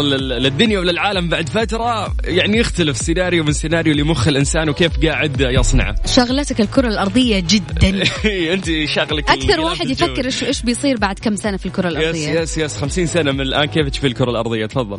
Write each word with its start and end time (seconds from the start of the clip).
لل- 0.00 0.28
للدنيا 0.28 0.78
وللعالم 0.78 1.28
بعد 1.28 1.48
فترة 1.48 2.14
يعني 2.24 2.58
يختلف 2.58 2.96
سيناريو 2.96 3.44
من 3.44 3.52
سيناريو 3.52 3.94
لمخ 3.94 4.28
الإنسان 4.28 4.68
وكيف 4.68 4.92
قاعد 5.06 5.40
يصنعه. 5.40 5.94
شغلتك 6.16 6.60
الكرة 6.60 6.88
الأرضية 6.88 7.44
جدا. 7.48 8.02
أنت 8.52 8.66
شغلك 8.84 9.30
أكثر 9.30 9.54
الغلاف 9.54 9.64
واحد. 9.64 9.90
يفكر 9.90 10.24
إيش 10.24 10.44
إيش 10.44 10.62
بيصير 10.62 10.96
بعد 10.98 11.18
كم 11.18 11.36
سنة 11.36 11.56
في 11.56 11.66
الكرة 11.66 11.88
يس 11.88 11.96
الأرضية؟ 11.96 12.40
يس 12.40 12.58
يس 12.58 12.76
50 12.76 13.06
سنة 13.06 13.32
من 13.32 13.40
الآن 13.40 13.64
كيف 13.64 13.88
تشوفي 13.88 14.06
الكرة 14.06 14.30
الأرضية؟ 14.30 14.66
تفضل. 14.66 14.98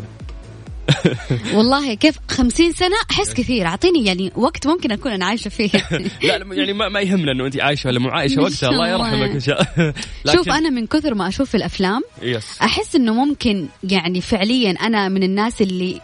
والله 1.55 1.93
كيف 1.93 2.15
خمسين 2.29 2.71
سنة 2.71 2.95
أحس 3.11 3.33
كثير. 3.33 3.65
أعطيني 3.65 4.05
يعني 4.05 4.31
وقت 4.35 4.67
ممكن 4.67 4.91
أكون 4.91 5.11
أنا 5.11 5.25
عايشة 5.25 5.49
فيه. 5.49 5.69
لا 6.23 6.45
يعني 6.51 6.73
ما, 6.73 6.89
ما 6.89 6.99
يهمنا 7.01 7.31
إنه 7.31 7.45
أنت 7.45 7.61
عايشة 7.61 7.87
ولا 7.87 7.99
مو 7.99 8.09
عايشة 8.09 8.33
إن 8.33 8.39
وقتها. 8.39 8.69
الله 8.69 8.95
الله. 8.95 9.07
يرحمك 9.07 9.29
إن 9.31 9.39
شاء 9.39 9.67
شوف 10.35 10.49
أنا 10.49 10.69
من 10.69 10.87
كثر 10.87 11.13
ما 11.13 11.27
أشوف 11.27 11.55
الأفلام 11.55 12.01
يس 12.21 12.61
أحس 12.61 12.95
إنه 12.95 13.13
ممكن 13.13 13.67
يعني 13.83 14.21
فعليا 14.21 14.71
أنا 14.71 15.09
من 15.09 15.23
الناس 15.23 15.61
اللي 15.61 16.01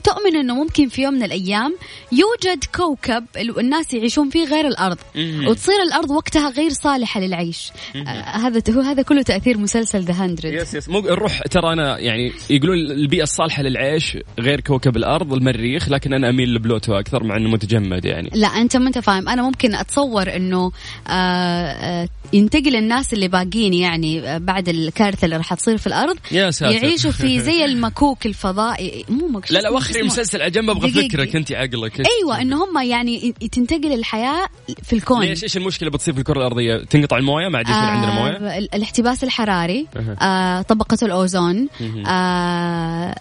تؤمن 0.00 0.36
إنه 0.36 0.54
ممكن 0.54 0.88
في 0.88 1.02
يوم 1.02 1.14
من 1.14 1.22
الأيام 1.22 1.76
يوجد 2.12 2.64
كوكب 2.74 3.24
ال- 3.36 3.58
الناس 3.60 3.94
يعيشون 3.94 4.30
فيه 4.30 4.44
غير 4.44 4.66
الأرض. 4.66 4.98
مهم. 5.16 5.46
وتصير 5.46 5.82
الأرض 5.88 6.10
وقتها 6.10 6.50
غير 6.50 6.70
صالحة 6.70 7.20
للعيش. 7.20 7.72
آه 7.96 8.00
هذا 8.36 8.62
هو 8.74 8.80
هذا 8.80 9.02
كله 9.02 9.22
تأثير 9.22 9.58
مسلسل 9.58 10.00
ذا 10.00 10.26
100 10.26 10.36
يس 10.44 10.74
يس 10.74 10.88
مو 10.88 11.00
نروح 11.00 11.42
ترى 11.42 11.72
أنا 11.72 11.98
يعني 11.98 12.32
يقولون 12.50 12.76
البيئة 12.78 13.22
الصالحة 13.22 13.62
للعيش 13.62 14.16
غير 14.40 14.60
كوكب 14.60 14.96
الأرض 14.96 15.32
المريخ 15.32 15.88
لكن 15.88 16.12
أنا 16.12 16.28
أميل 16.30 16.54
لبلوتو 16.54 16.94
أكثر 16.98 17.24
مع 17.24 17.36
إنه 17.36 17.50
متجمد 17.50 18.04
يعني. 18.04 18.30
لا 18.34 18.48
أنت 18.48 18.76
ما 18.76 18.86
أنت 18.86 18.98
فاهم. 18.98 19.28
أنا 19.28 19.42
ممكن 19.42 19.74
أتصور 19.74 20.36
إنه 20.36 20.72
آه 21.08 21.10
آه 21.10 22.08
ينتقل 22.32 22.76
الناس 22.76 23.12
اللي 23.12 23.28
باقين 23.28 23.74
يعني 23.74 24.38
بعد 24.38 24.68
الكارثة 24.68 25.24
اللي 25.24 25.36
راح 25.36 25.54
تصير 25.54 25.78
في 25.78 25.86
الأرض 25.86 26.16
يا 26.32 26.50
ساتر. 26.50 26.74
يعيشوا 26.74 27.10
في 27.10 27.40
زي 27.50 27.64
المكوك 27.64 28.26
الفضائي. 28.26 29.04
مو 29.08 29.28
مك... 29.28 29.52
لا 29.52 29.58
لا 29.58 29.70
اسمه- 29.90 30.04
مسلسل 30.06 30.42
على 30.42 30.50
جنب 30.50 30.70
أبغى. 30.70 30.90
فكرك 31.08 31.36
أنت 31.36 31.52
عقلك. 31.52 32.00
أيوه 32.00 32.40
إنه 32.42 32.64
هم 32.64 32.78
يعني 32.82 33.34
تنتقل 33.52 33.92
الحياة 33.92 34.46
في 34.82 34.92
الكون. 34.92 35.20
ليش؟ 35.24 35.42
إيش 35.42 35.56
المشكلة 35.56 35.90
بتصير 35.90 36.14
في 36.14 36.20
الكرة 36.20 36.38
الأرضية؟ 36.38 36.84
تنقطع 36.84 37.16
الموية؟ 37.18 37.48
ما 37.48 37.58
عاد 37.58 37.68
يصير 37.68 37.78
عندنا 37.80 38.14
موية؟ 38.14 38.30
آه 38.32 38.58
ال- 38.58 38.74
الاحتباس 38.74 39.24
الحراري. 39.24 39.86
آه 40.22 40.62
طبقة 40.62 40.98
الأوزون 41.02 41.68
مهم. 41.80 42.06
آه 42.06 43.14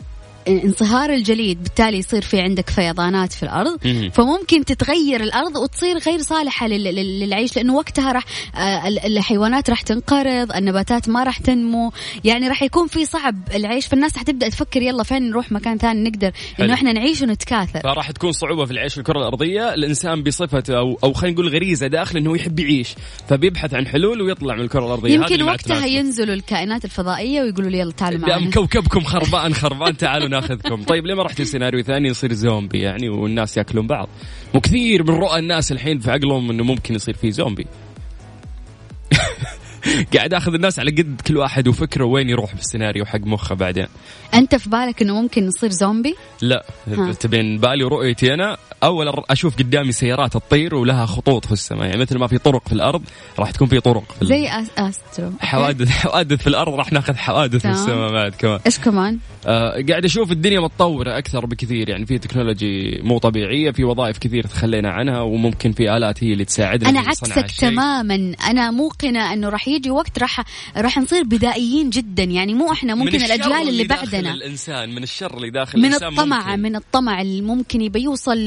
انصهار 0.50 1.10
الجليد 1.14 1.64
بالتالي 1.64 1.98
يصير 1.98 2.22
في 2.22 2.40
عندك 2.42 2.70
فيضانات 2.70 3.34
في 3.34 3.44
الأرض. 3.44 3.78
فممكن 4.14 4.66
تتغير 4.66 5.22
الأرض 5.24 5.56
وتصير 5.56 5.98
غير 5.98 6.20
صالحة 6.22 6.68
لل- 6.68 6.84
لل- 6.96 7.20
للعيش 7.20 7.56
لأنه 7.56 7.76
وقتها 7.76 8.12
راح 8.12 8.24
آه، 8.56 8.88
ال- 8.88 9.00
الحيوانات 9.18 9.70
راح 9.70 9.82
تنقرض 9.82 10.52
النباتات 10.56 11.10
ما 11.10 11.24
راح 11.24 11.38
تنمو 11.38 11.92
يعني 12.24 12.48
راح 12.48 12.64
يكون 12.64 12.88
في 12.88 13.06
صعب 13.06 13.36
العيش 13.56 13.86
فالناس 13.88 14.14
راح 14.14 14.24
تبدأ 14.24 14.50
تفكر 14.50 14.82
يلا 14.82 15.04
فين 15.04 15.30
نروح 15.30 15.52
مكان 15.52 15.78
ثاني 15.78 16.10
نقدر. 16.10 16.32
إنه 16.60 16.74
إحنا 16.74 16.92
نعيش 16.94 17.22
ونتكاثر 17.22 17.80
فراح 17.80 18.12
تكون 18.12 18.32
صعوبة 18.32 18.66
في 18.66 18.72
العيش 18.72 18.94
في 18.94 19.00
الكرة 19.00 19.20
الأرضية 19.20 19.74
الإنسان 19.74 20.24
بصفته 20.24 20.78
أو 20.78 21.00
أو 21.04 21.14
خلينا 21.14 21.34
نقول 21.36 21.50
غريزة 21.56 21.88
داخل 21.88 22.18
إنه 22.18 22.36
يحب 22.36 22.60
يعيش 22.60 22.90
فبيبحث 23.30 23.74
عن 23.74 23.88
حلول 23.88 24.22
ويطلع 24.22 24.56
من 24.56 24.62
الكرة 24.62 24.86
الأرضية 24.86 25.14
يمكن 25.14 25.42
وقتها. 25.44 25.86
ينزلوا 25.86 26.36
الكائنات 26.36 26.86
الفضائية 26.86 27.42
ويقولوا 27.42 27.70
لي 27.70 27.80
يلا 27.80 27.92
تعالوا 27.92 28.20
معنا 28.20 28.52
كوكبكم 28.52 29.00
خربان 29.04 29.54
خربان 29.54 29.98
تعالوا 29.98 30.28
ناخذكم. 30.40 30.84
طيب 30.84 31.06
ليه 31.06 31.14
ما 31.14 31.24
رحتوا 31.24 31.46
سيناريو 31.46 31.84
ثاني 31.84 32.08
يصير 32.08 32.34
زومبي 32.34 32.80
يعني 32.80 33.10
والناس 33.10 33.58
ياكلون 33.58 33.88
بعض؟ 33.88 34.10
وكثير 34.56 35.04
من 35.04 35.18
رؤى 35.18 35.40
الناس 35.40 35.72
الحين 35.72 36.00
في 36.00 36.12
عقلهم 36.12 36.50
إنه 36.52 36.64
ممكن 36.64 36.96
يصير 36.96 37.14
في 37.14 37.32
زومبي. 37.32 37.68
قاعد 40.16 40.34
آخذ 40.34 40.54
الناس 40.54 40.80
على 40.80 40.92
قد 40.92 41.22
كل 41.28 41.38
واحد 41.38 41.68
وفكره 41.68 42.06
وين 42.06 42.30
يروح 42.30 42.56
بالسيناريو 42.56 43.06
حق 43.06 43.20
مخه 43.20 43.56
بعدين 43.56 43.88
أنت 44.34 44.56
في 44.56 44.70
بالك 44.70 45.02
إنه 45.02 45.22
ممكن 45.22 45.48
نصير 45.48 45.70
زومبي 45.70 46.16
لا. 46.42 46.66
تبين 47.20 47.58
بالي 47.58 47.84
ورؤيتي 47.84 48.34
أنا 48.34 48.58
أول 48.84 49.24
أشوف 49.30 49.58
قدامي 49.58 49.92
سيارات 49.92 50.34
تطير 50.34 50.76
ولها 50.76 51.06
خطوط 51.06 51.46
في 51.46 51.52
السماء 51.52 51.86
يعني 51.86 52.02
مثل 52.02 52.18
ما 52.18 52.28
في 52.28 52.38
طرق 52.38 52.68
في 52.68 52.74
الأرض 52.74 53.02
راح 53.40 53.52
تكون 53.52 53.68
في 53.68 53.80
طرق 53.80 54.04
في 54.20 54.26
زي 54.26 54.50
أسترو 54.78 55.32
حوادث 55.40 55.90
حوادث 56.04 56.42
في 56.42 56.48
الأرض 56.48 56.74
راح 56.74 56.92
ناخذ 56.94 57.16
حوادث 57.16 57.62
في. 57.62 57.70
السماء 57.70 58.12
بعد 58.12 58.36
كمان 58.36 58.60
إيش 58.66 58.80
كمان؟ 58.80 59.20
آه 59.48 59.84
قاعد 59.90 60.06
أشوف 60.06 60.32
الدنيا 60.32 60.60
متطورة 60.60 61.18
أكثر 61.18 61.46
بكثير 61.46 61.90
يعني 61.90 62.06
في 62.06 62.18
technology 62.18 63.02
مو 63.04 63.18
طبيعية 63.18 63.72
في 63.72 63.84
وظائف 63.84 64.18
كثير 64.18 64.44
تخلينا 64.48 64.92
عنها 64.92 65.22
وممكن 65.22 65.72
في 65.72 65.98
آلات 65.98 66.24
هي 66.24 66.34
اللي 66.34 66.46
تساعدنا 66.46 66.90
أنا 66.90 67.00
عكسك. 67.00 67.52
تماما 67.60 68.34
أنا 68.50 68.72
موقنة 68.72 69.34
إنه 69.34 69.50
راح 69.50 69.68
يجي 69.70 69.92
وقت 69.92 70.20
راح 70.20 70.44
راح 70.78 70.98
نصير 70.98 71.24
بدائيين 71.24 71.90
جدا 71.90 72.24
يعني 72.24 72.54
مو 72.54 72.72
إحنا 72.72 72.96
من 72.96 73.06
ممكن 73.06 73.24
الأجيال 73.24 73.70
اللي 73.70 73.84
بعدنا 73.84 74.34
الإنسان 74.34 74.96
من 74.96 75.04
الشر 75.04 75.38
اللي 75.38 75.50
داخل 75.50 75.80
من 75.80 75.86
الإنسان 75.86 76.10
الطمع 76.10 76.48
ممكن. 76.50 76.62
من 76.62 76.76
الطمع 76.76 77.22
اللي 77.22 77.42
ممكن 77.42 77.82
يبي 77.82 78.00
يوصل 78.02 78.38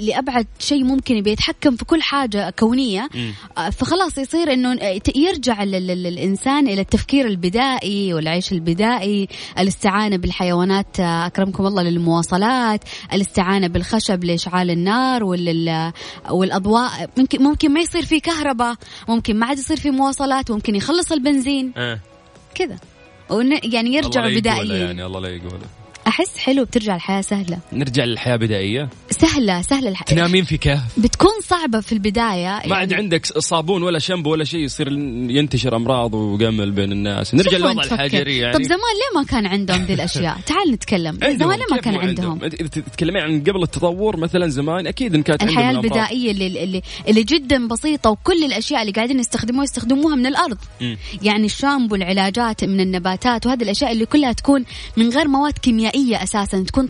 لأبعد 0.00 0.46
شيء 0.58 0.84
ممكن 0.84 1.16
يبي 1.16 1.30
يتحكم 1.30 1.76
في 1.76 1.84
كل 1.84 2.02
حاجة 2.02 2.50
كونية 2.50 3.08
مم. 3.14 3.32
آه، 3.58 3.70
فخلاص 3.70 4.18
يصير 4.18 4.52
إنه 4.52 4.74
ت- 4.98 5.16
يرجع 5.16 5.62
ال- 5.62 5.74
ال- 5.74 5.90
ال- 5.90 6.06
الانسان 6.06 6.68
إلى 6.68 6.80
التفكير 6.80 7.26
البدائي 7.26 8.14
والعيش 8.14 8.52
البدائي 8.52 9.28
الاستعانة 9.58 10.16
بالحيوانات 10.16 11.00
آه، 11.00 11.26
أكرمكم 11.26 11.66
الله 11.66 11.82
للمواصلات 11.82 12.84
الاستعانة 13.12 13.66
بالخشب 13.66 14.24
لإشعال 14.24 14.70
النار 14.70 15.24
وال 15.24 15.92
والأضواء 16.30 17.10
ممكن 17.16 17.42
ممكن 17.42 17.72
ما 17.72 17.80
يصير 17.80 18.02
في 18.04 18.20
كهرباء 18.20 18.74
ممكن 19.08 19.36
ما 19.38 19.46
عاد 19.46 19.58
يصير 19.58 19.76
في 19.76 19.90
مواصلات 19.90 20.50
ممكن 20.50 20.63
يخلص 20.68 21.12
البنزين. 21.12 21.72
آه. 21.76 22.00
كذا. 22.54 22.76
ون- 23.30 23.58
يعني 23.64 23.94
يقوله 23.94 24.10
بدائيين 24.40 24.70
يعني 24.86 25.06
الله 25.06 25.20
لا 25.20 25.28
يقوله 25.28 25.66
أحس 26.06 26.38
حلو 26.38 26.64
بترجع 26.64 26.96
الحياة 26.96 27.20
سهلة. 27.20 27.58
نرجع 27.72 28.04
للحياة 28.04 28.36
بدائية. 28.36 28.88
سهلة 29.14 29.62
سهلة 29.62 29.88
الح... 29.88 30.02
تنامين 30.02 30.44
في 30.44 30.56
كهف. 30.56 30.98
بتكون 30.98 31.30
صعبة 31.42 31.80
في 31.80 31.92
البداية. 31.92 32.62
ما 32.66 32.76
عاد 32.76 32.92
عندك 32.92 33.26
صابون 33.26 33.82
ولا 33.82 33.98
شامبو 33.98 34.30
ولا 34.30 34.44
شيء 34.44 34.60
يصير 34.60 34.88
ينتشر 35.30 35.76
أمراض 35.76 36.14
وقمل 36.14 36.70
بين 36.70 36.92
الناس. 36.92 37.34
نرجع 37.34 37.56
للوضع. 37.56 37.82
الحجري 37.82 38.38
يعني. 38.38 38.54
طب 38.54 38.62
زمان 38.62 38.78
ليه 38.78 39.20
ما 39.20 39.26
كان 39.26 39.46
عندهم 39.46 39.84
ذي 39.84 39.94
الأشياء؟ 39.94 40.36
تعال 40.46 40.70
نتكلم. 40.72 41.14
زمان 41.14 41.58
ليه 41.58 41.66
ما 41.70 41.76
كان 41.76 41.96
عندهم؟ 41.96 42.44
انت 42.44 42.54
إذا 42.54 42.68
تتكلمين 42.68 43.22
عن 43.22 43.40
قبل 43.40 43.62
التطور 43.62 44.16
مثلا 44.16 44.48
زمان 44.48 44.86
أكيد 44.86 45.14
إن 45.14 45.22
كانت 45.22 45.42
الأمراض. 45.42 45.84
البدائية 45.84 46.30
اللي, 46.30 46.64
اللي, 46.64 46.82
اللي 47.08 47.22
جدا 47.22 47.68
بسيطة 47.68 48.10
وكل 48.10 48.44
الأشياء 48.44 48.80
اللي 48.80 48.92
قاعدين 48.92 49.20
يستخدموها 49.20 49.64
يستخدموها 49.64 50.14
من 50.14 50.26
الأرض. 50.26 50.58
مم. 50.80 50.96
يعني 51.22 51.46
الشامبو 51.46 51.94
العلاجات 51.94 52.64
من 52.64 52.80
النباتات 52.80 53.46
وهذه 53.46 53.62
الأشياء 53.62 53.92
اللي 53.92 54.06
كلها 54.06 54.32
تكون 54.32 54.64
من 54.96 55.08
غير 55.08 55.28
مواد 55.28 55.58
كيميائية 55.58 56.22
أساسا 56.22 56.60
تكون 56.60 56.86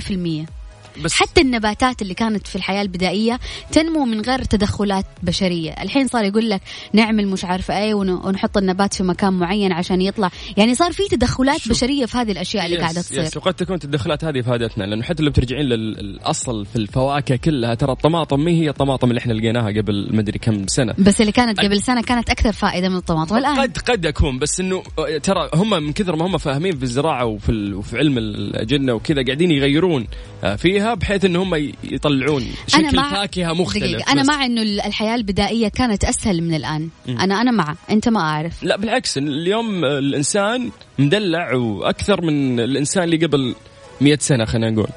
في 0.00 0.10
المية. 0.10 0.63
بس 1.02 1.12
حتى 1.12 1.40
النباتات 1.40 2.02
اللي 2.02 2.14
كانت 2.14 2.46
في 2.46 2.56
الحياة 2.56 2.82
البدائية 2.82 3.40
تنمو 3.72 4.04
من 4.04 4.20
غير 4.20 4.44
تدخلات 4.44 5.06
بشرية. 5.22 5.70
الحين 5.70 6.08
صار 6.08 6.24
يقول 6.24 6.50
لك 6.50 6.60
نعمل 6.92 7.28
مش 7.28 7.44
عارفه 7.44 7.78
إيه 7.78 7.94
ونحط 7.94 8.56
النبات 8.56 8.94
في 8.94 9.02
مكان 9.02 9.32
معين 9.32 9.72
عشان 9.72 10.00
يطلع. 10.00 10.30
يعني 10.56 10.74
صار 10.74 10.92
في 10.92 11.02
تدخلات 11.10 11.60
شو. 11.60 11.70
بشرية 11.70 12.06
في 12.06 12.18
هذه 12.18 12.32
الأشياء 12.32 12.66
اللي 12.66 12.76
قاعدة 12.76 13.00
تصير. 13.00 13.22
يس 13.22 13.36
وقد 13.36 13.54
تكون 13.54 13.74
التدخلات 13.74 14.24
هذه 14.24 14.40
فادتنا 14.40 14.84
لأنه 14.84 15.02
حتى 15.02 15.22
لو 15.22 15.30
بترجعين 15.30 15.66
للأصل 15.66 16.66
في 16.66 16.76
الفواكه 16.76 17.36
كلها 17.36 17.74
ترى 17.74 17.92
الطماطم 17.92 18.40
ما 18.40 18.50
هي 18.50 18.68
الطماطم 18.68 19.08
اللي 19.08 19.18
إحنا 19.18 19.32
لقيناها 19.32 19.68
قبل 19.68 20.08
مدري 20.16 20.38
كم 20.38 20.66
سنة. 20.66 20.94
بس 20.98 21.20
اللي 21.20 21.32
كانت 21.32 21.60
قبل 21.60 21.82
سنة 21.82 22.02
كانت 22.02 22.30
أكثر 22.30 22.52
فائدة 22.52 22.88
من 22.88 22.96
الطماطم. 22.96 23.36
الان 23.36 23.60
قد 23.60 23.78
قد 23.78 24.06
اكون 24.06 24.38
بس 24.38 24.60
إنه 24.60 24.82
ترى 25.22 25.50
هم 25.54 25.70
من 25.70 25.92
كثر 25.92 26.16
ما 26.16 26.26
هم 26.26 26.38
فاهمين 26.38 26.76
في 26.76 26.82
الزراعة 26.82 27.24
وفي 27.24 27.72
وفي 27.74 27.98
علم 27.98 28.18
الاجنه 28.18 28.92
وكذا 28.92 29.24
قاعدين 29.24 29.50
يغيرون. 29.50 30.06
آه، 30.44 30.56
فيها 30.84 30.94
بحيث 30.94 31.24
إن 31.24 31.36
هم 31.36 31.72
يطلعون 31.84 32.46
شكل 32.66 32.96
مع... 32.96 33.10
فاكهة 33.10 33.52
مختلف 33.52 33.84
دقيقة. 33.84 34.12
أنا 34.12 34.22
مع 34.22 34.44
إنه 34.44 34.62
الحياة 34.62 35.14
البدائية 35.14 35.68
كانت 35.68 36.04
أسهل 36.04 36.42
من 36.42 36.54
الآن 36.54 36.88
م. 37.06 37.18
أنا 37.18 37.40
أنا 37.40 37.50
مع 37.50 37.76
أنت 37.90 38.08
ما 38.08 38.20
أعرف 38.20 38.62
لا 38.62 38.76
بالعكس 38.76 39.18
اليوم 39.18 39.84
الإنسان 39.84 40.70
مدلع 40.98 41.54
وأكثر 41.54 42.20
من 42.20 42.60
الإنسان 42.60 43.04
اللي 43.04 43.16
قبل 43.16 43.54
مئة 44.00 44.18
سنة 44.20 44.44
خلينا 44.44 44.70
نقول 44.70 44.88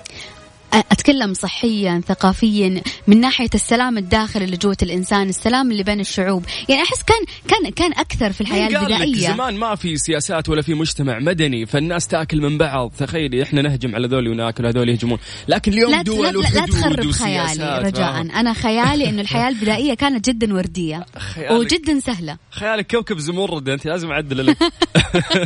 أتكلم 0.73 1.33
صحيا 1.33 2.01
ثقافيا 2.07 2.81
من 3.07 3.21
ناحية 3.21 3.49
السلام 3.55 3.97
الداخلي 3.97 4.45
اللي 4.45 4.57
جوه 4.57 4.77
الإنسان 4.83 5.29
السلام 5.29 5.71
اللي 5.71 5.83
بين 5.83 5.99
الشعوب. 5.99 6.45
يعني 6.69 6.81
أحس 6.81 7.03
كان 7.03 7.25
كان 7.47 7.71
كان 7.71 7.91
أكثر 7.91 8.31
في 8.31 8.41
الحياة 8.41 8.67
البدائية. 8.67 9.27
زمان 9.27 9.55
ما 9.55 9.75
في 9.75 9.97
سياسات 9.97 10.49
ولا 10.49 10.61
في 10.61 10.73
مجتمع 10.73 11.19
مدني 11.19 11.65
فالناس 11.65 12.07
تأكل 12.07 12.41
من 12.41 12.57
بعض. 12.57 12.91
تخيلي 12.97 13.43
إحنا 13.43 13.61
نهجم 13.61 13.95
على 13.95 14.07
ذول 14.07 14.27
وناكل 14.27 14.65
هذول 14.65 14.89
يهجمون. 14.89 15.17
لكن 15.47 15.73
اليوم 15.73 15.91
لا 15.91 16.01
دول 16.01 16.25
لا, 16.25 16.31
لا 16.31 16.65
تخرب 16.65 17.11
خيالي 17.11 17.81
رجاء. 17.83 18.11
آه. 18.11 18.21
أنا 18.21 18.53
خيالي 18.53 19.09
إنه 19.09 19.21
الحياة 19.21 19.49
البدائية 19.49 19.93
كانت 19.93 20.29
جدا 20.29 20.53
وردية. 20.53 21.05
وجدا 21.51 21.99
سهلة. 21.99 22.37
خيالك 22.49 22.91
كوكب 22.91 23.17
زمرد 23.17 23.69
أنت 23.69 23.85
لازم 23.85 24.11
أعدل 24.11 24.47
لك. 24.47 24.57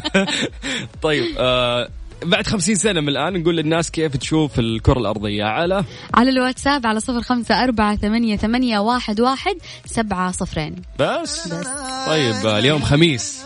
طيب 1.03 1.25
آه 1.37 1.89
بعد 2.25 2.47
خمسين 2.47 2.75
سنة 2.75 3.01
من 3.01 3.09
الآن 3.09 3.33
نقول 3.41 3.57
للناس 3.57 3.91
كيف 3.91 4.17
تشوف 4.17 4.59
الكرة 4.59 4.99
الأرضية؟ 4.99 5.43
على 5.43 5.83
على 6.13 6.29
الواتساب 6.29 6.85
على 6.87 6.99
صفر 6.99 7.21
خمسة 7.21 7.63
أربعة 7.63 7.95
ثمانية, 7.95 8.37
ثمانية 8.37 8.79
واحد, 8.79 9.21
واحد 9.21 9.55
سبعة 9.85 10.31
صفرين. 10.31 10.75
بس, 10.99 11.47
بس. 11.47 11.67
طيب 12.07 12.45
اليوم 12.45 12.81
خميس. 12.81 13.45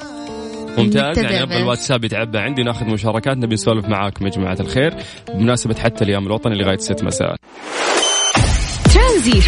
ممتاز. 0.78 1.18
يعني 1.18 1.44
أبغى 1.44 1.58
الواتساب 1.58 2.06
يتعبى 2.06 2.38
عندي 2.38 2.64
ناخذ 2.64 2.86
مشاركات 2.86 3.38
نبي 3.38 3.54
نسولف 3.54 3.86
معاكم 3.86 4.26
يا 4.26 4.32
جماعة 4.32 4.58
الخير 4.60 4.94
بمناسبة 5.34 5.76
حتى 5.76 6.04
اليوم 6.04 6.26
الوطني 6.26 6.56
لغاية 6.56 6.78
6 6.78 7.06
مساء. 7.06 7.36
ترانزي 8.94 9.42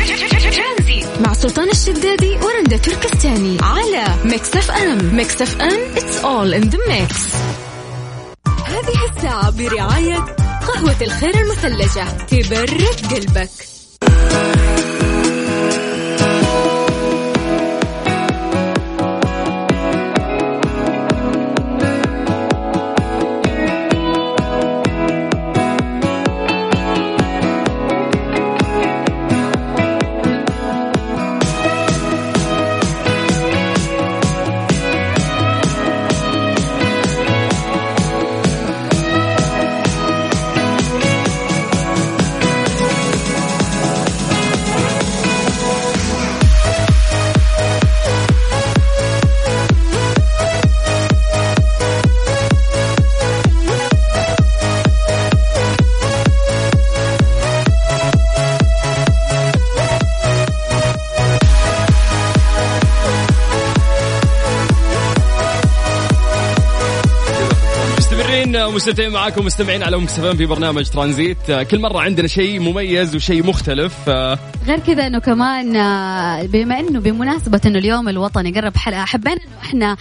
مع 1.26 1.34
سلطان 1.34 1.70
الشدادي 1.70 2.30
ورندا 2.30 2.78
تركستاني 2.78 3.58
على 3.62 4.06
ميكس 4.26 4.56
أف 4.56 4.72
أم. 4.72 5.16
ميكس 5.16 5.42
أف 5.42 5.62
أم 5.62 5.96
it's 5.98 6.18
all 6.18 6.54
in 6.54 6.62
the 6.62 6.80
mix 6.90 7.36
هذه 8.78 9.10
الساعة 9.18 9.50
برعاية 9.52 10.16
قهوة 10.68 10.96
الخير 11.02 11.36
المثلجة 11.36 12.06
تبرد 12.28 13.14
قلبك. 13.14 13.50
مستمتعين 68.88 69.12
معاكم 69.12 69.46
مستمعين 69.46 69.84
على 69.84 69.96
ام 69.96 70.06
في 70.06 70.46
برنامج 70.46 70.90
ترانزيت. 70.90 71.50
آه، 71.50 71.64
كل 71.64 71.80
مرة 71.80 72.00
عندنا 72.00 72.28
شيء 72.28 72.60
مميز 72.60 73.16
وشيء 73.16 73.44
مختلف 73.46 74.10
آه، 74.10 74.40
غير 74.68 74.80
كذا 74.80 75.08
إنه 75.08 75.20
كمان 75.20 75.76
آه، 75.76 76.44
بما 76.44 76.80
إنه 76.80 77.00
بمناسبة 77.00 77.62
إنه 77.66 77.80
اليوم 77.80 78.10
الوطني 78.10 78.52
قرب 78.52 78.78
حلقة 78.78 79.06
حبينا 79.06 79.36
إنه 79.36 79.58
إحنا 79.64 79.98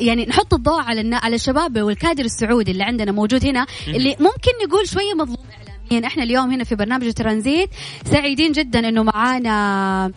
يعني 0.00 0.26
نحط 0.26 0.54
الضوء 0.54 0.80
على 0.80 1.16
على 1.16 1.34
الشباب 1.34 1.82
والكادر 1.82 2.24
السعودي 2.24 2.70
اللي 2.70 2.84
عندنا 2.84 3.12
موجود 3.12 3.44
هنا 3.44 3.66
اللي 3.86 4.10
ممكن 4.10 4.52
نقول 4.66 4.88
شوية 4.88 5.14
مظلوم 5.14 5.46
اعلاميا. 5.52 6.08
إحنا 6.08 6.22
اليوم 6.22 6.50
هنا 6.50 6.64
في 6.64 6.74
برنامج 6.74 7.12
ترانزيت 7.12 7.70
سعيدين 8.04 8.52
جدا 8.52 8.88
إنه 8.88 9.02
معانا 9.02 10.12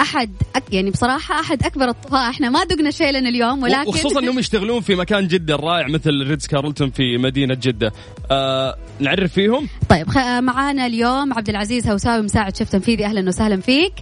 أحد 0.00 0.30
أك 0.56 0.62
يعني 0.72 0.90
بصراحة 0.90 1.40
أحد 1.40 1.62
أكبر 1.62 1.88
الطفاء 1.88 2.30
إحنا 2.30 2.50
ما 2.50 2.64
دقنا 2.64 2.90
شيء 2.90 3.10
لنا 3.10 3.28
اليوم 3.28 3.62
ولكن 3.62 3.88
وخصوصا 3.88 4.20
انهم 4.20 4.38
يشتغلون 4.38 4.80
في 4.80 4.94
مكان 4.94 5.28
جدا 5.28 5.56
رائع 5.56 5.86
مثل 5.88 6.10
ريتز 6.28 6.46
كارلتون 6.46 6.90
في 6.90 7.18
مدينة 7.18 7.54
جدة. 7.54 7.92
آه 8.30 8.76
نعرف 9.00 9.32
فيهم؟ 9.32 9.68
طيب 9.88 10.06
معانا 10.40 10.86
اليوم 10.86 11.32
عبد 11.32 11.48
العزيز 11.48 11.88
هوساوي 11.88 12.22
مساعد 12.22 12.56
شيف 12.56 12.70
تنفيذي. 12.70 13.04
أهلا 13.04 13.28
وسهلا 13.28 13.60
فيك. 13.60 13.92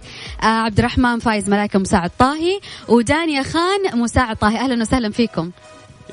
آه 0.43 0.45
عبد 0.45 0.79
الرحمن 0.79 1.19
فايز 1.19 1.49
ملائكه 1.49 1.79
مساعد 1.79 2.11
طاهي. 2.19 2.59
ودانيا 2.87 3.43
خان 3.43 3.99
مساعد 3.99 4.35
طاهي. 4.35 4.57
أهلا 4.57 4.81
وسهلا 4.81 5.09
فيكم. 5.09 5.51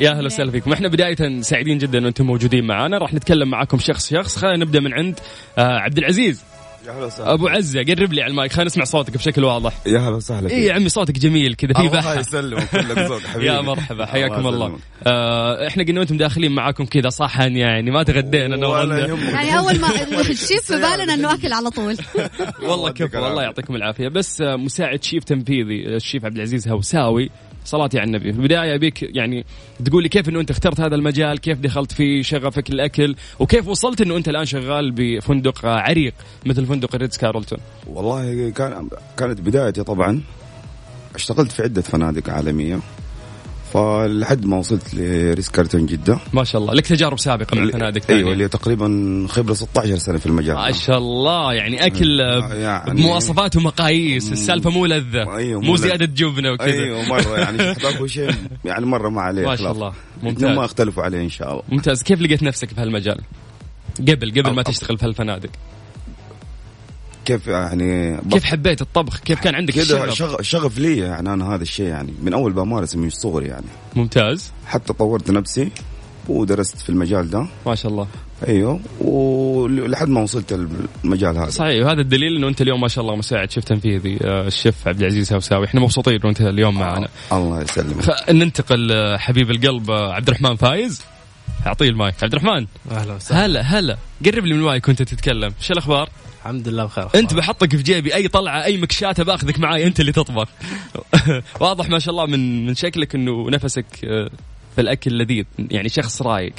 يا 0.00 0.11
أهلا 0.11 0.26
وسهلا 0.26 0.50
فيكم. 0.50 0.73
إحنا 0.73 0.88
بداية 0.88 1.40
سعيدين 1.40 1.78
جدا 1.78 1.99
ان 1.99 2.06
أنتم 2.06 2.26
موجودين 2.26 2.67
معنا 2.67 2.99
راح 2.99 3.14
نتكلم 3.14 3.50
معكم 3.50 3.78
شخص 3.78 4.11
شخص. 4.11 4.37
خلينا 4.37 4.56
نبدأ 4.56 4.81
من 4.81 4.93
عند 4.93 5.20
آه 5.58 5.78
عبد 5.78 5.99
العزيز. 5.99 6.43
يا 6.87 6.93
هلا 6.93 7.06
وسهلا. 7.06 7.32
أبو 7.32 7.49
عزة 7.49 7.82
قرب 7.82 8.12
لي 8.12 8.23
على 8.23 8.31
المايك. 8.31 8.52
خلينا 8.52 8.67
نسمع 8.67 8.84
صوتك 8.84 9.17
بشكل 9.17 9.44
واضح. 9.44 9.73
يا 9.87 9.99
هلا 9.99 10.17
وسهلا 10.17 10.50
اي 10.50 10.64
يا 10.64 10.73
عمي 10.73 10.88
صوتك 10.88 11.19
جميل 11.19 11.55
كذا 11.55 11.73
في 11.73 11.88
بحر 11.88 12.11
الله 12.11 12.20
يسلمك 12.20 12.69
حبيبي. 13.32 13.46
يا 13.46 13.61
مرحبا 13.61 14.06
حياكم 14.06 14.46
الله. 14.46 14.79
آه 15.06 15.67
إحنا 15.69 15.84
قلنا 15.84 16.02
أنتم 16.02 16.17
داخلين 16.17 16.52
معاكم 16.52 16.84
كذا 16.84 17.08
صحن 17.08 17.56
يعني 17.56 17.90
ما 17.90 18.02
تغدينا 18.02 18.55
أنا 18.55 18.99
يعني 19.31 19.58
أول 19.58 19.81
ما 19.81 19.88
الشيف 20.31 20.61
في 20.61 20.73
بالنا 20.73 21.14
إنه 21.14 21.35
آكل 21.35 21.52
على 21.52 21.71
طول. 21.71 21.97
والله 22.68 22.90
كفو 22.90 23.23
والله 23.25 23.42
يعطيكم 23.42 23.76
العافية. 23.76 24.09
بس 24.09 24.40
آه، 24.40 24.56
مساعد 24.56 25.04
شيف 25.04 25.25
تنفيذي 25.25 25.87
الشيف 25.97 26.25
عبد 26.25 26.37
العزيز 26.37 26.68
هوساوي. 26.68 27.30
صلاتي 27.64 27.99
على 27.99 28.07
النبي. 28.07 28.33
في 28.33 28.38
البداية 28.38 28.75
أبيك 28.75 29.02
يعني 29.02 29.45
تقول 29.85 30.02
لي 30.02 30.09
كيف 30.09 30.28
أنه 30.28 30.40
أنت 30.40 30.50
اخترت 30.50 30.81
هذا 30.81 30.95
المجال؟ 30.95 31.40
كيف 31.40 31.59
دخلت 31.59 31.92
فيه؟ 31.92 32.23
شغفك 32.23 32.71
الأكل؟ 32.71 33.16
وكيف 33.38 33.69
وصلت 33.69 34.00
أنه 34.00 34.16
أنت 34.16 34.28
الآن 34.28 34.45
شغال 34.45 34.90
بفندق 34.90 35.66
عريق 35.66 36.14
مثل 36.47 36.66
فندق 36.66 36.97
ريدز 36.97 37.16
كارلتون؟ 37.16 37.59
والله 37.87 38.50
كان 38.50 38.88
كانت 39.16 39.40
بدايتي 39.40 39.83
طبعا. 39.83 40.21
اشتغلت 41.14 41.52
في 41.52 41.62
عدة 41.62 41.83
فنادق 41.83 42.31
عالمية. 42.31 42.81
فلحد 43.73 44.47
ما 44.47 44.57
وصلت 44.57 44.95
لريس 44.95 45.49
كارتون 45.49 45.87
جدة. 45.87 46.19
ما 46.33 46.45
شاء 46.45 46.61
الله. 46.61 46.75
لك 46.75 46.87
تجارب 46.87 47.19
سابقة 47.19 47.57
مع 47.57 47.62
الفنادق 47.62 48.11
أيوه 48.11 48.33
اللي 48.33 48.49
تقريبا 48.49 49.26
خبرة 49.29 49.55
16 49.55 49.97
سنة 49.97 50.19
في 50.19 50.26
المجال. 50.26 50.55
ما 50.55 50.73
شاء 50.73 50.99
الله. 50.99 51.52
يعني 51.52 51.87
أكل 51.87 52.21
يعني 52.52 52.95
بمواصفات 52.95 53.57
ومقاييس 53.57 54.33
السالفة 54.33 54.71
مو 54.71 54.87
لذة. 54.87 55.37
أيوة 55.37 55.61
مو 55.61 55.76
زيادة 55.76 56.07
جبنة 56.07 56.52
وكذا. 56.52 56.67
أيوه 56.67 57.02
مرة 57.09 57.38
يعني 57.38 57.75
تاكل 57.83 58.11
شيء. 58.11 58.35
يعني 58.64 58.87
مرة 58.87 59.09
ما 59.09 59.21
عليه 59.21 59.47
ما 59.47 59.57
شاء 59.57 59.73
الله. 59.73 59.93
ممتاز. 60.23 60.57
ما 60.57 60.64
أختلفوا 60.64 61.02
عليه 61.02 61.21
إن 61.21 61.31
شاء 61.31 61.50
الله. 61.50 61.62
ممتاز. 61.69 62.02
كيف 62.02 62.21
لقيت 62.21 62.43
نفسك 62.43 62.69
في 62.69 62.81
هالمجال؟ 62.81 63.21
قبل 64.00 64.31
قبل 64.31 64.50
ما 64.50 64.62
تشتغل 64.62 64.99
في 64.99 65.07
هالفنادق. 65.07 65.50
كيف 67.25 67.47
يعني 67.47 68.21
كيف 68.31 68.45
حبيت 68.45 68.83
الطبخ؟ 68.83 69.19
كيف 69.19 69.41
كان 69.41 69.55
عندك 69.55 69.75
كذا 69.75 70.11
شغف, 70.11 70.43
شغف 70.43 70.79
لي 70.79 70.99
يعني 70.99 71.33
أنا 71.33 71.55
هذا 71.55 71.62
الشيء 71.62 71.87
يعني 71.87 72.14
من 72.23 72.33
أول 72.33 72.52
بمارس 72.52 72.97
من 72.97 73.11
صغري 73.11 73.47
يعني. 73.47 73.67
ممتاز. 73.97 74.52
حتى 74.67 74.93
طورت 74.93 75.31
نفسي 75.31 75.69
ودرست 76.29 76.79
في 76.79 76.88
المجال 76.91 77.31
ده. 77.31 77.47
ما 77.67 77.75
شاء 77.75 77.93
الله. 77.93 78.07
أيوه 78.49 78.81
ولحد 79.00 80.09
ما 80.09 80.23
وصلت 80.23 80.52
المجال 81.05 81.37
هذا. 81.37 81.50
صحيح 81.50 81.87
وهذا 81.87 82.00
الدليل 82.00 82.37
إنه 82.37 82.49
أنت 82.49 82.62
اليوم 82.62 82.81
ما 82.81 82.88
شاء 82.88 83.05
الله 83.05 83.17
مساعد. 83.17 83.50
شيف 83.50 83.64
تنفيذي 83.64 84.19
آه، 84.25 84.47
الشيف 84.47 84.88
عبد 84.88 85.00
العزيز 85.00 85.33
هوساوي 85.33 85.67
إحنا 85.67 85.81
مبسوطين 85.81 86.14
إنه 86.14 86.29
أنت 86.29 86.41
اليوم 86.41 86.75
معنا. 86.75 87.09
الله 87.33 87.62
يسلمك. 87.62 88.31
ننتقل 88.31 89.17
حبيب 89.19 89.50
القلب 89.50 89.91
آه، 89.91 90.12
عبد 90.12 90.29
الرحمن 90.29 90.57
فايز. 90.57 91.02
أعطيه 91.66 91.88
المايك. 91.88 92.14
عبد 92.22 92.34
الرحمن. 92.34 92.66
أهلا 92.90 93.14
وسهلا. 93.14 93.61
هلا 93.61 93.61
هلا. 93.78 93.96
قرب 94.25 94.46
لي 94.46 94.54
من 94.54 94.61
المايك 94.61 94.88
وأنت 94.88 95.02
تتكلم. 95.02 95.54
شو 95.61 95.72
الأخبار؟ 95.72 96.08
الحمد 96.40 96.68
لله 96.68 96.84
بخير 96.84 97.08
أنت 97.14 97.34
بحطك 97.34 97.76
في 97.76 97.82
جيبي 97.82 98.14
أي 98.14 98.28
طلعة 98.28 98.64
أي 98.64 98.76
مكشاته 98.76 99.25
بأخذك 99.25 99.58
معاي 99.58 99.87
أنت 99.87 100.00
اللي 100.00 100.12
تطبخ. 100.12 100.49
واضح 101.61 101.88
ما 101.88 101.99
شاء 101.99 102.11
الله 102.11 102.26
من 102.26 102.66
من 102.66 102.75
شكلك 102.75 103.14
إنه 103.14 103.50
نفسك 103.50 103.87
آه، 104.04 104.30
في 104.75 104.80
الأكل 104.80 105.18
لذيذ 105.18 105.44
يعني 105.58 105.88
شخص 105.88 106.22
رايق. 106.22 106.52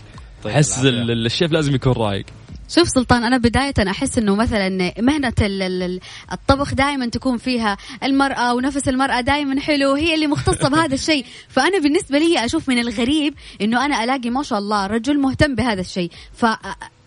طيب. 0.43 0.55
ال- 0.83 1.25
الشيف 1.25 1.51
لازم 1.51 1.75
يكون 1.75 1.93
رايق. 1.93 2.25
شوف 2.69 2.87
سلطان 2.87 3.23
أنا 3.23 3.37
بداية 3.37 3.73
أحس 3.87 4.17
إنه 4.17 4.35
مثلا 4.35 4.93
مهنة 4.99 5.33
ال- 5.41 5.61
ال- 5.61 5.83
ال- 5.83 5.99
الطبخ 6.31 6.73
دائما 6.73 7.07
تكون 7.07 7.37
فيها 7.37 7.77
المرأة 8.03 8.53
ونفس 8.53 8.87
المرأة 8.87 9.21
دائما 9.21 9.59
حلو 9.59 9.93
هي 9.93 10.15
اللي 10.15 10.27
مختصة 10.27 10.69
بهذا 10.69 10.95
الشيء. 10.95 11.25
فأنا 11.55 11.79
بالنسبة 11.79 12.19
لي 12.19 12.45
أشوف 12.45 12.69
من 12.69 12.79
الغريب 12.79 13.33
إنه 13.61 13.85
أنا 13.85 14.03
ألاقي 14.03 14.29
ما 14.29 14.43
شاء 14.43 14.59
الله 14.59 14.87
رجل 14.87 15.19
مهتم 15.19 15.55
بهذا 15.55 15.81
الشيء. 15.81 16.11
ف 16.33 16.45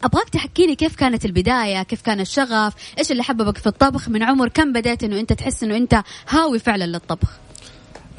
أبغاك 0.04 0.28
تحكي 0.28 0.66
لي 0.66 0.74
كيف 0.74 0.96
كانت 0.96 1.24
البداية 1.24 1.82
كيف 1.82 2.02
كان 2.02 2.20
الشغف 2.20 2.74
إيش 2.98 3.12
اللي 3.12 3.22
حببك 3.22 3.58
في 3.58 3.66
الطبخ 3.66 4.08
من 4.08 4.22
عمر 4.22 4.48
كم 4.48 4.72
بديت 4.72 5.04
إنه 5.04 5.20
أنت 5.20 5.32
تحس 5.32 5.62
إنه 5.62 5.76
أنت 5.76 6.02
هاوي 6.28 6.58
فعلا 6.58 6.84
للطبخ؟ 6.84 7.28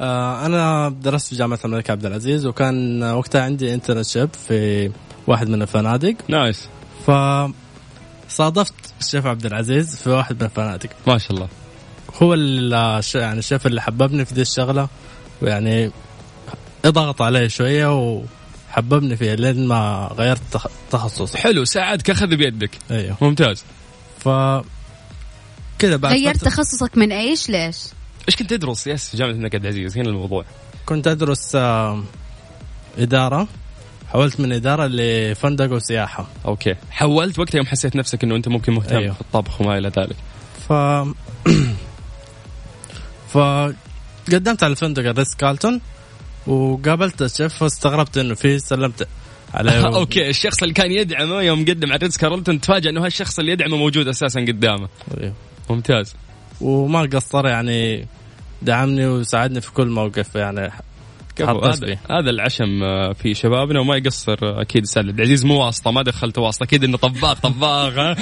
آه 0.00 0.46
أنا 0.46 0.88
درست 0.88 1.28
في 1.28 1.34
جامعة 1.34 1.58
الملك 1.64 1.90
عبد 1.90 2.06
العزيز 2.06 2.46
وكان 2.46 3.02
وقتها 3.02 3.42
عندي 3.42 3.74
internship 3.74 4.28
في 4.48 4.90
واحد 5.26 5.48
من 5.48 5.62
الفنادق. 5.62 6.14
nice 6.28 6.68
ف 7.08 7.10
صادفت 8.28 8.74
الشيف 9.00 9.26
عبد 9.26 9.46
العزيز 9.46 9.96
في 9.96 10.10
واحد 10.10 10.36
من 10.36 10.42
الفنادق 10.42 10.88
ما 11.06 11.18
شاء 11.18 11.32
الله. 11.32 11.48
هو 12.22 12.34
يعني 13.14 13.38
الشيف 13.38 13.66
اللي 13.66 13.82
حببني 13.82 14.24
في 14.24 14.34
دي 14.34 14.40
الشغلة 14.42 14.88
ويعني 15.42 15.90
اضغط 16.84 17.22
علي 17.22 17.48
شوية 17.48 18.20
وحببني 18.70 19.16
فيها 19.16 19.36
لين 19.36 19.66
ما 19.66 20.10
غيرت 20.18 20.40
تخ- 20.52 20.66
تخصصي. 20.90 21.38
حلو 21.38 21.64
ساعدك 21.64 22.10
اخذ 22.10 22.26
بيدك. 22.26 22.70
أيوه. 22.90 23.16
ممتاز. 23.20 23.64
ف 24.20 24.28
كذا 25.78 25.96
بعد 25.96 26.12
غيرت 26.12 26.38
فترة- 26.38 26.44
تخصصك 26.44 26.98
من 26.98 27.12
إيش؟ 27.12 27.48
ليش؟ 27.50 27.76
إيش 28.28 28.36
كنت 28.36 28.50
تدرس؟ 28.50 28.86
yes 28.86 29.08
في 29.08 29.16
جامعة 29.16 29.32
الملك 29.32 29.54
عبد 29.54 29.64
العزيز 29.64 29.98
هنا 29.98 30.08
الموضوع. 30.08 30.44
كنت 30.86 31.06
أدرس 31.06 31.56
إدارة. 32.98 33.48
حولت 34.08 34.40
من 34.40 34.52
إدارة 34.52 34.86
لفندق 34.86 35.72
وسياحة. 35.72 36.26
okay. 36.44 36.74
حولت 36.90 37.38
وقتها 37.38 37.56
يوم 37.56 37.66
حسيت 37.66 37.96
نفسك 37.96 38.24
إنه 38.24 38.36
أنت 38.36 38.48
ممكن 38.48 38.72
مهتم 38.72 38.96
أيوه. 38.96 39.14
في 39.14 39.20
الطبخ 39.20 39.60
وما 39.60 39.78
إلى 39.78 39.88
ذلك. 39.88 40.16
ف 40.68 40.72
فقدمت 43.32 44.62
على 44.62 44.76
فندق 44.76 45.08
الريتز 45.08 45.34
كارلتون 45.34 45.80
وقابلت 46.46 47.22
الشيف 47.22 47.62
واستغربت 47.62 48.18
إنه 48.18 48.34
في 48.34 48.58
سلمت 48.58 49.08
عليه. 49.54 49.82
و... 49.82 49.96
okay 50.00 50.28
الشخص 50.28 50.62
اللي 50.62 50.74
كان 50.74 50.92
يدعمه 50.92 51.40
يوم 51.40 51.60
قدم 51.60 51.88
على 51.88 51.98
ريتز 52.02 52.16
كارلتون 52.16 52.60
تفاجأ 52.60 52.90
إنه 52.90 53.04
هالشخص 53.04 53.38
اللي 53.38 53.52
يدعمه 53.52 53.76
موجود 53.76 54.08
أساسا 54.08 54.40
قدامه. 54.40 54.88
أيوه. 55.20 55.34
ممتاز. 55.70 56.14
وما 56.60 57.00
قصر 57.00 57.46
يعني 57.46 58.06
دعمني 58.62 59.06
وساعدني 59.06 59.60
في 59.60 59.72
كل 59.72 59.88
موقف 59.88 60.34
يعني 60.34 60.70
هذا, 61.42 61.98
هذا 62.10 62.30
العشم 62.30 62.82
آه، 62.82 63.12
في 63.12 63.34
شبابنا 63.34 63.80
وما 63.80 63.96
يقصر 63.96 64.36
أكيد 64.42 64.82
أستاذ 64.82 65.02
عبد 65.08 65.14
العزيز 65.18 65.44
مو 65.44 65.64
واسطة 65.64 65.90
ما 65.90 66.02
دخلت 66.02 66.38
واسطة. 66.38 66.64
أكيد 66.64 66.84
إنه 66.84 66.96
طباخ 66.96 67.40
طباخ؟ 67.40 68.16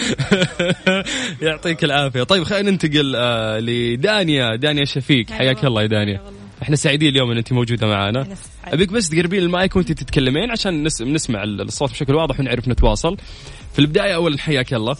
يعطيك 1.42 1.84
العافية. 1.84 2.22
طيب 2.22 2.42
خلينا 2.44 2.70
ننتقل 2.70 3.12
آه، 3.16 3.58
لدانيا. 3.58 4.56
دانيا 4.56 4.84
شفيق. 4.84 5.30
حياك 5.30 5.64
الله 5.64 5.82
يا 5.82 5.86
دانيا. 5.86 6.20
إحنا 6.62 6.76
سعيدين 6.76 7.08
اليوم 7.08 7.30
إن 7.30 7.36
أنت 7.36 7.52
موجودة 7.52 7.86
معنا. 7.86 8.26
أبيك 8.64 8.92
بس 8.92 9.08
تقربين 9.08 9.42
المايك 9.42 9.76
وأنت 9.76 9.92
تتكلمين 9.92 10.50
عشان 10.50 10.88
نس- 10.88 11.02
نسمع 11.02 11.44
الصوت 11.44 11.90
بشكل 11.90 12.14
واضح 12.14 12.40
ونعرف 12.40 12.68
نتواصل. 12.68 13.16
في 13.72 13.78
البداية 13.78 14.14
اولا 14.14 14.38
حياك 14.38 14.74
الله. 14.74 14.96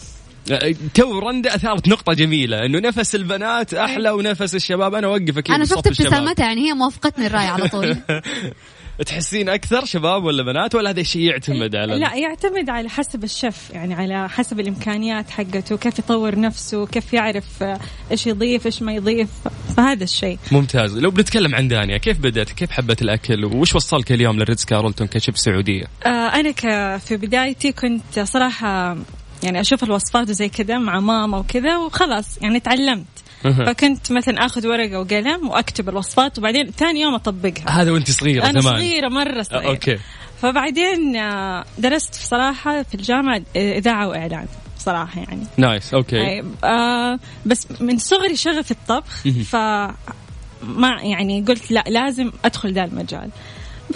تو 0.93 1.19
رندا 1.19 1.55
أثارت 1.55 1.87
نقطة 1.87 2.13
جميلة 2.13 2.65
إنه 2.65 2.79
نفس 2.79 3.15
البنات 3.15 3.73
أحلى 3.73 4.09
ونفس 4.11 4.55
الشباب. 4.55 4.93
أنا 4.95 5.07
اوقف 5.07 5.37
أكيد 5.37 5.55
أنا 5.55 5.65
شفت. 5.65 5.87
ابتسامتها 5.87 6.45
يعني 6.45 6.69
هي 6.69 6.73
موافقتني 6.73 7.27
الرأي 7.27 7.47
على 7.47 7.67
طول. 7.67 7.97
تحسين 9.05 9.49
أكثر 9.49 9.85
شباب 9.85 10.23
ولا 10.23 10.43
بنات 10.43 10.75
ولا 10.75 10.89
هذا 10.89 10.99
الشيء 11.01 11.21
يعتمد 11.21 11.75
على 11.75 11.99
لا 11.99 12.15
يعتمد 12.15 12.69
على 12.69 12.89
حسب 12.89 13.23
الشيف 13.23 13.69
يعني 13.73 13.93
على 13.93 14.29
حسب 14.29 14.59
الإمكانيات 14.59 15.29
حقته 15.29 15.77
كيف 15.77 15.99
يطور 15.99 16.39
نفسه 16.39 16.85
كيف 16.85 17.13
يعرف 17.13 17.63
آه، 17.63 17.79
إيش 18.11 18.27
يضيف 18.27 18.65
إيش 18.65 18.81
ما 18.81 18.93
يضيف 18.93 19.29
فهذا 19.77 20.03
الشيء. 20.03 20.37
ممتاز. 20.51 20.97
لو 20.97 21.11
بنتكلم 21.11 21.55
عن 21.55 21.67
دانيا 21.67 21.97
كيف 21.97 22.17
بدأت؟ 22.19 22.49
كيف 22.49 22.71
حبت 22.71 23.01
الأكل؟ 23.01 23.45
وش 23.45 23.75
وصلك 23.75 24.11
اليوم 24.11 24.35
للريتز 24.39 24.65
كارلتون 24.65 25.07
كشيف 25.07 25.37
سعودية؟ 25.39 25.83
آه 26.05 26.09
أنا 26.09 26.51
ك- 26.51 26.97
في 26.97 27.17
بدايتي 27.17 27.71
كنت 27.71 28.19
صراحة 28.19 28.97
يعني 29.43 29.61
أشوف 29.61 29.83
الوصفات 29.83 30.29
وزي 30.29 30.49
كذا 30.49 30.77
مع 30.77 30.99
ماما 30.99 31.37
وكذا 31.37 31.77
وخلاص 31.77 32.37
يعني 32.41 32.59
تعلمت. 32.59 33.05
فكنت 33.43 34.11
مثلا 34.11 34.45
آخذ 34.45 34.67
ورقة 34.67 34.99
وقلم 34.99 35.49
وأكتب 35.49 35.89
الوصفات 35.89 36.37
وبعدين 36.37 36.71
ثاني 36.71 37.01
يوم 37.01 37.15
أطبقها. 37.15 37.69
هذا 37.69 37.91
وأنت 37.91 38.11
صغيرة 38.11 38.49
أنا 38.49 38.61
زمان. 38.61 38.75
صغيرة 38.75 39.09
مرة 39.09 39.39
آه، 39.39 39.41
صغيرة. 39.41 39.67
okay. 39.69 39.97
فبعدين 40.41 41.15
آه، 41.15 41.65
درست 41.77 42.15
في 42.15 42.25
صراحة 42.25 42.83
في 42.83 42.95
الجامعة 42.95 43.41
آه، 43.55 43.77
إذاعة 43.77 44.07
واعلان 44.07 44.45
صراحة 44.77 45.21
يعني. 45.21 45.43
nice 45.57 45.93
okay. 45.93 46.21
أي، 46.21 46.43
آه 46.63 47.19
بس 47.45 47.67
من 47.79 47.97
صغري 47.97 48.35
شغف 48.35 48.71
الطبخ 48.71 49.23
ف 49.45 49.55
ما 50.63 51.01
يعني 51.01 51.41
قلت 51.47 51.71
لا 51.71 51.83
لازم 51.87 52.31
أدخل 52.45 52.73
ذا 52.73 52.83
المجال. 52.83 53.29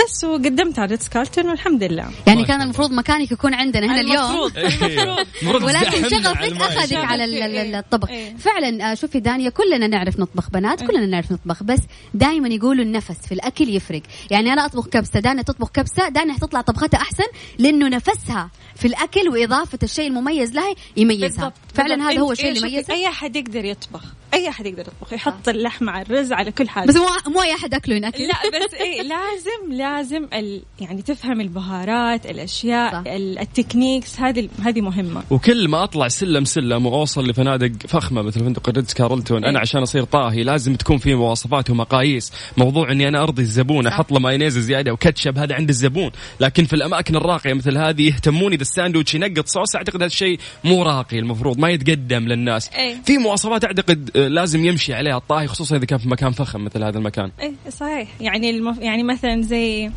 بس 0.06 0.24
وقدمت 0.24 0.80
على 0.80 0.92
ريتز 0.92 1.08
كارلتون 1.08 1.48
والحمد 1.50 1.84
لله. 1.84 2.06
يعني 2.28 2.46
كان 2.46 2.62
المفروض 2.62 2.92
مكانك 2.92 3.32
يكون 3.32 3.54
عندنا 3.54 3.86
هنا 3.86 4.02
اليوم. 4.02 4.26
المفروض. 4.26 4.58
المفروض 4.58 5.28
المفروض 5.42 5.64
ولكن 5.64 6.10
شغفك. 6.10 6.62
أخذك 6.62 6.94
على 6.98 7.24
ال- 7.24 7.44
ال- 7.44 7.58
ال- 7.58 7.76
الطبخ 7.76 8.10
إيه. 8.10 8.36
فعلا 8.38 8.92
آه، 8.92 8.96
شوفي 8.96 9.20
دانيا 9.20 9.50
كلنا 9.50 9.88
نعرف 9.88 10.20
نطبخ 10.20 10.50
بنات 10.50 10.84
كلنا 10.84 11.06
نعرف 11.06 11.32
نطبخ 11.32 11.64
بس 11.64 11.80
دائما 12.14 12.48
يقولوا 12.48 12.84
النفس 12.84 13.28
في 13.28 13.32
الأكل 13.34 13.70
يفرق. 13.76 14.02
يعني 14.32 14.54
أنا 14.54 14.66
أطبخ 14.66 14.88
كبسة 14.88 15.20
دانيا 15.20 15.42
تطبخ 15.44 15.70
كبسة 15.70 16.10
دانيا 16.10 16.34
حتطلع 16.34 16.62
طبختها 16.62 16.98
أحسن 17.02 17.24
لأنه 17.60 17.88
نفسها 17.88 18.50
في 18.76 18.88
الأكل 18.88 19.30
وإضافة 19.30 19.80
الشيء 19.84 20.08
المميز 20.08 20.52
لها 20.54 20.74
يميزها. 20.98 21.28
بالضبط 21.28 21.54
فعلا 21.74 21.96
بالضبط. 21.96 22.12
هذا 22.14 22.22
هو 22.22 22.32
الشيء 22.32 22.52
اللي 22.52 22.72
يميزها. 22.72 22.96
أي 22.96 23.08
أحد 23.08 23.36
يقدر 23.36 23.66
يطبخ؟ 23.66 24.02
أي 24.34 24.50
أحد 24.50 24.66
يقدر 24.66 24.82
يطبخ 24.82 25.14
يحط 25.14 25.50
اللحم 25.50 25.90
على 25.90 26.06
الرز 26.06 26.32
على 26.32 26.52
كل 26.52 26.70
حاجة. 26.70 26.88
بس 26.88 26.96
مو 26.96 27.06
مو 27.28 27.42
أي 27.42 27.54
أحد 27.54 27.74
اكله 27.74 27.96
ينأكل 27.96 28.24
لا 28.24 28.66
بس 28.66 28.74
إيه 28.74 29.02
لازم 29.14 29.74
لازم 29.74 30.28
ال 30.34 30.62
يعني 30.80 31.02
تفهم 31.02 31.42
البهارات 31.42 32.26
الأشياء 32.26 32.92
صح. 32.92 33.04
ال 33.08 33.18
techniques 33.18 34.20
هذه 34.20 34.50
هذه 34.64 34.82
مهمة. 34.82 35.24
وكل 35.30 35.68
ما 35.68 35.84
أطلع 35.84 36.08
سلم 36.08 36.46
سلم 36.46 36.86
وأوصل 36.86 37.30
لفنادق 37.30 37.72
فخمة 37.88 38.22
مثل 38.22 38.40
فندق 38.40 38.70
الريتز 38.70 38.94
كارلتون 38.94 39.38
أنا 39.38 39.56
إيه. 39.56 39.60
عشان 39.60 39.82
أصير 39.82 40.04
طاهي 40.04 40.44
لازم 40.44 40.76
تكون 40.76 40.98
في 40.98 41.16
مواصفات 41.16 41.70
ومقاييس. 41.70 42.34
موضوع 42.58 42.92
إني 42.92 43.08
أنا 43.08 43.24
أرضي 43.24 43.42
الزبون 43.42 43.88
أحط 43.88 44.12
له 44.12 44.20
مايونيز 44.20 44.58
زيادة 44.58 44.94
وكاتشب 44.94 45.38
هذا 45.38 45.56
عند 45.56 45.70
الزبون. 45.70 46.12
لكن 46.40 46.66
في 46.66 46.74
الأماكن 46.74 47.16
الراقية 47.16 47.54
مثل 47.54 47.78
هذه 47.78 48.08
يهتمون 48.08 48.54
اذا 48.54 48.62
الساندوتش 48.62 49.16
ينقط 49.16 49.48
صوص 49.48 49.76
أعتقد 49.76 49.96
هذا 49.96 50.06
الشيء 50.06 50.40
مو 50.64 50.84
راقي 50.84 51.20
المفروض 51.20 51.58
ما 51.60 51.70
يتقدم 51.70 52.28
للناس. 52.28 52.70
إيه. 52.70 52.96
في 53.06 53.18
مواصفات 53.18 53.66
أعتقد 53.66 54.12
آه، 54.16 54.21
لازم 54.28 54.66
يمشي 54.66 54.94
عليها 54.94 55.18
الطاهي 55.18 55.48
خصوصا 55.48 55.76
إذا 55.76 55.86
كان 55.86 56.00
في 56.00 56.10
مكان 56.10 56.32
فخم 56.32 56.66
مثل 56.66 56.84
هذا 56.84 56.98
المكان. 56.98 57.32
إيه 57.40 57.54
صحيح. 57.70 58.10
يعني 58.22 58.50
المف... 58.50 58.78
يعني 58.80 59.04
مثلا 59.04 59.42
زي 59.42 59.92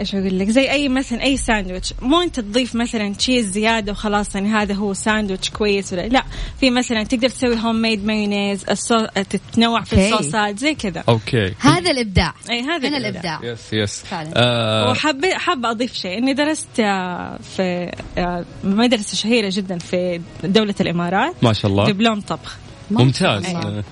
إيش 0.00 0.14
أقول 0.14 0.38
لك؟ 0.38 0.48
زي 0.48 0.70
أي 0.70 0.88
مثلا 0.88 1.22
أي 1.22 1.36
ساندويتش. 1.36 1.94
مو 2.02 2.20
أنت 2.20 2.40
تضيف 2.40 2.74
مثلا 2.74 3.14
cheese 3.14 3.50
زيادة 3.50 3.92
وخلاص 3.92 4.34
يعني 4.34 4.48
هذا 4.48 4.74
هو 4.74 4.94
ساندويتش 4.94 5.50
كويس 5.50 5.92
ولا 5.92 6.08
لا. 6.08 6.24
في 6.60 6.70
مثلا 6.70 7.02
تقدر 7.02 7.28
تسوي 7.28 7.56
homemade 7.56 8.04
مايونيز 8.04 8.64
الصو... 8.70 9.06
تتنوع 9.06 9.80
في 9.80 9.92
okay. 9.92 10.14
الصوصات 10.14 10.58
زي 10.58 10.74
كذا. 10.74 11.04
okay. 11.08 11.54
هذا 11.58 11.90
الإبداع. 11.90 12.34
اي 12.50 12.60
هذا 12.60 12.88
هنا 12.88 12.96
الإبداع. 12.96 13.40
الإبداع. 13.40 13.52
yes 13.52 13.72
yes 13.72 14.04
فعلا. 14.06 14.30
آه. 14.36 14.90
وحابة 14.90 15.28
حابة 15.34 15.70
أضيف 15.70 15.94
شيء. 15.94 16.18
إني 16.18 16.34
درست 16.34 16.80
آه، 16.80 17.38
في 17.56 17.90
آه، 18.18 18.44
مدرسة 18.64 19.16
شهيرة 19.16 19.50
جدا 19.52 19.78
في 19.78 20.20
دولة 20.44 20.74
الإمارات. 20.80 21.34
ما 21.42 21.52
شاء 21.52 21.70
الله. 21.70 21.90
دبلوم 21.90 22.20
طبخ. 22.20 22.56
ممتاز. 22.90 23.44
آه، 23.46 23.84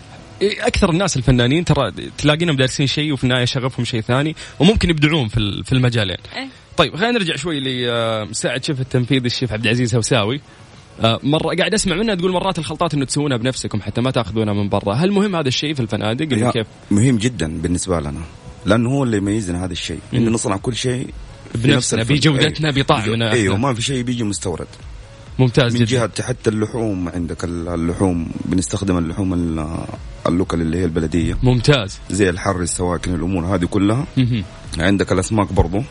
إيه، 0.42 0.66
أكثر 0.66 0.90
الناس 0.90 1.16
الفنانين 1.16 1.64
ترى 1.64 1.92
تلاقينهم 2.18 2.56
دارسين 2.56 2.86
شيء 2.86 3.12
وفي 3.12 3.24
النهايه 3.24 3.44
شغفهم 3.44 3.84
شيء 3.84 4.00
ثاني 4.00 4.36
وممكن 4.58 4.90
يبدعون 4.90 5.28
في 5.28 5.36
ال- 5.36 5.64
في 5.64 5.72
المجالين 5.72 6.16
إيه. 6.36 6.48
طيب 6.76 6.96
خلينا 6.96 7.12
نرجع 7.18 7.36
شوي 7.36 7.60
لمساعد 7.60 8.64
شيف 8.64 8.80
التنفيذي 8.80 9.26
الشيف 9.26 9.52
عبد 9.52 9.64
العزيز 9.64 9.94
هوساوي 9.94 10.40
آه، 11.00 11.20
مرة 11.22 11.54
قاعد 11.56 11.74
أسمع 11.74 11.96
منها 11.96 12.14
تقول 12.14 12.32
مرات 12.32 12.58
الخلطات 12.58 12.94
إنه 12.94 13.04
تسوونها 13.04 13.36
بنفسكم 13.36 13.80
حتى 13.80 14.00
ما 14.00 14.10
تأخذونها 14.10 14.54
من 14.54 14.68
برا، 14.68 14.94
هل 14.94 15.12
مهم 15.12 15.36
هذا 15.36 15.48
الشيء 15.48 15.74
في 15.74 15.80
الفنادق؟ 15.80 16.38
يا- 16.38 16.50
كيف 16.50 16.66
مهم 16.90 17.16
جدا 17.18 17.60
بالنسبة 17.60 18.00
لنا 18.00 18.20
لأنه 18.66 18.90
هو 18.90 19.04
اللي 19.04 19.16
يميزنا 19.16 19.64
هذا 19.64 19.72
الشيء 19.72 19.98
إنه 20.14 20.30
نصنع 20.30 20.56
كل 20.56 20.76
شيء 20.76 21.06
بنفسنا. 21.54 22.02
بجودتنا. 22.02 22.70
بطعمنا 22.70 23.32
أيوه 23.32 23.54
إحنا. 23.54 23.66
ما 23.68 23.74
في 23.74 23.82
شيء 23.82 24.02
بيجي 24.02 24.24
مستورد 24.24 24.66
ممتاز 25.38 25.72
من 25.72 25.84
جدا. 25.84 25.90
جهة 25.90 26.22
حتى 26.22 26.50
اللحوم 26.50 27.08
عندك 27.08 27.44
اللحوم 27.44 28.30
بنستخدم 28.44 28.98
اللحوم 28.98 29.34
ال- 29.34 29.84
اللوكل 30.26 30.60
اللي 30.60 30.78
هي 30.78 30.84
البلدية. 30.84 31.38
ممتاز. 31.42 31.98
زي 32.10 32.30
الحر 32.30 32.60
السواكن 32.60 33.14
الأمور 33.14 33.44
هذه 33.54 33.64
كلها. 33.64 34.06
مهم. 34.16 34.44
عندك 34.78 35.12
الأسماك 35.12 35.52
برضو. 35.52 35.82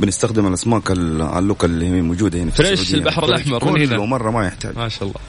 بنستخدم 0.00 0.46
الأسماك 0.46 0.90
اللوكا 0.90 1.66
اللي 1.66 1.86
هي 1.86 2.02
موجودة 2.02 2.42
هنا 2.42 2.50
في 2.50 2.56
فريش 2.56 2.94
البحر 2.94 3.24
الأحمر 3.24 3.58
كله 3.58 4.06
مرة 4.06 4.30
ما 4.30 4.46
يحتاج. 4.46 4.76
ما 4.76 4.88
شاء 4.88 5.02
الله. 5.08 5.20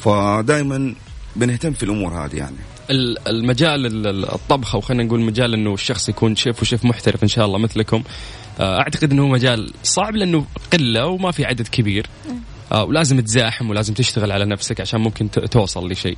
فدائما 0.00 0.94
بنهتم 1.36 1.72
في 1.72 1.82
الأمور 1.82 2.24
هذه 2.24 2.36
يعني. 2.36 2.56
المجال 3.26 4.06
الطبخ 4.34 4.74
أو 4.74 4.80
خلينا 4.80 5.04
نقول 5.04 5.20
مجال 5.20 5.54
إنه 5.54 5.74
الشخص 5.74 6.08
يكون 6.08 6.36
شيف 6.36 6.62
وشيف 6.62 6.84
محترف 6.84 7.22
إن 7.22 7.28
شاء 7.28 7.46
الله 7.46 7.58
مثلكم. 7.58 8.02
آه، 8.60 8.78
أعتقد 8.78 9.12
إنه 9.12 9.28
مجال 9.28 9.72
صعب 9.82 10.16
لأنه 10.16 10.44
قلة 10.72 11.06
وما 11.06 11.30
في 11.30 11.44
عدد 11.44 11.68
كبير. 11.68 12.06
ولازم 12.72 13.20
تزاحم 13.20 13.70
ولازم 13.70 13.94
تشتغل 13.94 14.32
على 14.32 14.44
نفسك 14.44 14.80
عشان 14.80 15.00
ممكن 15.00 15.30
توصل 15.30 15.90
لشيء. 15.90 16.16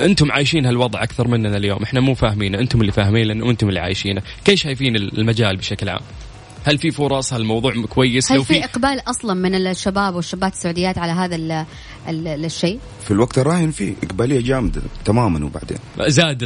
أنتم 0.00 0.32
عايشين 0.32 0.66
هالوضع 0.66 1.02
أكثر 1.02 1.28
مننا 1.28 1.56
اليوم. 1.56 1.82
إحنا 1.82 2.00
مو 2.00 2.14
فاهمين 2.14 2.54
أنتم 2.54 2.80
اللي 2.80 2.92
فاهمين 2.92 3.26
لأنه 3.26 3.50
أنتم 3.50 3.68
اللي 3.68 3.80
عايشينه. 3.80 4.22
كيف 4.44 4.60
شايفين 4.60 4.96
المجال 4.96 5.56
بشكل 5.56 5.88
عام؟ 5.88 6.00
هل 6.64 6.78
في 6.78 6.90
فرص؟ 6.90 7.32
هل 7.32 7.40
الموضوع 7.40 7.72
كويس؟ 7.88 8.32
هل 8.32 8.44
في 8.44 8.64
إقبال 8.64 9.00
أصلا 9.08 9.34
من 9.34 9.54
الشباب 9.54 10.14
والشابات 10.14 10.52
السعوديات 10.52 10.98
على 10.98 11.12
هذا 11.12 11.66
الشيء. 12.08 12.78
في 13.04 13.10
الوقت 13.10 13.38
الراهن 13.38 13.70
في 13.70 13.94
إقبالية 14.02 14.40
جامدة 14.40 14.82
تماما 15.04 15.44
وبعدين. 15.46 15.78
زاد 16.06 16.38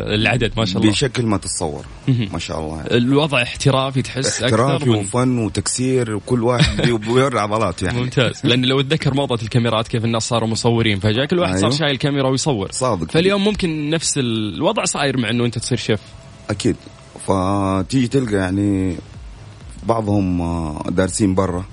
العدد 0.00 0.52
ما 0.56 0.64
شاء 0.64 0.78
الله. 0.82 0.92
بشكل 0.92 1.26
ما 1.26 1.36
تتصور 1.36 1.84
ما 2.32 2.38
شاء 2.38 2.60
الله. 2.60 2.76
يعني. 2.76 2.96
الوضع 2.96 3.42
احترافي 3.42 4.02
تحس 4.02 4.42
احترافي 4.42 4.76
أكثر 4.76 4.90
وفن 4.90 5.38
وتكسير 5.38 6.14
وكل 6.14 6.42
واحد 6.44 6.82
بيوري 7.06 7.38
عضلات 7.40 7.82
يعني. 7.82 8.00
ممتاز. 8.00 8.40
لأن 8.44 8.64
لو 8.64 8.80
اتذكر 8.80 9.14
موضة 9.14 9.38
الكاميرات 9.42 9.88
كيف 9.88 10.04
الناس 10.04 10.22
صاروا 10.28 10.48
مصورين 10.48 11.00
فجاه 11.00 11.24
كل 11.24 11.38
واحد 11.38 11.54
أيوه. 11.56 11.70
صار 11.70 11.78
شايل 11.78 11.96
كاميرا 11.96 12.28
ويصور. 12.28 12.72
صادق. 12.72 13.10
فاليوم 13.10 13.44
ممكن 13.44 13.90
نفس 13.90 14.18
الوضع 14.18 14.84
صاير 14.84 15.18
مع 15.18 15.30
إنه 15.30 15.44
أنت 15.44 15.58
تصير 15.58 15.78
شيف. 15.78 16.00
أكيد. 16.50 16.76
فتيجي 17.26 18.08
تلقى 18.08 18.34
يعني 18.34 18.96
بعضهم 19.86 20.40
آه، 20.40 20.84
دارسين 20.90 21.34
برا. 21.34 21.64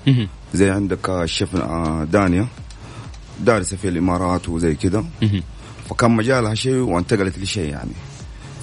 زي 0.54 0.70
عندك 0.70 1.10
الشيف 1.10 1.56
آه، 1.56 2.04
دانيا. 2.12 2.46
دارسة 3.40 3.76
في 3.76 3.88
الإمارات 3.88 4.48
وزي 4.48 4.74
كذا 4.74 5.04
فكان 5.90 6.10
مجالها 6.10 6.54
شيء 6.54 6.74
وانتقلت 6.74 7.38
لشيء 7.38 7.70
يعني. 7.70 7.90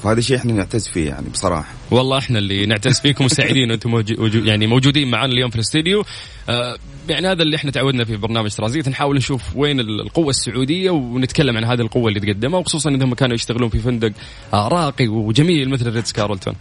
فهذا 0.03 0.21
شيء 0.21 0.37
إحنا 0.37 0.53
نعتز 0.53 0.87
فيه 0.87 1.07
يعني 1.07 1.29
بصراحة. 1.29 1.73
والله 1.91 2.17
إحنا 2.17 2.39
اللي 2.39 2.65
نعتز 2.65 2.99
فيكم 2.99 3.25
وسعيدين 3.25 3.71
أنتم 3.71 3.89
موجود 3.89 4.45
يعني 4.45 4.67
موجودين 4.67 5.11
معنا 5.11 5.33
اليوم 5.33 5.49
في 5.49 5.55
الاستديو. 5.55 6.03
آه 6.49 6.77
يعني 7.09 7.27
هذا 7.27 7.43
اللي 7.43 7.55
إحنا 7.55 7.71
تعودنا 7.71 8.05
في 8.05 8.17
برنامج 8.17 8.51
ترانزيت. 8.51 8.89
نحاول 8.89 9.15
نشوف 9.15 9.55
وين 9.55 9.79
القوة 9.79 10.29
السعودية 10.29 10.89
ونتكلم 10.89 11.57
عن 11.57 11.63
هذه 11.63 11.81
القوة 11.81 12.07
اللي 12.07 12.19
تقدمها 12.19 12.59
وخصوصا 12.59 12.89
انهم 12.89 13.13
كانوا 13.13 13.35
يشتغلون 13.35 13.69
في 13.69 13.79
فندق 13.79 14.11
راقي 14.53 15.07
وجميل 15.07 15.69
مثل 15.69 15.93
ريتز 15.93 16.11
كارلتون. 16.11 16.53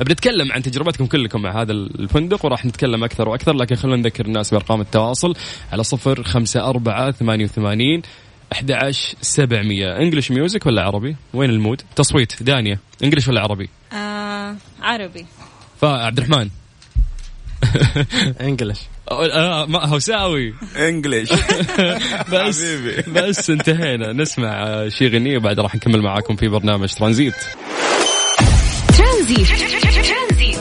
بنتكلم 0.00 0.52
عن 0.52 0.62
تجربتكم 0.62 1.06
كلكم 1.06 1.42
مع 1.42 1.62
هذا 1.62 1.72
الفندق 1.72 2.44
وراح 2.44 2.66
نتكلم 2.66 3.04
أكثر 3.04 3.28
وأكثر 3.28 3.52
لكن 3.52 3.76
خلونا 3.76 3.96
نذكر 3.96 4.26
الناس 4.26 4.50
بأرقام 4.50 4.80
التواصل. 4.80 5.34
على 5.72 5.82
صفر 5.84 6.22
خمسة 6.22 6.68
أربعة 6.68 7.10
ثمانية 7.10 7.44
وثمانين 7.44 8.02
11 8.52 9.14
700 9.20 9.96
English 9.98 10.30
music 10.30 10.66
ولا 10.66 10.82
عربي؟ 10.82 11.16
وين 11.34 11.50
المود؟ 11.50 11.82
تصويت. 11.96 12.42
دانيا 12.42 12.78
English 13.04 13.28
ولا 13.28 13.40
عربي؟ 13.40 13.68
آه 13.92 14.56
عربي. 14.82 15.26
فعبد 15.80 16.18
الرحمن. 16.18 16.50
English 18.40 18.80
آه 19.10 19.66
ما 19.66 19.86
هوساوي. 19.86 20.54
English 20.76 21.32
بس 22.32 22.64
بس 23.08 23.50
انتهينا. 23.50 24.12
نسمع 24.12 24.88
شي 24.88 25.08
غنية 25.08 25.36
وبعد 25.36 25.60
راح 25.60 25.74
نكمل 25.74 26.02
معاكم 26.02 26.36
في 26.36 26.48
برنامج 26.48 26.88
ترانزيت. 26.88 27.34
ترانزيت. 28.98 29.89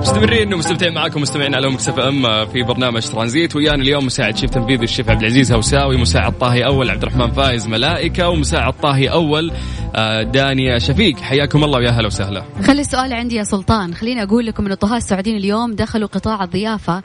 مستمرين 0.00 0.54
ومستمتعين 0.54 0.94
معاكم 0.94 1.22
مستمعين 1.22 1.54
على 1.54 1.70
Mix 1.70 1.98
FM 1.98 2.46
في 2.46 2.62
برنامج 2.62 3.02
ترانزيت. 3.02 3.56
ويانا 3.56 3.82
اليوم 3.82 4.06
مساعد 4.06 4.36
شيف 4.36 4.50
تنفيذي 4.50 4.84
الشيف 4.84 5.10
عبد 5.10 5.20
العزيز 5.20 5.52
هوساوي 5.52 5.96
مساعد 5.96 6.38
طاهي 6.38 6.66
أول 6.66 6.90
عبد 6.90 7.02
الرحمن 7.02 7.30
فايز 7.30 7.66
ملائكة 7.66 8.28
ومساعد 8.28 8.72
طاهي 8.72 9.08
أول 9.08 9.52
آه، 9.94 10.22
دانيا 10.22 10.78
شفيق. 10.78 11.20
حياكم 11.20 11.64
الله 11.64 11.78
ويا 11.78 11.90
هلا 11.90 12.06
وسهلا. 12.06 12.44
خلي 12.62 12.80
السؤال 12.80 13.12
عندي 13.12 13.34
يا 13.34 13.44
سلطان. 13.44 13.94
خليني 13.94 14.22
أقول 14.22 14.46
لكم 14.46 14.66
إن 14.66 14.72
الطهاة 14.72 14.96
السعوديين 14.96 15.36
اليوم 15.36 15.74
دخلوا 15.74 16.08
قطاع 16.08 16.44
الضيافة. 16.44 17.02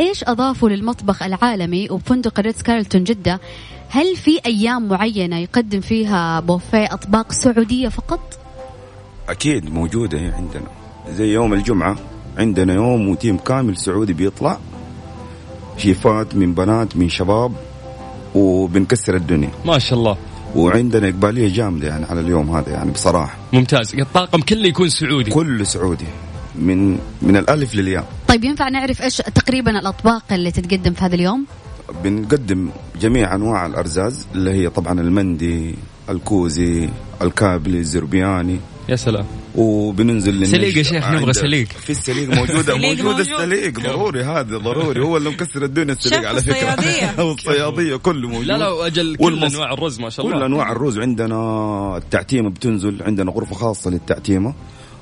إيش 0.00 0.24
أضافوا 0.24 0.68
للمطبخ 0.68 1.22
العالمي 1.22 1.90
وبفندق 1.90 2.40
ريتز 2.40 2.62
كارلتون 2.62 3.04
جدة؟ 3.04 3.40
هل 3.88 4.16
في 4.16 4.40
أيام 4.46 4.88
معينة 4.88 5.38
يقدم 5.38 5.80
فيها 5.80 6.40
بوفيه 6.40 6.84
أطباق 6.84 7.32
سعودية 7.32 7.88
فقط؟ 7.88 8.38
أكيد 9.28 9.74
موجودة 9.74 10.18
عندنا. 10.18 10.85
زي 11.10 11.32
يوم 11.32 11.52
الجمعة. 11.52 11.96
عندنا 12.38 12.74
يوم 12.74 13.08
وتيم 13.08 13.36
كامل 13.36 13.76
سعودي 13.76 14.12
بيطلع. 14.12 14.58
شيفات 15.76 16.34
من 16.34 16.54
بنات 16.54 16.96
من 16.96 17.08
شباب 17.08 17.52
وبنكسر 18.34 19.14
الدنيا. 19.16 19.50
ما 19.64 19.78
شاء 19.78 19.98
الله. 19.98 20.16
وعندنا 20.56 21.08
إقبالية 21.08 21.54
جامدة 21.54 21.88
يعني 21.88 22.04
على 22.04 22.20
اليوم 22.20 22.50
هذا 22.50 22.70
يعني 22.70 22.90
بصراحة. 22.90 23.36
ممتاز. 23.52 23.94
الطاقم 23.94 24.40
كله 24.40 24.66
يكون 24.66 24.88
سعودي. 24.88 25.30
كله 25.30 25.64
سعودي. 25.64 26.04
من 26.54 26.98
من 27.22 27.36
الألف 27.36 27.74
للياء. 27.74 28.04
طيب 28.28 28.44
ينفع 28.44 28.68
نعرف 28.68 29.02
إيش 29.02 29.16
تقريبا 29.16 29.78
الأطباق 29.78 30.22
اللي 30.32 30.50
تتقدم 30.50 30.92
في 30.92 31.04
هذا 31.04 31.14
اليوم؟ 31.14 31.46
بنقدم 32.04 32.70
جميع 33.00 33.34
أنواع 33.34 33.66
الأرزاز 33.66 34.26
اللي 34.34 34.50
هي 34.50 34.70
طبعا 34.70 35.00
المندي 35.00 35.74
الكوزي 36.10 36.88
الكابلي 37.22 37.78
الزربياني. 37.78 38.60
يا 38.88 38.96
سلام. 38.96 39.24
وبننزل 39.54 40.46
سليق 40.46 40.78
يا 40.78 40.82
شيخ 40.82 41.10
نبغى 41.10 41.32
سليق. 41.32 41.68
في 41.68 41.90
السليق 41.90 42.28
موجودة 42.28 42.76
موجود. 42.76 43.20
السليق. 43.20 43.80
ضروري 43.80 44.24
هذا 44.24 44.58
ضروري. 44.58 45.00
هو 45.00 45.16
اللي 45.16 45.30
مكسر 45.30 45.64
الدنيا 45.64 45.92
السليق 45.92 46.28
على 46.28 46.42
فكرة. 46.42 47.24
والصياديه 47.26 47.96
كله 47.96 48.28
موجود. 48.28 48.46
لا 48.46 48.58
لا 48.58 48.86
أجل 48.86 49.16
كل 49.16 49.44
أنواع 49.44 49.72
الرز 49.72 50.00
ما 50.00 50.10
شاء 50.10 50.26
الله. 50.26 50.38
كل 50.38 50.44
أنواع 50.44 50.72
الرز. 50.72 50.98
عندنا 50.98 51.96
التعتيمة 51.96 52.50
بتنزل. 52.50 53.02
عندنا 53.02 53.30
غرفة 53.30 53.54
خاصة 53.54 53.90
للتعتيمة. 53.90 54.54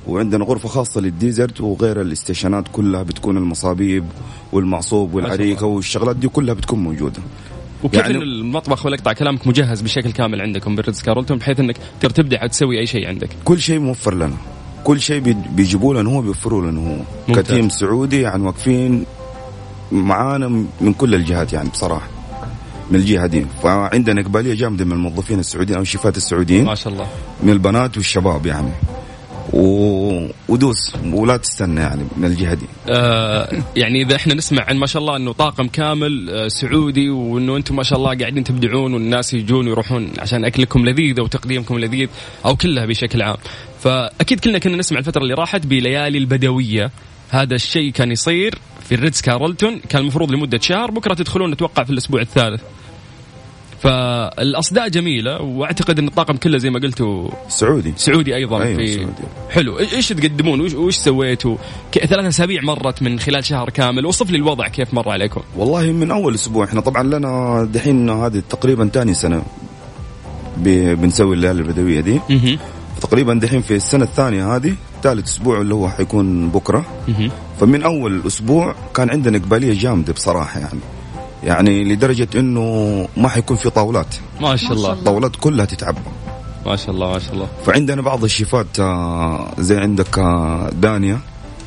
وعندنا 0.07 0.45
غرفة 0.45 0.69
خاصة 0.69 1.01
لل 1.01 1.13
dessert. 1.13 1.61
وغير 1.61 2.01
ال 2.01 2.08
stationات 2.08 2.65
كلها 2.73 3.03
بتكون 3.03 3.37
المصابيب 3.37 4.05
والمعصوب 4.53 5.15
والعريكه 5.15 5.67
والشغلات 5.67 6.17
دي 6.17 6.29
كلها 6.29 6.55
بتكون 6.55 6.79
موجودة. 6.79 7.23
وكيف 7.85 8.01
يعني 8.01 8.19
المطبخ 8.19 8.87
ولا 8.87 8.95
اقطع 8.95 9.13
كلامك 9.13 9.47
مجهز 9.47 9.81
بشكل 9.81 10.13
كامل 10.13 10.41
عندكم 10.41 10.77
بالريتز 10.77 11.03
كارلتون 11.03 11.39
بحيث 11.39 11.61
إنك 11.61 11.77
تقدر 12.01 12.15
تبدع 12.15 12.45
وتسوي 12.45 12.79
أي 12.81 12.87
شيء 12.87 13.09
عندك؟ 13.09 13.29
كل 13.45 13.61
شيء 13.61 13.79
موفر 13.79 14.15
لنا. 14.15 14.37
كل 14.85 15.01
شيء 15.01 15.21
بيجيبوا 15.55 15.95
لنا 15.95 16.11
هو 16.11 16.23
بيوفروا 16.23 16.71
لنا 16.71 16.81
هو. 17.29 17.35
ك 17.35 17.41
team 17.41 17.69
سعودي 17.69 18.21
يعني 18.21 18.43
واقفين 18.43 19.05
معانا 19.93 20.49
من 20.81 20.93
كل 20.93 21.15
الجهات 21.15 21.53
يعني 21.53 21.69
بصراحة 21.69 22.09
من 22.91 22.97
الجهه 22.99 23.27
دي 23.27 23.47
فعندنا 23.63 24.21
إقبالية 24.21 24.55
جامدة 24.55 24.85
من 24.85 24.93
الموظفين 24.93 25.39
السعوديين 25.39 25.77
أو 25.77 25.83
الشيفات 25.83 26.17
السعوديين. 26.17 26.65
ما 26.65 26.75
شاء 26.75 26.93
الله. 26.93 27.07
من 27.43 27.51
البنات 27.51 27.97
والشباب 27.97 28.47
يعني. 28.47 28.71
و... 29.55 30.29
ودوس 30.49 30.93
ولا 31.13 31.37
تستنى 31.37 31.81
يعني 31.81 32.03
من 32.17 32.25
الجهة 32.25 32.55
دي. 32.55 32.67
آه 32.89 33.49
يعني 33.77 34.03
إذا 34.03 34.17
إحنا 34.17 34.35
نسمع 34.35 34.65
عن 34.69 34.77
ما 34.77 34.87
شاء 34.87 35.03
الله 35.03 35.17
إنه 35.17 35.33
طاقم 35.33 35.69
كامل 35.69 36.31
آه 36.31 36.49
سعودي 36.49 37.11
وإنه 37.11 37.57
أنتم 37.57 37.77
ما 37.77 37.83
شاء 37.83 37.99
الله 37.99 38.19
قاعدين 38.19 38.45
تبدعون 38.45 38.95
والناس 38.95 39.35
يجون 39.35 39.67
ويروحون 39.67 40.13
عشان 40.19 40.45
أكلكم 40.45 40.87
لذيذ 40.87 41.21
وتقديمكم 41.21 41.79
لذيذ 41.79 42.09
أو 42.45 42.57
كلها 42.57 42.87
بشكل 42.87 43.23
عام. 43.23 43.37
فأكيد 43.81 44.41
كلنا 44.41 44.59
كنا 44.59 44.77
نسمع 44.77 44.99
الفترة 44.99 45.23
اللي 45.23 45.35
راحت 45.35 45.67
بليالي 45.67 46.19
البدوية 46.19 46.91
هذا 47.31 47.55
الشيء 47.55 47.93
كان 47.93 48.13
يصير 48.13 48.59
في 48.89 48.95
الريدز 48.95 49.21
كارلتون 49.21 49.79
كان 49.89 50.03
المفروض 50.03 50.33
لمدة 50.33 50.59
شهر 50.59 50.91
بكرة 50.91 51.15
تدخلون 51.15 51.53
أتوقع 51.53 51.85
في 51.85 51.91
الأسبوع 51.91 52.21
الثالث 52.21 52.63
فالأصداء 53.85 54.89
جميلة 54.89 55.43
وأعتقد 55.43 55.99
إن 55.99 56.09
الطاقم 56.09 56.37
كله 56.37 56.59
زي 56.59 56.71
ما 56.71 56.81
قلتوا 56.81 57.29
سعودي. 57.49 57.93
سعودي 57.97 58.37
أيضا 58.37 58.63
أيوة 58.63 58.77
في 58.77 58.95
سعودي. 58.95 59.13
حلو. 59.51 59.79
إيش 59.79 60.09
تقدمون؟ 60.09 60.61
وش, 60.61 60.75
وش 60.75 60.97
سويتوا؟ 60.97 61.57
ثلاث 61.93 62.27
أسابيع 62.27 62.63
مرت 62.63 63.03
من 63.03 63.21
خلال 63.21 63.45
شهر 63.45 63.71
كامل. 63.71 64.07
وصف 64.07 64.31
لي 64.31 64.37
الوضع 64.37 64.69
كيف 64.69 64.95
مر 64.95 65.09
عليكم. 65.09 65.41
والله 65.57 65.93
من 65.93 66.11
أول 66.11 66.35
أسبوع. 66.35 66.65
إحنا 66.65 66.81
طبعا 66.81 67.03
لنا 67.03 67.65
دحين 67.73 68.11
هذه 68.11 68.43
تقريبا 68.51 68.89
ثاني 68.89 69.15
سنة 69.15 69.43
بنسوي 70.57 71.35
الليالي 71.35 71.63
البدوية 71.63 72.01
دي. 72.01 72.21
تقريبا 73.01 73.35
دحين 73.35 73.61
في 73.61 73.77
السنة 73.77 74.05
الثانية 74.05 74.57
هذه 74.57 74.75
ثالث 75.03 75.29
أسبوع 75.29 75.61
اللي 75.61 75.75
هو 75.75 75.89
حيكون 75.89 76.49
بكرة. 76.49 76.85
فمن 77.61 77.83
أول 77.83 78.23
أسبوع 78.27 78.75
كان 78.95 79.11
عندنا 79.11 79.39
إقبالية 79.39 79.81
جامدة 79.81 80.13
بصراحة 80.13 80.61
يعني. 80.61 80.81
يعني 81.45 81.85
لدرجة 81.85 82.29
إنه 82.35 83.09
ما 83.17 83.29
حيكون 83.29 83.57
في 83.57 83.71
طاولات. 83.71 84.15
ما 84.41 84.57
شاء 84.57 84.73
الله. 84.73 84.93
الطاولات 84.93 85.37
كلها 85.37 85.65
تتعبى 85.65 86.01
ما 86.67 86.77
شاء 86.77 86.91
الله 86.91 87.13
ما 87.13 87.19
شاء 87.19 87.35
الله. 87.35 87.49
فعندنا 87.67 88.03
بعض 88.03 88.25
الشيفات 88.25 88.81
آه، 88.81 89.55
زي 89.59 89.77
عندك 89.77 90.19
آه، 90.19 90.71
دانيا 90.71 91.19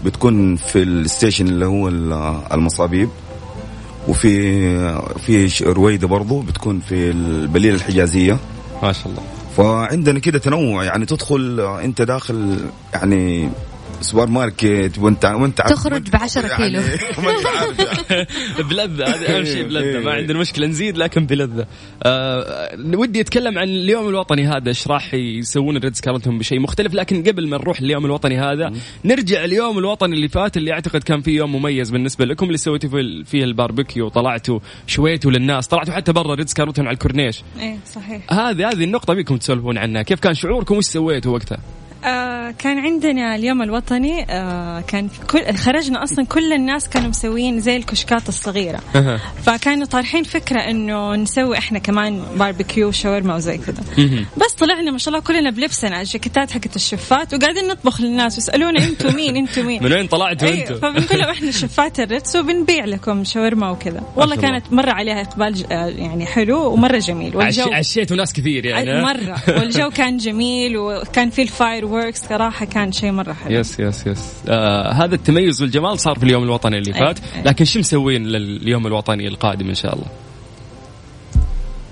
بتكون 0.05 0.55
في 0.55 0.83
ال 0.83 0.91
station 0.91 1.47
اللي 1.47 1.65
هو 1.65 1.87
المصابيب. 2.53 3.09
وفي 4.07 4.37
في 5.19 5.63
رويدة 5.63 6.07
برضو 6.07 6.39
بتكون 6.39 6.79
في 6.79 7.11
البليله 7.11 7.75
الحجازية. 7.75 8.37
ما 8.83 8.91
شاء 8.91 9.07
الله. 9.07 9.21
فعندنا 9.57 10.19
كده 10.19 10.39
تنوع 10.39 10.83
يعني 10.83 11.05
تدخل 11.05 11.59
أنت 11.83 12.01
داخل 12.01 12.59
يعني 12.93 13.49
سوبر 14.01 14.27
ماركت 14.27 14.97
وانت 14.97 15.25
وانت 15.25 15.61
تخرج 15.61 16.09
ب 16.11 16.15
10 16.15 16.55
كيلو. 16.55 16.81
بلذة 18.69 19.05
هذا 19.07 19.37
أهم 19.37 19.45
شيء 19.45 19.67
بلذة. 19.67 19.99
ما 19.99 20.11
عندنا 20.11 20.39
مشكلة 20.39 20.67
نزيد 20.67 20.97
لكن 20.97 21.25
بلذة. 21.25 21.67
آه 22.03 22.69
ودي 22.93 23.21
أتكلم 23.21 23.57
عن 23.57 23.67
اليوم 23.67 24.09
الوطني 24.09 24.47
هذا 24.47 24.67
إيش 24.67 24.87
راح 24.87 25.13
يسوون 25.13 25.77
الريتز 25.77 25.99
كارلتون 25.99 26.37
بشيء 26.37 26.59
مختلف. 26.59 26.93
لكن 26.93 27.23
قبل 27.23 27.49
ما 27.49 27.57
نروح 27.57 27.79
اليوم 27.79 28.05
الوطني 28.05 28.39
هذا 28.39 28.73
نرجع 29.05 29.45
اليوم 29.45 29.77
الوطني 29.77 30.15
اللي 30.15 30.27
فات 30.27 30.57
اللي 30.57 30.71
أعتقد 30.71 31.03
كان 31.03 31.21
فيه 31.21 31.37
يوم 31.37 31.55
مميز 31.55 31.89
بالنسبة 31.89 32.25
لكم 32.25 32.45
اللي 32.45 32.57
سويتوا 32.57 32.89
فيه 33.25 33.43
الباربيكيو 33.43 34.05
وطلعتوا 34.05 34.59
شويتوا 34.87 35.31
للناس 35.31 35.67
طلعتوا 35.67 35.93
حتى 35.93 36.13
برا 36.13 36.35
ريتز 36.35 36.53
كارلتون 36.53 36.87
على 36.87 36.93
الكورنيش. 36.93 37.43
إيه 37.59 37.77
صحيح. 37.93 38.33
هذه 38.33 38.69
هذه 38.69 38.83
النقطة 38.83 39.13
بيكم 39.13 39.37
تسولفون 39.37 39.77
عنها. 39.77 40.01
كيف 40.01 40.19
كان 40.19 40.33
شعوركم؟ 40.33 40.77
وش 40.77 40.85
سويتوا 40.85 41.33
وقتها؟ 41.33 41.57
آه 42.07 42.51
كان 42.51 42.79
عندنا 42.79 43.35
اليوم 43.35 43.61
الوطني 43.61 44.25
آه 44.29 44.81
كان 44.81 45.09
كل 45.31 45.55
خرجنا 45.55 46.03
أصلا 46.03 46.25
كل 46.25 46.53
الناس 46.53 46.89
كانوا 46.89 47.09
مسوين 47.09 47.59
زي 47.59 47.75
الكشكات 47.75 48.29
الصغيرة. 48.29 48.79
فكانوا 49.45 49.85
طارحين 49.85 50.23
فكرة 50.23 50.59
إنه 50.59 51.15
نسوي 51.15 51.57
إحنا 51.57 51.79
كمان 51.79 52.23
باربيكيو 52.35 52.91
شاورما 52.91 53.35
وزي 53.35 53.57
كذا. 53.57 53.83
بس 54.37 54.53
طلعنا 54.53 54.91
ما 54.91 54.97
شاء 54.97 55.13
الله 55.13 55.25
كلنا 55.25 55.49
بلبسنا 55.49 56.01
الجاكيتات 56.01 56.51
حقت 56.51 56.75
الشفات 56.75 57.33
وقاعدين 57.33 57.67
نطبخ 57.67 58.01
للناس 58.01 58.35
ويسألونا 58.37 58.83
أنتم 58.83 59.15
مين 59.15 59.37
أنتم 59.37 59.65
مين. 59.65 59.83
من 59.87 59.93
وين 59.93 60.07
طلعتوا 60.07 60.49
أنتم 60.49 60.75
فبنقول 60.75 61.19
لهم 61.19 61.29
إحنا 61.29 61.51
شفات 61.51 61.99
الريتس 61.99 62.35
وبنبيع 62.35 62.85
لكم 62.85 63.23
شاورما 63.23 63.69
وكذا. 63.69 64.01
والله 64.15 64.35
كانت 64.35 64.73
مرة 64.73 64.91
عليها 64.91 65.21
إقبال 65.21 65.71
آه، 65.71 65.87
يعني 65.87 66.25
حلو 66.25 66.73
ومرة 66.73 66.97
جميل 66.97 67.35
والجو 67.35 67.71
عشيتوا 67.71 68.17
ناس 68.17 68.33
كثير 68.33 68.65
يعني 68.65 69.01
مرة. 69.01 69.37
والجو 69.47 69.89
كان 69.89 70.17
جميل 70.17 70.77
وكان 70.77 71.29
في 71.29 71.41
ال 71.41 71.85
fireworks 71.97 72.21
صراحة 72.29 72.65
كان 72.65 72.91
شيء 72.91 73.11
مرة 73.11 73.33
حلو. 73.33 73.59
yes 73.59 73.79
yes 73.79 74.07
yes 74.07 74.33
آه 74.49 74.91
هذا 74.93 75.15
التميز 75.15 75.61
والجمال 75.61 75.99
صار 75.99 76.19
في 76.19 76.23
اليوم 76.23 76.43
الوطني 76.43 76.77
اللي 76.77 76.93
فات. 76.93 77.19
لكن 77.45 77.65
شو 77.65 77.79
مسوين 77.79 78.23
لليوم 78.23 78.87
الوطني 78.87 79.27
القادم 79.27 79.67
إن 79.67 79.75
شاء 79.75 79.93
الله؟ 79.95 80.05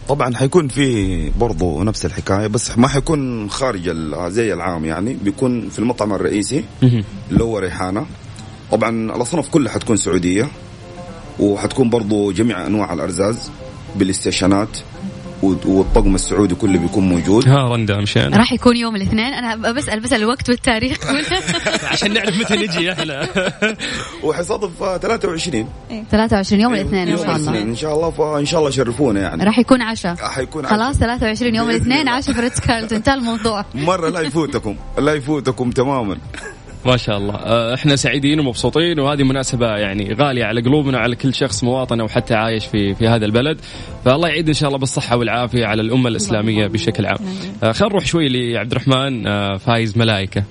طبعا 0.07 0.35
حيكون 0.35 0.67
في 0.67 1.29
برضو 1.29 1.83
نفس 1.83 2.05
الحكاية 2.05 2.47
بس 2.47 2.77
ما 2.77 2.87
حيكون 2.87 3.49
خارج 3.49 3.89
زي 4.27 4.53
العام 4.53 4.85
يعني. 4.85 5.13
بيكون 5.13 5.69
في 5.69 5.79
المطعم 5.79 6.13
الرئيسي 6.13 6.63
اللي 7.31 7.43
هو 7.43 7.59
ريحانة. 7.59 8.05
طبعا 8.71 9.15
الأصناف 9.15 9.49
كلها 9.49 9.71
حتكون 9.71 9.97
سعودية 9.97 10.47
وحتكون 11.39 11.89
برضو 11.89 12.31
جميع 12.31 12.67
أنواع 12.67 12.93
الأرزاز 12.93 13.51
بالاستيشنات 13.95 14.77
والطقم 15.45 16.15
السعودي 16.15 16.55
كله 16.55 16.79
بيكون 16.79 17.09
موجود. 17.09 17.47
ها 17.47 17.69
رندا 17.73 17.97
مشان. 17.97 18.33
راح 18.33 18.53
يكون 18.53 18.77
يوم 18.77 18.95
الاثنين. 18.95 19.33
أنا 19.33 19.71
بسال 19.71 19.99
بس 19.99 20.13
الوقت 20.13 20.49
والتاريخ. 20.49 20.97
عشان 21.91 22.13
نعرف 22.13 22.39
متى 22.39 22.55
نجي 22.55 22.91
إحنا 22.91 23.27
وحيصادف 24.23 24.69
23 25.01 25.67
23 26.11 26.61
يوم 26.61 26.73
الاثنين 26.73 27.07
إن 27.07 27.17
شاء 27.17 27.35
الله. 27.35 27.61
إن 27.61 27.75
شاء 27.75 27.95
الله 27.95 28.09
فإن 28.09 28.45
شاء 28.45 28.59
الله 28.59 28.69
شرفونا 28.71 29.21
يعني. 29.21 29.43
راح 29.43 29.59
يكون 29.59 29.81
عشاء. 29.81 30.15
حيكون 30.15 30.67
خلاص 30.67 30.97
23 30.97 31.55
يوم 31.55 31.69
الاثنين 31.69 32.07
عشاء 32.07 32.35
في 32.35 32.41
ريتز 32.41 32.59
كارلتون 32.59 32.97
انتهى 32.97 33.13
الموضوع. 33.13 33.65
مرة 33.75 34.09
لا 34.09 34.21
يفوتكم. 34.21 34.75
لا 34.97 35.13
يفوتكم 35.13 35.71
تماما. 35.71 36.17
ما 36.85 36.97
شاء 36.97 37.17
الله. 37.17 37.35
آه، 37.35 37.73
إحنا 37.73 37.95
سعيدين 37.95 38.39
ومبسوطين 38.39 38.99
وهذه 38.99 39.23
مناسبة 39.23 39.67
يعني 39.67 40.13
غالية 40.13 40.45
على 40.45 40.61
قلوبنا 40.61 40.97
وعلى 40.97 41.15
كل 41.15 41.33
شخص 41.33 41.63
مواطن 41.63 41.99
أو 41.99 42.07
حتى 42.07 42.33
عايش 42.33 42.65
في 42.65 42.95
في 42.95 43.07
هذا 43.07 43.25
البلد. 43.25 43.61
فالله 44.05 44.27
يعيد 44.27 44.47
إن 44.47 44.53
شاء 44.53 44.67
الله 44.67 44.79
بالصحة 44.79 45.17
والعافية 45.17 45.65
على 45.65 45.81
الأمة 45.81 46.09
الإسلامية 46.09 46.67
بشكل 46.67 47.05
عام. 47.05 47.17
آه، 47.63 47.71
خلينا 47.71 47.93
نروح 47.93 48.05
شوي 48.05 48.27
لعبد 48.29 48.71
الرحمن 48.71 49.27
آه، 49.27 49.57
فايز 49.57 49.97
ملائكه 49.97 50.43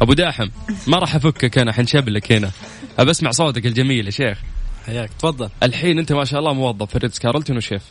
أبو 0.00 0.12
داحم 0.12 0.48
ما 0.86 0.98
راح 0.98 1.14
أفكك 1.14 1.58
أنا 1.58 1.72
حنشبلك 1.72 2.32
هنا. 2.32 2.50
بسمع 2.98 3.30
صوتك 3.30 3.66
الجميل 3.66 4.06
يا 4.06 4.10
شيخ. 4.10 4.38
حياك. 4.86 5.10
تفضل. 5.18 5.48
الحين 5.62 5.98
أنت 5.98 6.12
ما 6.12 6.24
شاء 6.24 6.40
الله 6.40 6.52
موظف 6.52 6.90
في 6.90 6.98
ريتز 6.98 7.18
كارلتون 7.18 7.56
وشيف. 7.56 7.82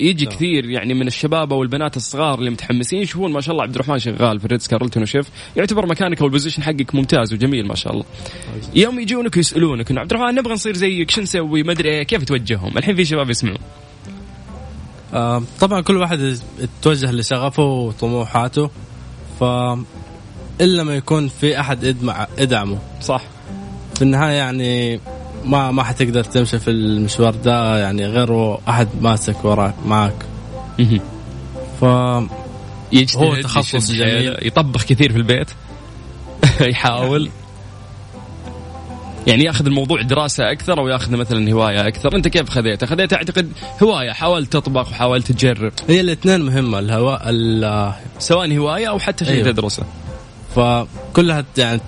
يجي 0.00 0.24
لا. 0.24 0.30
كثير 0.30 0.70
يعني 0.70 0.94
من 0.94 1.06
الشباب 1.06 1.52
أو 1.52 1.62
البنات 1.62 1.96
الصغار 1.96 2.38
اللي 2.38 2.50
متحمسين 2.50 3.02
يشوفون 3.02 3.32
ما 3.32 3.40
شاء 3.40 3.52
الله 3.52 3.62
عبد 3.62 3.74
الرحمن 3.74 3.98
شغال 3.98 4.40
في 4.40 4.46
ريتز 4.46 4.66
كارلتون 4.66 5.02
وشيف. 5.02 5.28
يعتبر 5.56 5.86
مكانك 5.86 6.20
أو 6.20 6.26
البوزيشن 6.26 6.62
حقك 6.62 6.94
ممتاز 6.94 7.32
وجميل 7.32 7.66
ما 7.66 7.74
شاء 7.74 7.92
الله. 7.92 8.04
يوم 8.74 9.00
يجونك 9.00 9.36
ويسألونك 9.36 9.90
إنه 9.90 10.00
عبد 10.00 10.12
الرحمن 10.12 10.34
نبغى 10.34 10.54
نصير 10.54 10.76
زيك 10.76 11.10
شو 11.10 11.20
نسوي 11.20 11.62
ما 11.62 11.72
أدري 11.72 12.04
كيف 12.04 12.24
توجههم؟ 12.24 12.78
الحين 12.78 12.96
في 12.96 13.04
شباب 13.04 13.30
يسمعون. 13.30 13.58
آه 15.14 15.42
طبعا 15.60 15.80
كل 15.80 15.96
واحد 15.96 16.38
يتوجه 16.58 17.12
لشغفه 17.12 17.62
وطموحاته 17.62 18.70
ف 19.40 19.44
إلا 20.60 20.82
ما 20.82 20.96
يكون 20.96 21.28
في 21.28 21.60
أحد 21.60 21.96
ادعمه 22.38 22.78
صح. 23.00 23.22
في 23.94 24.02
النهاية 24.02 24.32
يعني 24.32 25.00
ما 25.44 25.70
ما 25.70 25.82
حتقدر 25.82 26.24
تمشي 26.24 26.58
في 26.58 26.70
المشوار 26.70 27.34
ده 27.34 27.78
يعني 27.78 28.06
غير 28.06 28.58
أحد 28.68 28.88
ماسك 29.00 29.44
وراك 29.44 29.74
معك 29.86 30.24
ف 31.80 31.84
هو 33.16 33.34
تخصص 33.42 33.90
جميل. 33.90 34.36
يطبخ 34.42 34.84
كثير 34.84 35.12
في 35.12 35.18
البيت. 35.18 35.50
يحاول. 36.60 37.30
يعني 39.26 39.44
ياخذ 39.44 39.66
الموضوع 39.66 40.02
دراسة 40.02 40.52
أكثر 40.52 40.78
أو 40.80 40.88
ياخذ 40.88 41.16
مثلا 41.16 41.52
هواية 41.52 41.88
أكثر. 41.88 42.16
أنت 42.16 42.28
كيف 42.28 42.50
خذيته؟ 42.50 42.86
خذيته 42.86 43.14
أعتقد 43.14 43.52
هواية 43.82 44.12
حاولت 44.12 44.52
تطبخ 44.52 44.90
وحاولت 44.90 45.32
تجرب. 45.32 45.72
هي 45.88 46.00
الاثنين 46.00 46.40
مهمة 46.40 46.78
الهواء 46.78 47.30
سواء 48.18 48.56
هواية 48.56 48.86
أو 48.86 48.98
حتى 48.98 49.24
شيء 49.24 49.34
أيوه. 49.34 49.50
تدرسه. 49.50 49.82
فكلها 50.56 51.44
يعني 51.58 51.80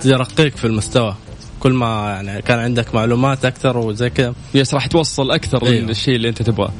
ترقيك 0.00 0.56
في 0.56 0.66
المستوى. 0.66 1.14
كل 1.60 1.72
ما 1.72 1.86
يعني 2.10 2.42
كان 2.42 2.58
عندك 2.58 2.94
معلومات 2.94 3.44
أكثر 3.44 3.78
وزي 3.78 4.10
كذا. 4.10 4.34
يس 4.54 4.74
راح 4.74 4.86
توصل 4.86 5.30
أكثر 5.30 5.66
أيوه. 5.66 5.84
من 5.84 5.90
الشيء 5.90 6.16
اللي 6.16 6.28
أنت 6.28 6.42
تبغاه. 6.42 6.72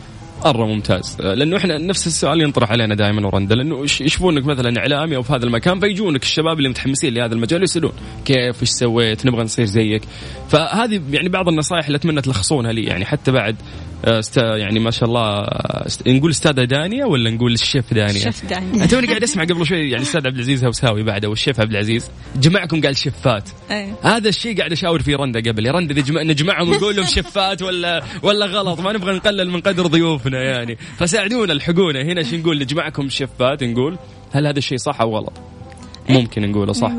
مره 0.45 0.66
ممتاز. 0.66 1.16
لأنه 1.21 1.57
إحنا 1.57 1.79
نفس 1.79 2.07
السؤال 2.07 2.40
ينطرح 2.40 2.71
علينا 2.71 2.95
دائما 2.95 3.27
ورندا. 3.27 3.55
لأنه 3.55 3.83
يشوفونك 3.83 4.47
مثلا 4.47 4.79
إعلامي 4.79 5.16
أو 5.16 5.23
في 5.23 5.33
هذا 5.33 5.45
المكان 5.45 5.81
فيجونك 5.81 6.23
الشباب 6.23 6.59
اللي 6.59 6.69
متحمسين 6.69 7.14
لهذا 7.14 7.35
المجال 7.35 7.62
يسالون 7.62 7.93
كيف؟ 8.25 8.61
إيش 8.61 8.69
سويت؟ 8.69 9.27
نبغى 9.27 9.43
نصير 9.43 9.64
زيك. 9.64 10.03
فهذه 10.49 11.01
يعني 11.11 11.29
بعض 11.29 11.49
النصائح 11.49 11.87
اللي 11.87 11.97
أتمنى 11.97 12.21
تلخصونها 12.21 12.73
لي 12.73 12.85
يعني 12.85 13.05
حتى 13.05 13.33
بعد 13.33 13.57
است 14.05 14.37
يعني 14.37 14.81
ما 14.81 14.91
شاء 14.91 15.09
الله 15.09 15.41
است... 15.87 16.09
نقول 16.09 16.31
أستاذة 16.31 16.65
دانيا 16.65 17.05
ولا 17.05 17.31
نقول 17.31 17.53
الشيف 17.53 17.95
دانيا؟ 17.95 18.11
الشيف 18.11 18.45
دانيا 18.45 18.87
توني 18.87 19.07
قاعد 19.07 19.23
أسمع 19.23 19.45
قبل 19.45 19.67
شوي 19.67 19.91
يعني 19.91 20.03
أستاذ 20.03 20.27
عبد 20.27 20.35
العزيز 20.35 20.65
هوساوي 20.65 21.03
بعده 21.03 21.29
والشيف 21.29 21.61
عبد 21.61 21.71
العزيز 21.71 22.11
جمعكم 22.37 22.81
قال 22.81 22.97
شفات 22.97 23.49
أيه. 23.71 23.95
هذا 24.03 24.29
الشيء 24.29 24.59
قاعد 24.59 24.73
أشاور 24.73 25.03
فيه 25.03 25.17
رندا 25.17 25.51
قبل 25.51 25.67
يا 25.67 25.73
رندا 25.73 25.95
إذا 25.95 26.03
جمع... 26.03 26.23
نجمعهم 26.23 26.69
ونقول 26.69 26.97
لهم 26.97 27.07
شفات 27.17 27.63
ولا 27.63 28.03
ولا 28.23 28.47
غلط 28.47 28.81
ما 28.81 28.93
نبغى 28.93 29.17
نقلل 29.17 29.51
من 29.51 29.61
قدر 29.61 29.87
ضيوفنا 29.87 30.43
يعني 30.43 30.77
فساعدونا 30.77 31.53
الحقونا 31.53 32.03
هنا 32.03 32.23
شو 32.23 32.37
نقول 32.37 32.59
نجمعكم 32.59 33.09
شفات 33.09 33.65
نقول 33.65 33.99
هل 34.33 34.47
هذا 34.47 34.59
الشيء 34.59 34.79
صح 34.79 35.01
أو 35.01 35.17
غلط؟ 35.17 35.33
إيه. 36.11 36.17
ممكن 36.17 36.51
نقوله 36.51 36.73
صح؟ 36.73 36.93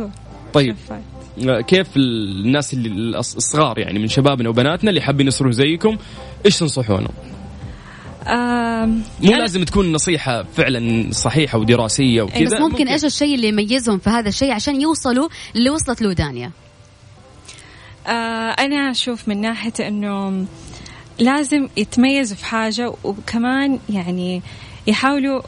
طيب 0.54 0.76
شفات. 0.76 1.20
كيف 1.67 1.88
الناس 1.98 2.74
اللي 2.74 3.20
الصغار 3.20 3.80
يعني 3.80 4.00
من 4.00 4.08
شبابنا 4.08 4.50
وبناتنا 4.50 4.89
اللي 4.89 5.02
حابين 5.02 5.28
يصيروا 5.28 5.52
زيكم 5.52 5.98
إيش 6.46 6.60
تنصحونهم؟ 6.60 7.13
مو 9.22 9.36
لازم 9.36 9.63
تكون 9.63 9.91
نصيحة 9.91 10.44
فعلا 10.44 11.12
صحيحة 11.12 11.58
ودراسية 11.58 12.22
وكذا 12.22 12.46
بس 12.46 12.52
ممكن, 12.54 12.63
ممكن 12.63 12.88
إيش 12.88 13.06
الشيء 13.06 13.36
اللي 13.36 13.48
يميزهم 13.48 14.00
في 14.00 14.10
هذا 14.10 14.30
الشيء 14.30 14.52
عشان 14.52 14.82
يوصلوا 14.82 15.30
اللي 15.56 15.70
وصلت 15.70 16.02
له 16.02 16.13
دانيا؟ 16.13 16.52
آه 18.08 18.10
أنا 18.50 18.91
أشوف 18.91 19.28
من 19.28 19.41
ناحية 19.41 19.74
إنه 19.80 20.46
لازم 21.20 21.70
يتميزوا 21.78 22.38
في 22.38 22.46
حاجة 22.46 22.94
وكمان 23.04 23.80
يعني 23.89 24.41
يحاولوا 24.88 25.41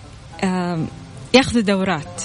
آه 0.44 0.86
ياخذوا 1.34 1.62
دورات 1.62 2.24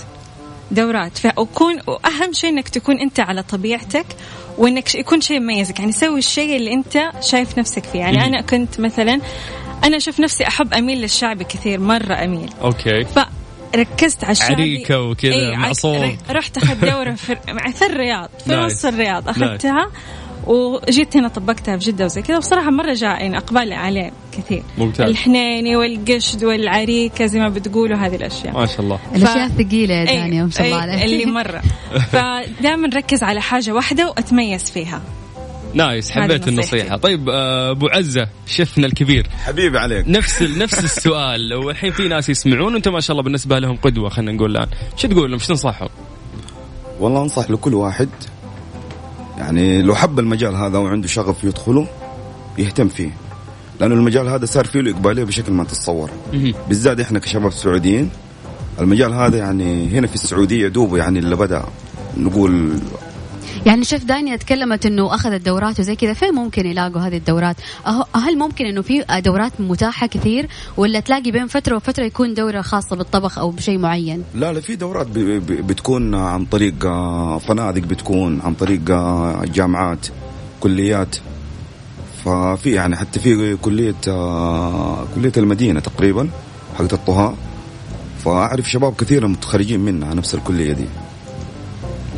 دورات. 0.70 1.18
وكون 1.37 1.78
واهم 1.87 2.33
شيء 2.33 2.50
إنك 2.50 2.68
تكون 2.68 3.00
أنت 3.00 3.20
على 3.20 3.42
طبيعتك 3.42 4.07
وإنك 4.59 4.94
يكون 4.94 5.20
شيء 5.20 5.37
يميزك. 5.37 5.78
يعني 5.78 5.92
سوي 5.92 6.18
الشيء 6.18 6.57
اللي 6.57 6.72
أنت 6.72 7.11
شايف 7.20 7.59
نفسك 7.59 7.85
فيه. 7.85 7.98
يعني 7.98 8.26
أنا 8.26 8.40
كنت 8.40 8.81
مثلا 8.81 9.20
أنا 9.85 9.96
أشوف 9.96 10.20
نفسي 10.20 10.46
أحب 10.46 10.74
أميل 10.74 11.00
للشعبي 11.00 11.44
كثير 11.44 11.81
مرة 11.81 12.14
أميل. 12.14 12.50
أوكي. 12.62 13.07
ركزت 13.76 14.24
على 14.24 14.33
الشعبي 14.33 14.52
عريكة 14.52 15.00
وكذا 15.00 15.33
إيه 15.33 15.72
رحت 16.31 16.57
أخذت 16.57 16.85
دورة 16.85 17.14
في, 17.14 17.37
في 17.74 17.87
الرياض 17.87 18.31
في 18.44 18.52
نص 18.66 18.85
الرياض. 18.85 19.28
أخذتها 19.28 19.90
وجيت 20.48 21.16
هنا 21.16 21.28
طبقتها 21.28 21.76
في 21.76 21.84
جدة 21.84 22.04
وزي 22.04 22.22
كذا 22.22 22.37
وصراحه 22.37 22.70
مرة 22.70 22.94
جاء 22.94 23.11
يعني 23.11 23.38
أقبال 23.38 23.72
عليه 23.72 24.12
كثير. 24.32 24.62
ممتاز. 24.78 25.11
الحنيني 25.11 25.76
والقشد 25.76 26.44
والعريكة 26.44 27.26
زي 27.26 27.40
ما 27.40 27.48
بتقولوا 27.48 27.96
هذه 27.96 28.16
الأشياء. 28.16 28.54
ما 28.54 28.66
شاء 28.66 28.80
الله. 28.80 28.96
ف... 28.96 29.16
الاشياء 29.16 29.46
الثقيلة 29.46 29.94
يا 29.94 30.04
دانيا 30.04 30.44
ما 30.44 30.50
شاء 30.50 30.66
الله 30.66 30.76
عليك. 30.76 31.04
اللي 31.04 31.26
مرة. 31.26 31.62
فدائما 32.12 32.88
ركز 32.94 33.22
على 33.22 33.40
حاجة 33.40 33.72
واحدة 33.72 34.08
وأتميز 34.08 34.70
فيها. 34.70 35.02
نايس 35.74 36.11
حبيت 36.11 36.48
النصيحة. 36.48 36.96
طيب 36.96 37.28
آه، 37.28 37.70
أبو 37.70 37.87
عزة 37.87 38.28
شفنا 38.46 38.87
الكبير. 38.87 39.26
حبيبي 39.44 39.78
عليك. 39.78 40.08
نفس 40.08 40.42
نفس 40.42 40.84
السؤال. 40.84 41.54
والحين 41.64 41.92
في 41.92 42.08
ناس 42.08 42.28
يسمعون 42.28 42.74
وانت 42.74 42.88
ما 42.88 43.00
شاء 43.00 43.12
الله 43.12 43.22
بالنسبة 43.22 43.58
لهم 43.58 43.76
قدوة 43.76 44.08
خلينا 44.08 44.32
نقول 44.32 44.50
الآن. 44.50 44.68
شو 44.96 45.08
تقول 45.08 45.30
لهم 45.30 45.38
شو 45.38 45.46
تنصحهم؟ 45.46 45.88
والله 47.00 47.22
أنصح 47.22 47.50
لكل 47.50 47.74
واحد 47.74 48.08
يعني 49.38 49.83
لو 49.83 49.94
حب 49.94 50.18
المجال 50.18 50.55
هذا 50.55 50.79
وعنده 50.79 51.09
شغف 51.09 51.44
يدخله 51.44 51.87
يهتم 52.59 52.88
فيه. 52.88 53.11
لأنه 53.81 53.94
المجال 53.94 54.29
هذا 54.29 54.46
صار 54.46 54.64
فيه 54.64 54.81
له 54.81 54.90
اقباليه 54.90 55.24
بشكل 55.24 55.53
ما 55.53 55.64
تتصور. 55.64 56.11
بالذات 56.68 57.01
إحنا 57.01 57.18
كشباب 57.18 57.53
سعوديين 57.53 58.11
المجال 58.81 59.12
هذا 59.12 59.38
يعني 59.38 59.88
هنا 59.88 60.07
في 60.07 60.14
السعودية 60.14 60.68
دوب 60.68 60.96
يعني 60.96 61.18
اللي 61.18 61.37
بدأ 61.37 61.64
نقول 62.16 62.79
يعني 63.66 63.85
شيف 63.85 64.05
دانيا 64.05 64.37
تكلمت 64.37 64.87
إنه 64.87 65.14
أخذت 65.14 65.47
دورات 65.47 65.81
وزي 65.81 65.97
كذا 65.97 66.12
فين 66.12 66.35
ممكن 66.35 66.66
يلاقوا 66.66 67.01
هذه 67.01 67.16
الدورات؟ 67.16 67.57
هل 68.14 68.38
ممكن 68.38 68.66
إنه 68.66 68.83
في 68.83 69.05
دورات 69.25 69.53
متاحة 69.61 70.07
كثير 70.07 70.49
ولا 70.77 71.01
تلاقي 71.01 71.31
بين 71.31 71.47
فترة 71.47 71.77
وفترة 71.77 72.05
يكون 72.05 72.35
دورة 72.35 72.61
خاصة 72.61 72.97
بالطبخ 72.97 73.38
أو 73.38 73.51
بشيء 73.51 73.79
معين؟ 73.79 74.25
لا 74.35 74.53
لا 74.53 74.61
في 74.61 74.77
دورات 74.77 75.07
بتكون 75.49 76.14
عن 76.14 76.44
طريق 76.44 76.87
آه، 76.87 77.38
فنادق 77.38 77.83
بتكون 77.83 78.40
عن 78.40 78.55
طريق 78.55 78.90
آه، 78.90 79.44
جامعات 79.44 80.07
كليات 80.61 81.16
ففي 82.25 82.71
يعني 82.71 82.97
حتى 82.97 83.21
في 83.21 83.57
كلية 83.57 83.94
آه، 84.09 85.07
كلية 85.14 85.33
المدينة 85.37 85.81
تقريبا 85.81 86.29
حقت 86.79 86.92
الطهاء 86.92 87.35
فأعرف 88.25 88.71
شباب 88.71 88.94
كثير 88.94 89.27
متخرجين 89.27 89.81
منها 89.81 90.14
نفس 90.14 90.35
الكلية 90.35 90.73
دي 90.73 90.85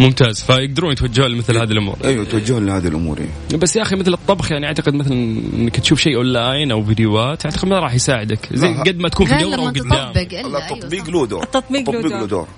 ممتاز. 0.00 0.42
فيقدرون 0.42 0.92
يتوجهون 0.92 1.30
لمثل 1.30 1.56
هذه 1.56 1.70
الأمور. 1.70 1.96
أيوه 2.04 2.22
يتوجهون 2.22 2.66
لهذه 2.66 2.88
الأمور 2.88 3.18
إيه. 3.18 3.56
بس 3.56 3.76
يا 3.76 3.82
أخي 3.82 3.96
مثل 3.96 4.12
الطبخ 4.12 4.52
يعني 4.52 4.66
أعتقد 4.66 4.94
مثلا 4.94 5.12
إنك 5.54 5.80
تشوف 5.80 6.00
شيء 6.00 6.16
أونلاين 6.16 6.70
أو 6.70 6.84
فيديوهات 6.84 7.44
أعتقد 7.44 7.68
ما 7.68 7.78
راح 7.78 7.94
يساعدك. 7.94 8.48
زي 8.52 8.74
قد 8.74 8.98
ما 8.98 9.08
تكون 9.08 9.26
في 9.26 9.38
دورة 9.38 9.60
وقدام 9.60 10.12
التطبيق 10.16 11.10
له 11.10 11.26
دور 11.26 11.42
التطبيق 11.42 11.90
له 11.90 12.26
دور 12.26 12.48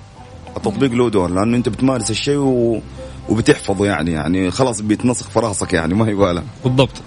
التطبيق 0.57 0.93
له 0.93 1.11
دور 1.11 1.31
لأنه 1.31 1.57
أنت 1.57 1.69
بتمارس 1.69 2.11
الشيء 2.11 2.37
و... 2.37 2.81
وبتحفظه 3.29 3.87
يعني 3.87 4.13
يعني 4.13 4.51
خلاص 4.51 4.81
بيتنسخ 4.81 5.31
في 5.31 5.39
راسك 5.39 5.73
يعني 5.73 5.95
ما 5.95 6.11
يبغى 6.11 6.43
بالضبط. 6.65 7.03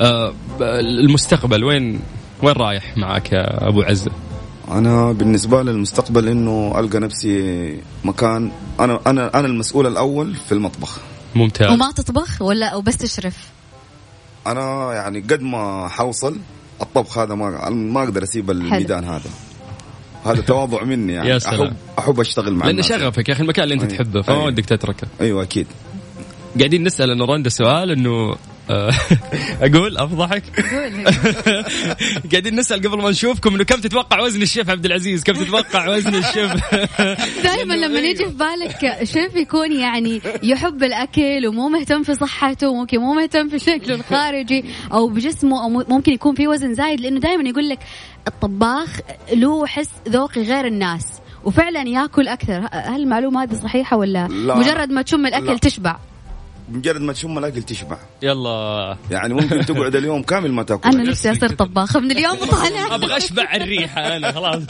آه 0.00 0.34
المستقبل 0.80 1.64
وين 1.64 2.00
وين 2.42 2.54
رايح 2.54 2.96
معك 2.96 3.32
يا 3.32 3.68
أبو 3.68 3.82
عزه؟ 3.82 4.10
أنا 4.70 5.12
بالنسبة 5.12 5.62
لي 5.62 5.70
المستقبل 5.70 6.28
إنه 6.28 6.80
ألقى 6.80 6.98
نفسي 6.98 7.80
مكان 8.04 8.50
أنا 8.80 9.00
أنا 9.06 9.38
أنا 9.38 9.46
المسؤول 9.46 9.86
الأول 9.86 10.34
في 10.34 10.52
المطبخ 10.52 11.00
ممتاز 11.34 11.70
وما 11.72 11.92
تطبخ 11.92 12.42
ولا 12.42 12.66
أو 12.66 12.80
بس 12.80 12.96
تشرف 12.96 13.50
أنا 14.46 14.94
يعني 14.94 15.20
قد 15.20 15.42
ما 15.42 15.88
حوصل 15.88 16.38
الطبخ 16.82 17.18
هذا 17.18 17.34
ما 17.34 17.70
ما 17.70 18.02
أقدر 18.02 18.22
أسيب 18.22 18.50
الميدان 18.50 19.04
حلو. 19.04 19.12
هذا 19.14 19.30
هذا 20.24 20.40
تواضع 20.40 20.84
مني 20.84 21.12
يعني 21.12 21.28
يا 21.30 21.38
سلام. 21.38 21.62
أحب 21.62 21.76
أحب 21.98 22.20
أشتغل 22.20 22.54
مع 22.54 22.66
لأن 22.66 22.82
شغفك 22.82 23.28
يا 23.28 23.34
أخي 23.34 23.42
المكان 23.42 23.64
اللي 23.64 23.74
أنت 23.74 23.82
أيوه. 23.82 23.96
تحبه 23.96 24.22
فما. 24.22 24.44
ودك 24.44 24.64
تتركه 24.64 25.08
أيوه 25.20 25.42
أكيد 25.42 25.66
قاعدين 26.58 26.84
نسأل 26.84 27.10
أنه 27.10 27.24
رندا 27.24 27.48
سؤال 27.48 27.90
إنه 27.90 28.36
أقول 29.66 29.96
أفضحك. 29.98 30.42
قاعدين 32.32 32.56
نسأل 32.56 32.78
قبل 32.78 33.02
ما 33.02 33.10
نشوفكم 33.10 33.54
إنه 33.54 33.64
كم 33.64 33.80
تتوقع 33.80 34.20
وزن 34.20 34.42
الشيف 34.42 34.70
عبد 34.70 34.84
العزيز؟ 34.86 35.24
كم 35.24 35.32
تتوقع 35.32 35.88
وزن 35.88 36.14
الشيف؟ 36.14 36.52
دائما 37.46 37.74
لما 37.74 37.98
يجي 37.98 38.24
في 38.24 38.34
بالك 38.34 39.04
شيف 39.04 39.36
يكون 39.36 39.72
يعني 39.72 40.20
يحب 40.42 40.82
الأكل 40.82 41.46
ومو 41.46 41.68
مهتم 41.68 42.02
في 42.02 42.14
صحته 42.14 42.74
ممكن 42.74 42.98
مو 42.98 43.14
مهتم 43.14 43.48
في 43.48 43.58
شكله 43.58 43.94
الخارجي 43.94 44.64
أو 44.92 45.08
بجسمه 45.08 45.62
أو 45.64 45.68
ممكن 45.68 46.12
يكون 46.12 46.34
في 46.34 46.48
وزن 46.48 46.74
زايد 46.74 47.00
لأنه 47.00 47.20
دائما 47.20 47.48
يقول 47.48 47.68
لك 47.68 47.78
الطباخ 48.28 48.98
له 49.32 49.66
حس 49.66 49.90
ذوقي 50.08 50.42
غير 50.42 50.66
الناس 50.66 51.04
وفعلا 51.44 51.82
ياكل 51.82 52.28
أكثر. 52.28 52.68
هل 52.72 53.02
المعلومة 53.02 53.42
هذه 53.42 53.54
صحيحة 53.54 53.96
ولا 53.96 54.28
لا. 54.28 54.54
مجرد 54.56 54.90
ما 54.90 55.02
تشم 55.02 55.26
الأكل 55.26 55.46
لا. 55.46 55.58
تشبع؟ 55.58 55.96
مجرد 56.68 57.00
ما 57.00 57.12
تشم 57.12 57.38
الأكل 57.38 57.62
تشبع. 57.62 57.98
يلا. 58.22 58.96
يعني 59.10 59.34
ممكن 59.34 59.60
تقعد 59.66 59.96
اليوم 60.00 60.22
كامل 60.22 60.52
ما 60.52 60.62
تأكل. 60.62 60.88
أنا 60.88 61.02
نفسي 61.02 61.32
أصير 61.32 61.48
طباخه 61.48 62.00
من 62.00 62.10
اليوم 62.10 62.36
طالع. 62.50 62.94
أبغى 62.94 63.16
أشبع 63.16 63.54
الريحة 63.54 64.16
أنا 64.16 64.32
خلاص. 64.32 64.62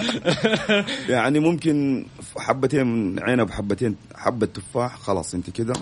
يعني 1.08 1.40
ممكن 1.40 2.06
حبتين 2.38 3.16
عنب 3.22 3.50
حبتين 3.50 3.96
حبة 4.14 4.46
تفاح 4.46 4.98
خلاص 4.98 5.34
أنت 5.34 5.50
كذا 5.50 5.72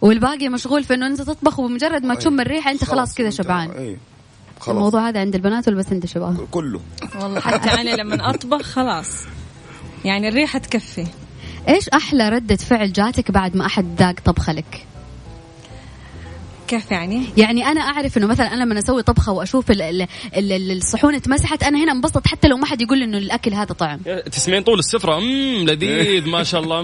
والباقي 0.00 0.48
مشغول 0.48 0.84
في 0.84 0.94
إنه 0.94 1.06
أنت 1.06 1.22
تطبخ 1.22 1.58
ومجرد 1.58 2.04
ما 2.04 2.14
تشم 2.14 2.40
الريحة 2.40 2.70
أنت 2.70 2.84
خلاص 2.84 3.14
كذا 3.14 3.30
شبعان. 3.30 3.96
خلاص. 4.60 4.76
الموضوع 4.76 5.08
هذا 5.08 5.20
عند 5.20 5.34
البنات 5.34 5.68
ولا 5.68 5.76
بس 5.76 5.92
عند 5.92 6.02
الشباب؟ 6.02 6.46
كله. 6.50 6.80
والله 7.22 7.40
حتى 7.40 7.70
أنا 7.70 7.90
لما 7.90 8.30
أطبخ 8.30 8.62
خلاص. 8.62 9.24
يعني 10.04 10.28
الريحة 10.28 10.58
تكفي. 10.58 11.06
إيش 11.68 11.88
أحلى 11.88 12.28
ردة 12.28 12.56
فعل 12.56 12.92
جاتك 12.92 13.30
بعد 13.30 13.56
ما 13.56 13.66
أحد 13.66 13.86
ذاق 13.98 14.14
طبخة 14.24 14.52
لك؟ 14.52 14.86
كيف 16.68 16.90
يعني؟ 16.90 17.24
يعني 17.36 17.66
أنا 17.66 17.80
أعرف 17.80 18.18
إنه 18.18 18.26
مثلا 18.26 18.54
أنا 18.54 18.64
لما 18.64 18.78
أسوي 18.78 19.02
طبخة 19.02 19.32
وأشوف 19.32 19.70
ال 19.70 19.82
ال 19.82 20.06
ال 20.36 20.76
الصحون 20.76 21.14
اتمسحت 21.14 21.62
أنا 21.62 21.84
هنا 21.84 21.92
انبسط 21.92 22.26
حتى 22.26 22.48
لو 22.48 22.56
ما 22.56 22.66
حد 22.66 22.80
يقول 22.82 23.02
إنه 23.02 23.18
الأكل 23.18 23.54
هذا 23.54 23.72
طعم. 23.72 24.00
تسمعين 24.32 24.62
طول 24.62 24.78
السفرة 24.78 25.18
امم 25.18 25.66
لذيذ 25.66 26.28
ما 26.28 26.42
شاء 26.42 26.60
الله 26.60 26.80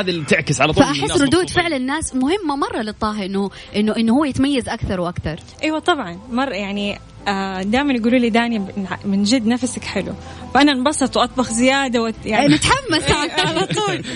هذه 0.00 0.10
اللي 0.10 0.24
تعكس 0.24 0.60
على 0.60 0.72
طول 0.72 0.84
فأحس 0.84 1.20
ردود 1.20 1.50
فعل 1.50 1.72
الناس 1.72 2.14
مهمة 2.14 2.56
مرة 2.56 2.82
للطاهي 2.82 3.26
إنه 3.26 3.50
إنه 3.76 3.96
إنه 3.96 4.12
هو 4.12 4.24
يتميز 4.24 4.68
أكثر 4.68 5.00
وأكثر. 5.00 5.40
أيوه 5.62 5.78
طبعا 5.78 6.18
مرة 6.30 6.54
يعني 6.54 6.98
آه 7.28 7.62
دائما 7.62 7.92
يقولوا 7.92 8.18
لي 8.18 8.30
داني 8.30 8.58
من 9.04 9.22
جد 9.22 9.46
نفسك 9.46 9.84
حلو. 9.84 10.12
فأنا 10.54 10.72
انبسط 10.72 11.16
وأطبخ 11.16 11.50
زيادة 11.52 12.02
وت... 12.02 12.14
يعني 12.24 12.46
نتحمس. 12.54 13.10
على 13.46 13.66
طول. 13.66 14.04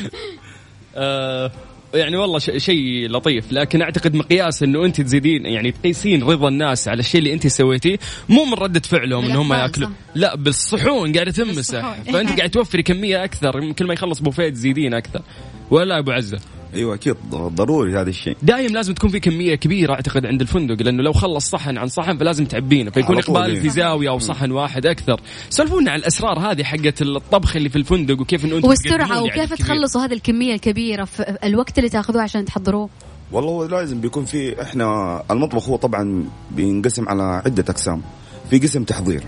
آه، 0.96 1.50
يعني 1.94 2.16
والله 2.16 2.38
شيء 2.38 3.10
لطيف. 3.10 3.52
لكن 3.52 3.82
أعتقد 3.82 4.14
مقياس 4.14 4.62
إنه 4.62 4.84
أنت 4.84 5.00
تزيدين 5.00 5.46
يعني 5.46 5.72
تقيسين 5.72 6.22
رضا 6.22 6.48
الناس 6.48 6.88
على 6.88 7.00
الشيء 7.00 7.18
اللي 7.18 7.32
أنت 7.32 7.46
سويتيه 7.46 7.98
مو 8.28 8.44
من 8.44 8.54
ردة 8.54 8.80
فعلهم 8.80 9.24
ان 9.24 9.36
هم 9.36 9.52
يأكلوا. 9.52 9.88
لا 10.14 10.36
بالصحون 10.36 11.12
قاعدة 11.12 11.30
تمسح. 11.30 11.96
فأنت 12.12 12.36
قاعد 12.38 12.50
توفري 12.50 12.82
كمية 12.82 13.24
أكثر 13.24 13.72
كل 13.72 13.86
ما 13.86 13.94
يخلص 13.94 14.20
بوفيه 14.20 14.48
تزيدين 14.48 14.94
أكثر. 14.94 15.22
ولا 15.70 15.98
أبو 15.98 16.10
عزة. 16.10 16.40
أيوه 16.74 16.94
أكيد. 16.94 17.16
ضروري 17.30 18.00
هذا 18.00 18.10
الشيء. 18.10 18.36
دايم 18.42 18.72
لازم 18.72 18.94
تكون 18.94 19.10
في 19.10 19.20
كمية 19.20 19.54
كبيرة 19.54 19.92
أعتقد 19.92 20.26
عند 20.26 20.40
الفندق 20.40 20.82
لأنه 20.82 21.02
لو 21.02 21.12
خلص 21.12 21.50
صحن 21.50 21.78
عن 21.78 21.88
صحن 21.88 22.16
فلازم 22.18 22.44
تعبينه 22.44 22.90
فيكون 22.90 23.18
إقبال 23.18 23.56
في 23.60 23.68
زاوية 23.68 24.08
أو 24.08 24.18
صحن 24.18 24.50
واحد 24.50 24.86
أكثر. 24.86 25.20
سولفونا 25.50 25.90
عن 25.90 25.98
الأسرار 25.98 26.38
هذه 26.38 26.62
حقت 26.62 27.02
الطبخ 27.02 27.56
اللي 27.56 27.68
في 27.68 27.76
الفندق 27.76 28.20
وكيف 28.20 28.44
إنه 28.44 28.56
أنتم 28.56 28.68
والسرعة 28.68 29.22
وكيف 29.22 29.54
تخلصوا 29.54 30.04
هذه 30.04 30.12
الكمية 30.12 30.54
الكبيرة 30.54 31.04
في 31.04 31.36
الوقت 31.44 31.78
اللي 31.78 31.90
تأخذوه 31.90 32.22
عشان 32.22 32.44
تحضروه؟ 32.44 32.88
والله 33.32 33.50
هو 33.50 33.64
لازم 33.64 34.00
بيكون 34.00 34.24
في 34.24 34.62
إحنا 34.62 35.22
المطبخ 35.30 35.68
هو 35.68 35.76
طبعا 35.76 36.24
بينقسم 36.50 37.08
على 37.08 37.22
عدة 37.46 37.64
أقسام. 37.68 38.02
في 38.50 38.58
قسم 38.58 38.84
تحضير 38.84 39.22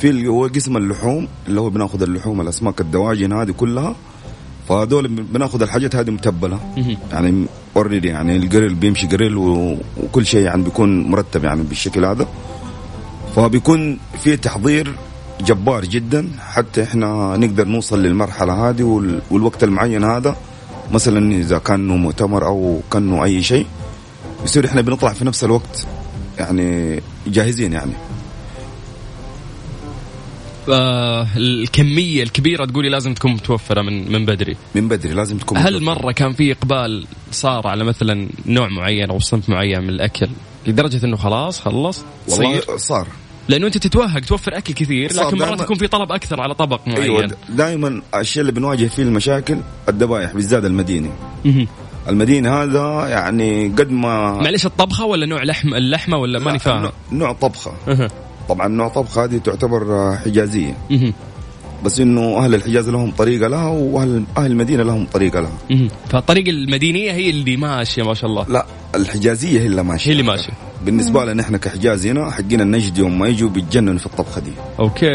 في 0.00 0.10
اللي 0.10 0.28
هو 0.28 0.46
قسم 0.46 0.76
اللحوم 0.76 1.28
اللي 1.48 1.60
هو 1.60 1.70
بناخذ 1.70 2.02
اللحوم 2.02 2.40
الأسماك 2.40 2.80
الدواجن 2.80 3.32
هذه 3.32 3.50
كلها. 3.50 3.96
فهذول 4.68 5.08
بناخذ 5.08 5.62
الحاجات 5.62 5.96
هذه 5.96 6.10
متبلة. 6.10 6.58
يعني 7.12 7.46
already 7.76 8.08
يعني 8.08 8.36
الجريل 8.36 8.74
بيمشي 8.74 9.06
جريل 9.06 9.36
وكل 9.36 10.26
شيء 10.26 10.40
يعني 10.40 10.62
بيكون 10.62 11.10
مرتب 11.10 11.44
يعني 11.44 11.62
بالشكل 11.62 12.04
هذا. 12.04 12.26
فبيكون 13.36 13.98
في 14.22 14.36
تحضير 14.36 14.94
جبار 15.40 15.84
جدا 15.84 16.28
حتى 16.40 16.82
إحنا 16.82 17.36
نقدر 17.36 17.68
نوصل 17.68 18.02
للمرحلة 18.02 18.68
هذه 18.68 18.82
والوقت 19.30 19.64
المعين 19.64 20.04
هذا. 20.04 20.36
مثلا 20.92 21.32
إذا 21.34 21.58
كان 21.58 21.88
مؤتمر 21.88 22.46
أو 22.46 22.80
كانه 22.92 23.24
أي 23.24 23.42
شيء 23.42 23.66
يصير 24.44 24.66
إحنا 24.66 24.80
بنطلع 24.80 25.12
في 25.12 25.24
نفس 25.24 25.44
الوقت 25.44 25.86
يعني 26.38 27.00
جاهزين 27.26 27.72
يعني. 27.72 27.92
الكمية 31.36 32.22
الكبيرة 32.22 32.64
تقولي 32.64 32.88
لازم 32.88 33.14
تكون 33.14 33.32
متوفرة 33.32 33.82
من 33.82 34.12
من 34.12 34.24
بدري. 34.24 34.56
من 34.74 34.88
بدري 34.88 35.14
لازم 35.14 35.38
تكون 35.38 35.58
هل 35.58 35.64
متوفرة. 35.64 35.84
مرة 35.84 36.12
كان 36.12 36.32
في 36.32 36.52
إقبال 36.52 37.06
صار 37.30 37.66
على 37.66 37.84
مثلا 37.84 38.28
نوع 38.46 38.68
معين 38.68 39.10
أو 39.10 39.18
صنف 39.18 39.48
معين 39.48 39.82
من 39.82 39.88
الأكل 39.88 40.28
لدرجة 40.66 41.06
إنه 41.06 41.16
خلاص 41.16 41.60
خلص؟ 41.60 42.04
والله 42.28 42.60
صير. 42.60 42.76
صار. 42.76 43.06
لأنه 43.48 43.66
أنت 43.66 43.78
تتوهق 43.78 44.20
توفر 44.20 44.56
أكل 44.58 44.74
كثير 44.74 45.12
لكن 45.14 45.38
مرات 45.38 45.60
يكون 45.60 45.76
في 45.76 45.86
طلب 45.86 46.12
أكثر 46.12 46.40
على 46.40 46.54
طبق 46.54 46.88
معين. 46.88 47.02
أيوه 47.02 47.30
دائما 47.48 48.02
الشيء 48.14 48.40
اللي 48.40 48.52
بنواجه 48.52 48.86
فيه 48.86 49.02
المشاكل 49.02 49.58
الذبائح 49.88 50.32
بالذات 50.32 50.64
المديني 50.64 51.10
المدينة 52.08 52.62
هذا 52.62 53.08
يعني 53.08 53.68
قد 53.68 53.90
ما 53.90 54.32
معلش 54.32 54.66
الطبخة 54.66 55.04
ولا 55.04 55.26
نوع 55.26 55.42
لحم 55.42 55.74
اللحمة 55.74 56.16
ولا 56.16 56.38
ماني 56.38 56.58
فاهم؟ 56.58 56.90
نوع 57.12 57.32
طبخة. 57.32 57.74
طبعا 58.48 58.68
نوع 58.68 58.88
طبخ 58.88 59.18
هذه 59.18 59.38
تعتبر 59.38 60.16
حجازية. 60.24 60.76
بس 61.84 62.00
إنه 62.00 62.38
أهل 62.38 62.54
الحجاز 62.54 62.88
لهم 62.88 63.10
طريقة 63.10 63.48
لها 63.48 63.68
وأهل 63.68 64.24
أهل 64.38 64.50
المدينة 64.50 64.82
لهم 64.82 65.06
طريقة 65.06 65.40
لها. 65.40 65.88
فالطريقة 66.08 66.50
المدينية 66.50 67.12
هي 67.12 67.30
اللي 67.30 67.56
ماشية 67.56 68.02
ما 68.02 68.14
شاء 68.14 68.30
الله. 68.30 68.46
لا 68.48 68.66
الحجازية 68.94 69.60
هي 69.60 69.66
اللي 69.66 69.82
ماشية. 69.82 70.08
هي 70.08 70.12
اللي 70.12 70.22
ماشية. 70.22 70.52
بالنسبة 70.84 71.24
لنا 71.24 71.42
إحنا 71.42 71.58
كحجاز 71.58 72.06
هنا 72.06 72.30
حقين 72.30 72.60
النجد 72.60 72.98
يوم 72.98 73.18
ما 73.18 73.28
يجوا 73.28 73.48
بيتجننوا 73.48 73.98
في 73.98 74.06
الطبخة 74.06 74.40
دي. 74.40 74.52
أوكي. 74.78 75.06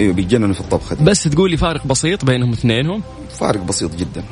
أيوه 0.00 0.14
بيتجننوا 0.14 0.54
في 0.54 0.60
الطبخة 0.60 0.96
دي. 0.96 1.04
بس 1.04 1.22
تقول 1.22 1.50
لي 1.50 1.56
فارق 1.56 1.86
بسيط 1.86 2.24
بينهم 2.24 2.52
اثنينهم؟ 2.52 3.02
فارق 3.30 3.60
بسيط 3.60 3.96
جدا. 3.96 4.24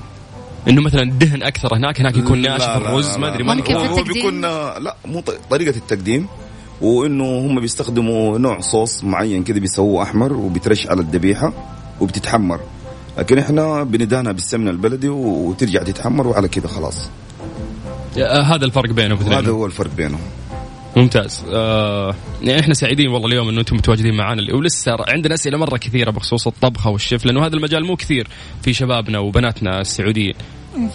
إنه 0.69 0.83
مثلا 0.83 1.03
الدهن 1.03 1.43
أكثر 1.43 1.77
هناك 1.77 2.01
هناك 2.01 2.17
يكون 2.17 2.43
ناشف 2.43 2.77
الرز 2.77 3.17
ما. 3.17 3.35
أدري 3.35 3.45
ما 3.45 3.55
هو؟ 3.89 4.03
بيكون 4.03 4.41
لا 4.41 4.97
مو 5.07 5.23
طريقة 5.51 5.77
التقديم. 5.77 6.27
وإنه 6.81 7.25
هم 7.25 7.61
بيستخدموا 7.61 8.39
نوع 8.39 8.61
صوص 8.61 9.05
معين 9.05 9.45
كده 9.45 9.61
بيسووه 9.61 10.03
أحمر 10.03 10.33
وبيترش 10.33 10.87
على 10.87 11.01
الذبيحه 11.01 11.53
وبتتحمر. 12.01 12.61
لكن 13.19 13.39
إحنا 13.39 13.83
بندهنها 13.83 14.33
بالسمنة 14.33 14.71
البلدي 14.71 15.09
وترجع 15.09 15.83
تتحمر 15.83 16.27
وعلى 16.27 16.49
كده 16.49 16.69
خلاص. 16.69 17.11
آه، 18.19 18.43
هذا 18.43 18.65
الفرق 18.65 18.91
بينهم 18.91 19.19
هذا 19.19 19.51
هو 19.51 19.67
الفرق 19.67 19.95
بينهم 19.97 20.21
ممتاز. 20.97 21.45
آه 21.53 22.15
يعني 22.43 22.61
إحنا 22.61 22.75
سعيدين 22.75 23.09
والله 23.09 23.27
اليوم 23.29 23.49
إنه 23.49 23.61
أنتم 23.61 23.77
متواجدين 23.77 24.17
معنا 24.17 24.55
ولسه 24.55 24.97
عندنا 25.09 25.35
أسئلة 25.35 25.59
مرة 25.59 25.77
كثيرة 25.77 26.11
بخصوص 26.11 26.47
الطبخة 26.47 26.91
والشيف 26.91 27.27
لأنه 27.27 27.47
هذا 27.47 27.57
المجال 27.57 27.85
مو 27.85 27.97
كثير 27.97 28.29
في 28.63 28.73
شبابنا 28.73 29.19
وبناتنا 29.19 29.81
السعوديين. 29.81 30.35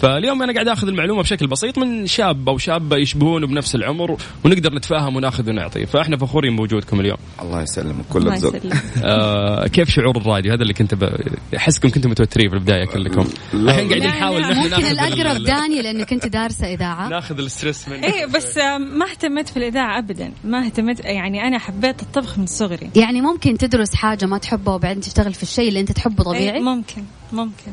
فاليوم 0.02 0.42
أنا 0.42 0.52
قاعد 0.52 0.68
آخذ 0.68 0.88
المعلومة 0.88 1.22
بشكل 1.22 1.46
بسيط 1.46 1.78
من 1.78 2.06
شاب 2.06 2.48
أو 2.48 2.58
شابة 2.58 2.96
يشبهونه 2.96 3.46
بنفس 3.46 3.74
العمر 3.74 4.16
ونقدر 4.44 4.74
نتفاهم 4.74 5.16
وناخذ 5.16 5.48
ونعطي. 5.50 5.86
فإحنا 5.86 6.16
فخورين 6.16 6.56
بوجودكم 6.56 7.00
اليوم. 7.00 7.16
الله 7.42 7.62
يسلمك 7.62 8.04
كل 8.12 8.18
الله 8.18 8.34
ذوق 8.36 8.56
يسلمك. 8.56 8.82
آه 9.04 9.66
كيف 9.66 9.90
شعور 9.90 10.16
الراديو؟ 10.16 10.52
هذا 10.52 10.62
اللي 10.62 10.74
كنت 10.74 10.94
ب... 10.94 11.08
أحسكم 11.56 11.88
كنتم 11.88 12.10
متوترين 12.10 12.48
في 12.48 12.54
البداية 12.54 12.84
كلكم. 12.84 13.26
الحين 13.54 13.88
قاعدين 13.88 14.06
نحاول. 14.08 14.40
نحن 14.40 14.56
ممكن 14.56 14.70
ناخذ 14.70 14.84
الأقرب 14.90 15.36
ال- 15.36 15.44
داني 15.44 15.82
لانك 15.82 16.12
انت 16.12 16.26
دارسة 16.26 16.66
إذاعة. 16.66 17.08
ناخذ 17.08 17.38
الستريس 17.38 17.88
من 17.88 17.94
إيه 17.94 18.26
بس 18.26 18.58
آه، 18.58 18.78
ما 18.78 19.10
اهتمت 19.10 19.48
في 19.48 19.56
الإذاعة 19.56 19.98
ابدا. 19.98 20.32
ما 20.44 20.66
اهتمت 20.66 21.04
يعني 21.04 21.42
أنا 21.42 21.58
حبيت 21.58 22.02
الطبخ 22.02 22.38
من 22.38 22.46
صغري. 22.46 22.90
يعني 22.96 23.20
ممكن 23.20 23.58
تدرس 23.58 23.94
حاجة 23.94 24.26
ما 24.26 24.38
تحبها 24.38 24.74
وبعدين 24.74 25.00
تشتغل 25.00 25.34
في 25.34 25.42
الشيء 25.42 25.68
اللي 25.68 25.80
أنت 25.80 25.92
تحبه 25.92 26.32
إيه، 26.32 26.38
طبيعي؟ 26.38 26.60
ممكن 26.60 27.02
ممكن. 27.32 27.72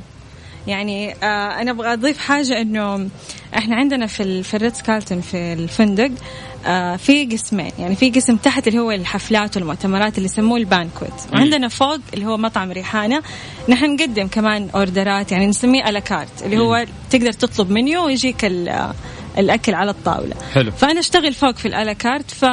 يعني 0.67 1.13
آه 1.13 1.61
أنا 1.61 1.71
أبغى 1.71 1.93
أضيف 1.93 2.17
حاجة 2.17 2.61
إنه 2.61 3.09
إحنا 3.57 3.75
عندنا 3.75 4.07
في 4.07 4.43
في 4.43 4.53
الريتز 4.53 4.81
كارلتون 4.81 5.21
في 5.21 5.53
الفندق 5.53 6.11
آه 6.65 6.95
في 6.95 7.25
قسمين. 7.25 7.71
يعني 7.79 7.95
في 7.95 8.09
قسم 8.09 8.35
تحت 8.35 8.67
اللي 8.67 8.79
هو 8.79 8.91
الحفلات 8.91 9.57
والمؤتمرات 9.57 10.17
اللي 10.17 10.25
يسموه 10.25 10.57
ال 10.57 10.64
banquet 10.64 11.13
وعندنا 11.33 11.67
فوق 11.67 11.99
اللي 12.13 12.25
هو 12.25 12.37
مطعم 12.37 12.71
ريحانة. 12.71 13.21
نحن 13.69 13.95
نقدم 13.95 14.27
كمان 14.27 14.69
أوردرات 14.75 15.31
يعني 15.31 15.47
نسميه 15.47 15.89
à 15.89 15.96
la 15.96 16.10
carte 16.10 16.43
اللي 16.43 16.57
هو 16.57 16.85
تقدر 17.09 17.31
تطلب 17.31 17.69
منيو 17.71 18.05
ويجيك 18.05 18.45
ال- 18.45 18.93
الأكل 19.37 19.73
على 19.73 19.91
الطاولة. 19.91 20.35
حلو. 20.53 20.71
فأنا 20.71 20.99
أشتغل 20.99 21.33
فوق 21.33 21.55
في 21.55 21.67
ال 21.67 21.74
à 21.74 21.82
la 21.82 21.96
carte 21.96 22.31
ف 22.31 22.45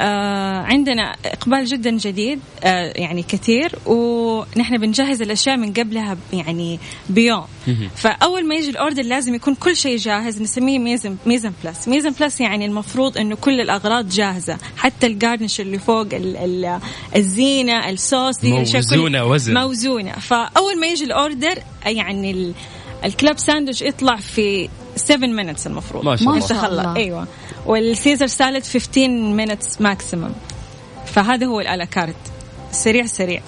آه 0.00 0.58
عندنا 0.62 1.16
إقبال 1.24 1.64
جدا 1.64 1.90
جديد 1.90 2.40
آه 2.64 2.92
يعني 2.96 3.22
كثير 3.22 3.72
ونحن 3.86 4.78
بنجهز 4.78 5.22
الأشياء 5.22 5.56
من 5.56 5.72
قبلها 5.72 6.16
يعني 6.32 6.78
بيوم. 7.08 7.44
فأول 7.96 8.48
ما 8.48 8.54
يجي 8.54 8.70
ال 8.70 8.75
order 8.75 9.02
لازم 9.02 9.34
يكون 9.34 9.54
كل 9.54 9.76
شيء 9.76 9.96
جاهز 9.98 10.42
نسميه 10.42 10.78
mise 10.78 11.03
en 11.03 11.16
mise 11.26 11.43
en 11.43 11.52
place. 11.64 11.88
mise 11.88 12.03
en 12.03 12.10
place 12.20 12.40
يعني 12.40 12.66
المفروض 12.66 13.18
إنه 13.18 13.36
كل 13.36 13.60
الأغراض 13.60 14.08
جاهزة 14.08 14.58
حتى 14.76 15.06
ال 15.06 15.13
garnish 15.13 15.60
اللي 15.60 15.78
فوق 15.78 16.00
ال 16.12 16.36
ال 16.36 16.80
الزينة 17.16 17.90
الصوص 17.90 18.40
دي 18.40 18.50
موزونة 18.52 19.24
وزن. 19.24 19.54
موزونة. 19.54 20.12
فأول 20.12 20.80
ما 20.80 20.86
يجي 20.86 21.04
ال 21.04 21.13
order 21.13 21.58
يعني 21.86 22.30
ال- 22.30 22.52
ال 23.04 23.11
club 23.11 23.38
sandwich 23.38 23.82
يطلع 23.82 24.16
في 24.16 24.68
7 24.96 25.26
minutes 25.26 25.66
المفروض. 25.66 26.04
ما 26.04 26.16
شاء 26.16 26.66
الله. 26.66 26.66
الله. 26.66 26.96
أيوه. 26.96 27.26
وال 27.66 27.81
Caesar 27.81 28.26
salad 28.26 28.62
15 28.64 29.36
minutes 29.36 29.80
maximum 29.80 30.30
فهذا 31.06 31.46
هو 31.46 31.60
ال 31.60 31.66
à 31.66 31.72
la 31.72 31.85
carte 31.85 32.16
سريع 32.72 33.06
سريع. 33.06 33.42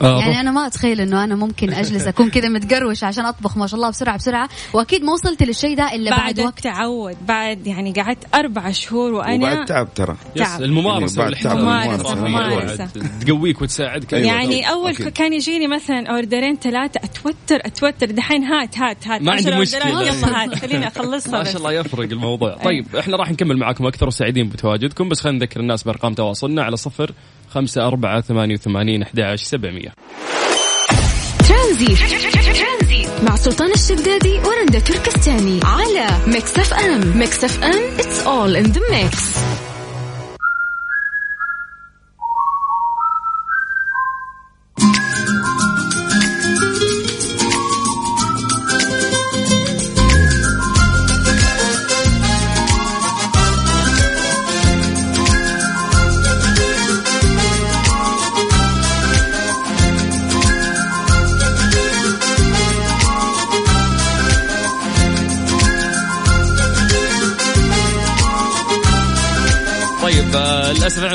يعني 0.00 0.40
أنا 0.40 0.50
ما 0.50 0.66
أتخيل 0.66 1.00
إنه 1.00 1.24
أنا 1.24 1.34
ممكن 1.34 1.72
أجلس 1.72 2.06
أكون 2.06 2.30
كذا 2.30 2.48
متقروش 2.48 3.04
عشان 3.04 3.24
أطبخ 3.24 3.56
ما 3.56 3.66
شاء 3.66 3.76
الله 3.76 3.90
بسرعة 3.90 4.16
بسرعة 4.16 4.48
وأكيد 4.72 5.04
ما 5.04 5.12
وصلت 5.12 5.42
للشيء 5.42 5.76
ده 5.76 5.94
إلا 5.94 6.10
بعد, 6.10 6.20
بعد 6.20 6.40
وقت 6.40 6.66
التعود 6.66 7.16
بعد 7.28 7.66
يعني 7.66 7.92
قعدت 7.92 8.34
أربع 8.34 8.70
شهور 8.70 9.12
وأنا 9.12 9.52
وبعد 9.52 9.64
تعب 9.64 9.94
ترى 9.94 10.16
تعب. 10.36 10.62
الممارسة 10.62 11.22
الممارسة، 11.22 11.22
والإحتراف 11.22 12.18
ممارسة. 12.18 12.88
تقويك 13.26 13.62
وتساعدك 13.62 14.14
أيوة. 14.14 14.26
يعني 14.26 14.70
أول 14.70 14.90
أكيد. 14.90 15.08
كان 15.08 15.32
يجيني 15.32 15.66
مثلا 15.66 16.06
أوردرين 16.10 16.56
ثلاثة 16.56 17.00
أتوتر 17.04 17.66
أتوتر 17.66 18.10
دحين 18.10 18.44
هات 18.44 18.78
هات 18.78 19.08
هات 19.08 19.22
ما 19.22 19.32
عندي. 19.32 19.54
أوردرات، 19.54 19.82
يلا 19.82 20.12
هات 20.42 20.54
خليني 20.54 20.86
أخلصها 20.86 21.32
ما. 21.38 21.44
شاء 21.44 21.56
الله 21.56 21.72
يفرق 21.72 22.10
الموضوع 22.12 22.56
طيب 22.56 22.96
إحنا 22.96 23.16
راح 23.16 23.30
نكمل 23.30 23.56
معاكم 23.56 23.86
أكثر 23.86 24.06
وسعيدين 24.06 24.48
بتواجدكم 24.48 25.08
بس 25.08 25.20
خلينا 25.20 25.38
نذكر 25.38 25.60
الناس 25.60 25.82
بأرقام 25.82 26.14
تواصلنا 26.14 26.62
على 26.62 26.76
صفر 26.76 27.12
خمسة 27.52 27.86
أربعة 27.86 28.20
ثمانية 28.20 28.54
وثمانين 28.54 29.02
أحد 29.02 29.20
عشر 29.20 29.44
سبعمية. 29.44 29.94
ترانزيت 31.48 33.06
مع 33.22 33.36
سلطان 33.36 33.70
الشدادي 33.72 34.38
ورندا 34.38 34.78
تركستاني 34.78 35.60
على 35.64 36.06
ميكس 36.26 36.58
أف 36.58 36.74
أم. 36.74 37.18
ميكس 37.18 37.44
أف 37.44 37.62
أم 37.62 37.96
it's 37.98 38.26
all 38.26 38.64
in 38.64 38.72
the 38.72 38.80
mix. 38.90 39.38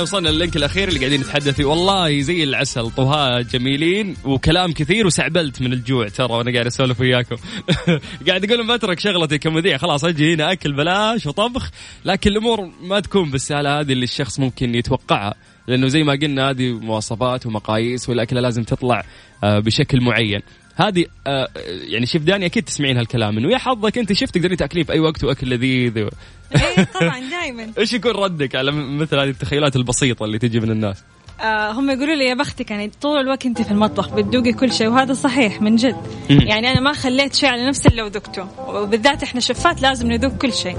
وصلنا 0.07 0.29
للينك 0.29 0.55
الأخير 0.55 0.87
اللي 0.87 0.99
قاعدين 0.99 1.21
نتحدث 1.21 1.55
فيه. 1.55 1.65
والله 1.65 2.21
زي 2.21 2.43
العسل 2.43 2.91
طهاة 2.91 3.41
جميلين 3.41 4.15
وكلام 4.25 4.71
كثير 4.71 5.07
وسعبلت 5.07 5.61
من 5.61 5.73
الجوع 5.73 6.07
ترى 6.07 6.33
وأنا 6.33 6.51
قاعد 6.53 6.65
أسولف 6.65 6.99
وياكم. 6.99 7.35
قاعد 8.27 8.51
أقول 8.51 8.77
بترك 8.77 8.99
شغلتي 8.99 9.37
كمذيع 9.37 9.77
خلاص 9.77 10.05
أجي 10.05 10.33
هنا 10.33 10.51
أكل 10.51 10.73
بلاش 10.73 11.25
وطبخ. 11.25 11.71
لكن 12.05 12.29
الأمور 12.29 12.71
ما 12.81 12.99
تكون 12.99 13.31
بالسهاله 13.31 13.79
هذه 13.79 13.91
اللي 13.91 14.03
الشخص 14.03 14.39
ممكن 14.39 14.75
يتوقعها. 14.75 15.35
لأنه 15.67 15.87
زي 15.87 16.03
ما 16.03 16.13
قلنا 16.21 16.49
هذه 16.49 16.71
مواصفات 16.71 17.45
ومقاييس 17.45 18.09
والأكلة 18.09 18.41
لازم 18.41 18.63
تطلع 18.63 19.03
آه 19.43 19.59
بشكل 19.59 20.01
معين. 20.01 20.41
هذه 20.77 21.05
آه 21.27 21.49
يعني 21.65 22.05
شيف 22.05 22.23
داني 22.23 22.45
أكيد 22.45 22.63
تسمعين 22.63 22.97
هالكلام 22.97 23.37
انه 23.37 23.51
يا 23.51 23.57
حظك 23.57 23.97
أنت 23.97 24.13
شفت 24.13 24.35
تقدرين 24.35 24.57
تأكلين 24.57 24.83
في 24.83 24.93
أي 24.93 24.99
وقت 24.99 25.23
وأكل 25.23 25.49
لذيذ 25.49 26.03
و... 26.03 26.09
إيه 26.55 26.83
طبعا 26.83 27.19
دائما 27.29 27.71
إيش 27.77 27.93
يكون 27.93 28.11
ردك 28.11 28.55
على 28.55 28.71
مثل 28.71 29.19
هذه 29.19 29.29
التخيلات 29.29 29.75
البسيطة 29.75 30.25
اللي 30.25 30.39
تجي 30.39 30.59
من 30.59 30.71
الناس؟ 30.71 31.03
آه 31.41 31.71
هم 31.71 31.89
يقولوا 31.89 32.15
لي 32.15 32.25
يا 32.25 32.33
بختك 32.33 32.71
يعني 32.71 32.91
طول 33.01 33.19
الوقت 33.19 33.45
أنت 33.45 33.61
في 33.61 33.71
المطبخ 33.71 34.09
بتذوقي 34.09 34.53
كل 34.53 34.73
شيء. 34.73 34.87
وهذا 34.87 35.13
صحيح 35.13 35.61
من 35.61 35.75
جد. 35.75 35.95
يعني 36.29 36.71
أنا 36.71 36.79
ما 36.79 36.93
خليت 36.93 37.35
شيء 37.35 37.49
على 37.49 37.67
نفسي 37.67 37.89
إلا 37.89 38.03
وذقته 38.03 38.47
وبالذات 38.67 39.23
إحنا 39.23 39.41
شفات 39.41 39.81
لازم 39.81 40.11
نذوق 40.11 40.31
كل 40.31 40.53
شيء. 40.53 40.77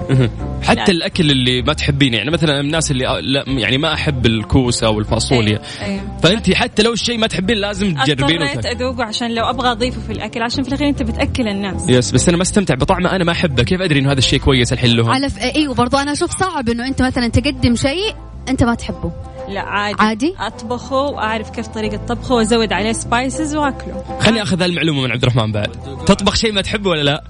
حتى 0.63 0.81
لا. 0.81 0.91
الأكل 0.91 1.31
اللي 1.31 1.63
ما 1.63 1.73
تحبينه. 1.73 2.17
يعني 2.17 2.31
مثلا 2.31 2.53
من 2.53 2.67
الناس 2.67 2.91
اللي 2.91 3.05
لا 3.23 3.45
يعني 3.47 3.79
ما 3.79 3.95
أحب 3.95 4.27
الكوسة 4.27 4.87
أو 4.87 4.99
الفاصوليا. 4.99 5.61
أيوة، 5.83 5.91
أيوة. 5.91 6.19
فأنت 6.23 6.53
حتى 6.55 6.83
لو 6.83 6.93
الشيء 6.93 7.19
ما 7.19 7.27
تحبين 7.27 7.57
لازم 7.57 7.95
تجربينه. 7.95 8.53
اضطريت. 8.53 8.67
اذوقه 8.67 9.05
عشان 9.05 9.35
لو 9.35 9.45
أبغى 9.45 9.71
أضيفه 9.71 10.01
في 10.01 10.13
الأكل 10.13 10.43
عشان 10.43 10.63
في 10.63 10.69
الأخير 10.69 10.89
أنت 10.89 11.03
بتأكل 11.03 11.49
الناس. 11.49 11.89
يس 11.89 12.11
بس 12.11 12.29
أنا 12.29 12.37
ما 12.37 12.43
استمتع 12.43 12.75
بطعمه 12.75 13.13
أنا 13.13 13.25
ما 13.25 13.33
أحبه. 13.33 13.63
كيف 13.63 13.81
أدري 13.81 14.01
إنه 14.01 14.13
هذا 14.13 14.19
الشيء 14.19 14.39
كويس 14.39 14.73
الحين 14.73 14.97
لهم؟ 14.97 15.11
على 15.11 15.31
ف... 15.31 15.39
أيوه 15.39 15.75
برضو 15.75 15.97
أنا 15.97 16.13
أشوف 16.13 16.31
صعب 16.41 16.69
إنه 16.69 16.87
أنت 16.87 17.03
مثلا 17.03 17.29
تقدم 17.29 17.75
شيء 17.75 18.15
أنت 18.49 18.63
ما 18.65 18.75
تحبه. 18.75 19.13
لا 19.49 19.61
عادي. 19.61 19.97
عادي؟ 20.03 20.35
أطبخه 20.39 20.97
وأعرف 20.97 21.51
كيف 21.51 21.67
طريقة 21.67 22.07
طبخه 22.07 22.35
وأزود 22.35 22.73
عليه 22.73 22.93
سبايسز 22.93 23.57
وأكله. 23.57 24.19
خليني 24.21 24.43
أخذ 24.43 24.63
هالمعلومه 24.63 25.03
من 25.03 25.11
عبد 25.13 25.23
الرحمن 25.23 25.53
بعد. 25.53 25.73
تطبخ 26.07 26.35
شيء 26.35 26.53
ما 26.53 26.61
تحبه 26.61 26.91
ولا 26.91 27.03
لا؟ 27.03 27.25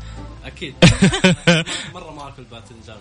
أكيد. 0.47 0.75
مرة 1.95 2.13
ما 2.17 2.29
أكل 2.29 2.43
باذنجان 2.51 2.97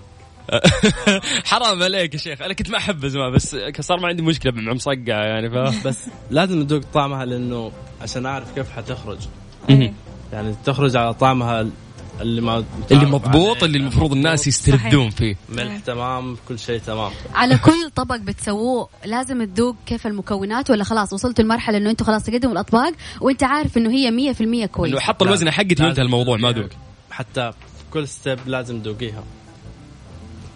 حرام 1.46 1.84
عليك 1.84 2.14
يا 2.14 2.20
شيخ. 2.20 2.42
أنا 2.42 2.54
كنت 2.54 2.70
ما 2.70 2.78
احبه 2.78 3.08
زمان 3.08 3.32
بس 3.34 3.58
صار 3.80 4.00
ما 4.00 4.08
عندي 4.08 4.22
مشكلة 4.22 4.52
مع 4.52 4.74
مصقع 4.74 4.98
يعني 5.08 5.50
ف 5.50 5.54
بس 5.88 6.00
لازم 6.32 6.60
ندوق 6.60 6.82
طعمها 6.94 7.26
لأنه 7.26 7.72
عشان 8.02 8.26
أعرف 8.26 8.56
كيف 8.56 8.70
حتخرج. 8.72 9.18
يعني 10.34 10.56
تخرج 10.66 10.96
على 10.96 11.14
طعمها 11.14 11.68
اللي 12.22 12.42
ما 12.42 12.64
اللي 12.92 13.06
مضبوط 13.06 13.64
اللي 13.64 13.78
المفروض 13.78 14.12
الناس 14.12 14.48
يستردون 14.48 15.10
فيه. 15.10 15.36
ملح 15.50 15.78
تمام 15.80 16.38
كل 16.48 16.60
شيء 16.60 16.80
تمام. 16.80 17.12
على 17.36 17.58
كل 17.58 17.90
طبق 17.96 18.16
بتسووه 18.16 18.90
لازم 19.06 19.44
تذوق 19.44 19.76
كيف 19.86 20.08
المكونات 20.08 20.70
ولا 20.70 20.84
خلاص 20.84 21.14
وصلتوا 21.14 21.44
لمرحلة 21.46 21.78
إنه 21.78 21.90
أنتم 21.90 22.06
خلاص 22.06 22.24
تقدموا 22.24 22.54
الأطباق 22.54 22.94
وأنت 23.22 23.44
عارف 23.44 23.78
إنه 23.78 23.90
هي 23.92 24.34
100% 24.36 24.42
انه 24.42 24.66
كويس. 24.66 25.00
حط 25.00 25.24
الوزنه 25.24 25.52
حقتي 25.52 25.84
وانتهى 25.84 26.04
الموضوع 26.04 26.38
ما 26.38 26.52
دوق 26.52 26.70
حتى 27.12 27.52
كل 27.94 28.08
ستيب 28.08 28.40
لازم 28.46 28.80
تذوقيها. 28.82 29.24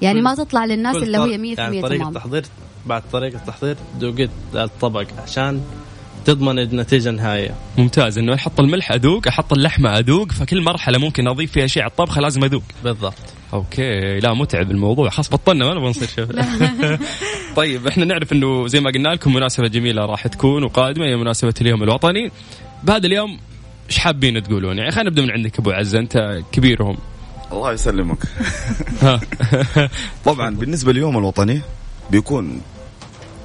يعني 0.01 0.21
ما 0.21 0.35
تطلع 0.35 0.65
للناس 0.65 0.95
كل 0.95 1.03
اللي 1.03 1.17
طر- 1.17 1.25
هي 1.25 1.37
100% 1.55 1.59
يعني 1.59 1.81
طريقة 1.81 1.97
تمام. 2.01 2.07
التحضير 2.17 2.45
بعد 2.85 3.03
طريقة 3.11 3.35
التحضير 3.37 3.77
ذوقت 3.99 4.29
الطبق 4.55 5.07
عشان 5.23 5.61
تضمن 6.25 6.59
النتيجة 6.59 7.09
النهائية. 7.09 7.55
ممتاز. 7.77 8.17
إنه 8.17 8.33
أحط 8.33 8.59
الملح 8.59 8.91
أذوق 8.91 9.27
أحط 9.27 9.53
اللحمة 9.53 9.99
أذوق 9.99 10.31
فكل 10.31 10.61
مرحلة 10.61 10.97
ممكن 10.97 11.27
أضيف 11.27 11.51
فيها 11.51 11.67
شيء 11.67 11.83
على 11.83 11.89
الطبخه 11.89 12.21
لازم 12.21 12.43
أذوق. 12.43 12.63
بالضبط. 12.83 13.13
أوكي. 13.53 14.19
لا 14.19 14.33
متعب 14.33 14.71
الموضوع. 14.71 15.09
خلاص 15.09 15.29
بطلنا 15.29 15.65
ما 15.65 15.73
نبغى 15.73 15.89
نصير 15.89 16.07
شيف. 16.07 16.29
طيب 17.57 17.87
إحنا 17.87 18.05
نعرف 18.05 18.33
إنه 18.33 18.67
زي 18.67 18.79
ما 18.79 18.91
قلنا 18.91 19.09
لكم 19.09 19.33
مناسبة 19.33 19.67
جميلة 19.67 20.05
راح 20.05 20.27
تكون 20.27 20.63
وقادمة 20.63 21.05
هي 21.05 21.15
مناسبة 21.15 21.53
اليوم 21.61 21.83
الوطني. 21.83 22.31
بهذا 22.83 23.07
اليوم 23.07 23.39
إيش 23.89 23.97
حابين 23.97 24.43
تقولون؟ 24.43 24.77
يعني 24.77 24.91
خلينا 24.91 25.09
نبدأ 25.09 25.21
من 25.21 25.31
عندك 25.31 25.59
أبو 25.59 25.71
عزه 25.71 25.99
أنت 25.99 26.41
كبيرهم. 26.51 26.97
الله 27.51 27.73
يسلمك. 27.73 28.17
ها. 29.01 29.19
طبعا 30.25 30.55
بالنسبة 30.55 30.91
لليوم 30.91 31.17
الوطني 31.17 31.61
بيكون 32.11 32.61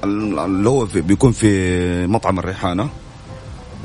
اللي 0.03 0.69
هو 0.69 0.85
في 0.85 1.01
بيكون 1.01 1.31
في 1.31 2.07
مطعم 2.07 2.39
الريحانة. 2.39 2.89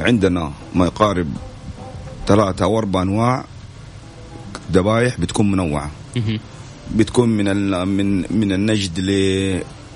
عندنا 0.01 0.53
ما 0.75 0.85
يقارب 0.85 1.29
ثلاثة 2.27 2.65
أو 2.65 2.79
أربع 2.79 3.03
أنواع 3.03 3.45
ذبايح 4.73 5.21
بتكون 5.21 5.51
منوعة. 5.51 5.91
بتكون 6.95 7.29
من 7.29 7.47
من 7.89 8.25
من 8.39 8.53
النجد 8.53 9.01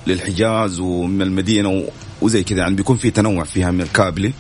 للحجاز 0.07 0.81
ومن 0.81 1.23
المدينة 1.23 1.85
وزي 2.23 2.43
كذا. 2.43 2.59
يعني 2.59 2.75
بيكون 2.75 2.97
في 2.97 3.11
تنوع 3.11 3.45
فيها 3.45 3.71
من 3.71 3.81
الكابلي. 3.81 4.33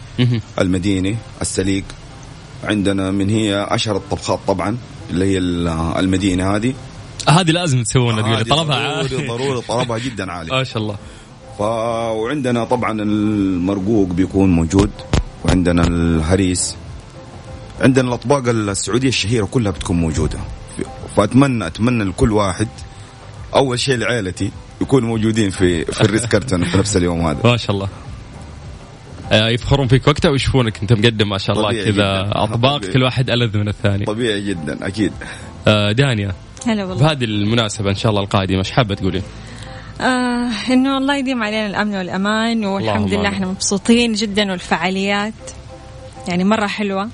المديني 0.61 1.17
السليق. 1.43 1.85
عندنا 2.65 3.11
من 3.11 3.31
هي 3.31 3.67
أشهر 3.71 3.97
الطبخات 3.97 4.39
طبعا 4.47 4.77
اللي 5.11 5.25
هي 5.25 5.39
ال- 5.39 5.69
المدينة 5.99 6.57
هذه. 6.57 6.75
هذه 7.29 7.51
لازم 7.51 7.83
تسوونها 7.83 8.43
طلبها. 8.43 9.03
ضروري 9.03 9.27
ضروري 9.29 9.61
طلبها 9.69 9.99
جدا 9.99 10.33
عالي. 10.33 10.51
ما 10.57 10.65
شاء 10.65 10.83
الله. 10.83 10.97
وعندنا 11.61 12.65
طبعا 12.65 13.03
المرقوق 13.03 14.09
بيكون 14.09 14.53
موجود 14.53 14.91
وعندنا 15.45 15.83
الهريس. 15.87 16.77
عندنا 17.81 18.09
الأطباق 18.09 18.49
السعودية 18.49 19.09
الشهيرة 19.09 19.45
كلها 19.45 19.73
بتكون 19.73 19.97
موجودة. 19.97 20.39
فاتمنى 21.17 21.67
أتمنى 21.67 22.05
لكل 22.05 22.33
واحد 22.33 22.69
أول 23.55 23.79
شيء 23.79 23.97
لعائلتي 23.97 24.51
يكونوا 24.81 25.09
موجودين 25.09 25.51
في 25.51 25.85
في 25.85 26.01
الريس 26.01 26.27
كارتون 26.33 26.65
في 26.65 26.79
نفس 26.79 26.97
اليوم 26.97 27.21
هذا. 27.21 27.39
ما 27.45 27.57
شاء 27.57 27.71
الله. 27.71 27.89
آه، 29.33 29.49
يفخرون 29.49 29.89
فيك 29.89 30.09
وقتها 30.09 30.31
ويشوفونك. 30.31 30.81
أنت 30.83 30.93
مقدم 30.93 31.29
ما 31.29 31.39
شاء 31.39 31.57
الله 31.57 31.85
كذا. 31.85 32.31
أطباق. 32.33 32.85
كل 32.85 33.03
واحد 33.03 33.31
ألذ 33.31 33.59
من 33.59 33.69
الثاني. 33.69 34.05
طبيعي 34.05 34.49
جدا 34.49 34.87
أكيد. 34.87 35.13
آه، 35.69 35.93
دانيا. 35.93 36.33
هلا 36.67 36.85
والله. 36.85 37.07
بهذه 37.07 37.25
المناسبة 37.25 37.91
إن 37.91 37.95
شاء 37.95 38.11
الله 38.11 38.23
القادمة 38.23 38.59
إيش 38.59 38.71
حابة 38.71 38.95
تقولين؟ 38.95 39.23
آه 40.01 40.51
إنه 40.71 40.99
الله 40.99 41.17
يديم 41.17 41.43
علينا 41.43 41.67
الأمن 41.67 41.95
والأمان 41.95 42.65
والحمد 42.65 43.15
لله. 43.15 43.29
إحنا 43.29 43.47
مبسوطين 43.47 44.13
جدا 44.13 44.51
والفعاليات 44.51 45.35
يعني 46.29 46.45
مرة 46.45 46.67
حلوة. 46.67 47.09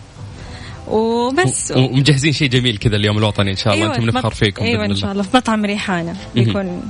وبس. 0.88 1.72
ومجهزين 1.76 2.32
شيء 2.32 2.48
جميل 2.48 2.78
كذا 2.78 2.96
اليوم 2.96 3.18
الوطني 3.18 3.50
إن 3.50 3.56
شاء 3.56 3.74
الله. 3.74 3.84
أيوة، 3.84 3.96
أنتم 3.96 4.06
نفخر 4.06 4.34
فيكم 4.34 4.64
أيوه 4.64 4.84
إن 4.84 4.96
شاء 4.96 5.12
الله 5.12 5.22
في 5.22 5.36
مطعم 5.36 5.64
ريحانة 5.64 6.16
بيكون 6.34 6.82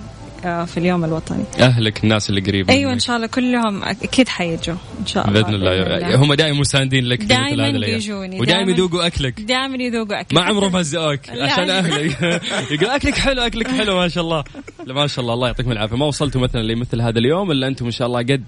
في 0.43 0.77
اليوم 0.77 1.05
الوطني 1.05 1.45
أهلك 1.61 2.05
الناس 2.05 2.31
اللي 2.31 2.41
قريبة 2.41 2.73
أيوه 2.73 2.85
إن 2.85 2.93
منك. 2.93 3.01
شاء 3.01 3.17
الله 3.17 3.27
كلهم 3.27 3.83
أكيد 3.83 4.29
حيجوا 4.29 4.77
إن 5.01 5.07
شاء 5.07 5.29
الله 5.29 5.43
بإذن 5.43 5.55
الله 5.55 6.17
هم 6.17 6.35
دائما 6.35 6.61
مساندين 6.61 7.05
لك 7.05 7.23
الأيام. 7.23 7.81
بيجوني، 7.81 8.41
ودائما. 8.41 8.73
يذوقوا 8.73 9.07
أكلك 9.07 9.41
دائما 9.41 9.83
يذوقوا 9.83 10.21
اكل 10.21 10.37
ما 10.37 10.43
عمرهم 10.43 10.77
هزئوك. 10.77 11.31
عشان 11.31 11.71
أهلك 11.71 12.23
يقول 12.73 12.91
أكلك 12.91 13.15
حلو 13.15 13.43
أكلك 13.43 13.69
حلو 13.69 13.97
ما 13.97 14.09
شاء 14.09 14.25
الله 14.25 14.45
لا 14.87 14.95
ما 14.95 15.07
شاء 15.07 15.21
الله 15.23 15.35
الله 15.35 15.47
يعطيكم 15.47 15.73
العافية 15.73 15.97
ما 15.97 16.07
وصلتوا 16.07 16.41
مثلا 16.41 16.61
لمثل 16.61 17.01
هذا 17.01 17.19
اليوم 17.19 17.51
إلا 17.51 17.67
أنتم 17.67 17.85
إن 17.85 17.91
شاء 17.91 18.07
الله 18.07 18.21
قد 18.21 18.45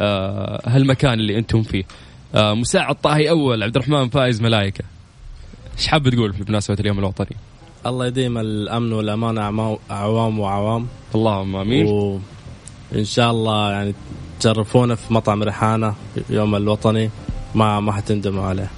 آه 0.00 0.62
هالمكان 0.66 1.12
اللي 1.20 1.38
أنتم 1.38 1.62
فيه 1.62 1.84
آه 2.34 2.54
مساعد 2.54 2.94
طاهي 2.94 3.30
أول 3.30 3.62
عبد 3.62 3.76
الرحمن 3.76 4.08
فايز 4.08 4.42
ملايكة 4.42 4.84
إيش 5.78 5.86
حاب 5.86 6.08
تقول 6.08 6.32
في 6.32 6.44
مناسبه 6.48 6.76
اليوم 6.80 6.98
الوطني؟ 6.98 7.36
الله 7.88 8.06
يديم 8.06 8.38
الأمن 8.38 8.92
والأمان 8.92 9.38
أعوام 9.90 10.38
وعوام 10.38 10.86
اللهم 11.14 11.56
آمين. 11.56 11.86
وان 11.86 13.04
شاء 13.04 13.30
الله 13.30 13.70
يعني 13.70 13.94
تشرفونا 14.40 14.94
في 14.94 15.14
مطعم 15.14 15.42
ريحانة 15.42 15.94
يوم 16.30 16.56
الوطني. 16.56 17.10
ما 17.54 17.80
ما 17.80 17.92
حتندموا 17.92 18.44
عليه. 18.44 18.70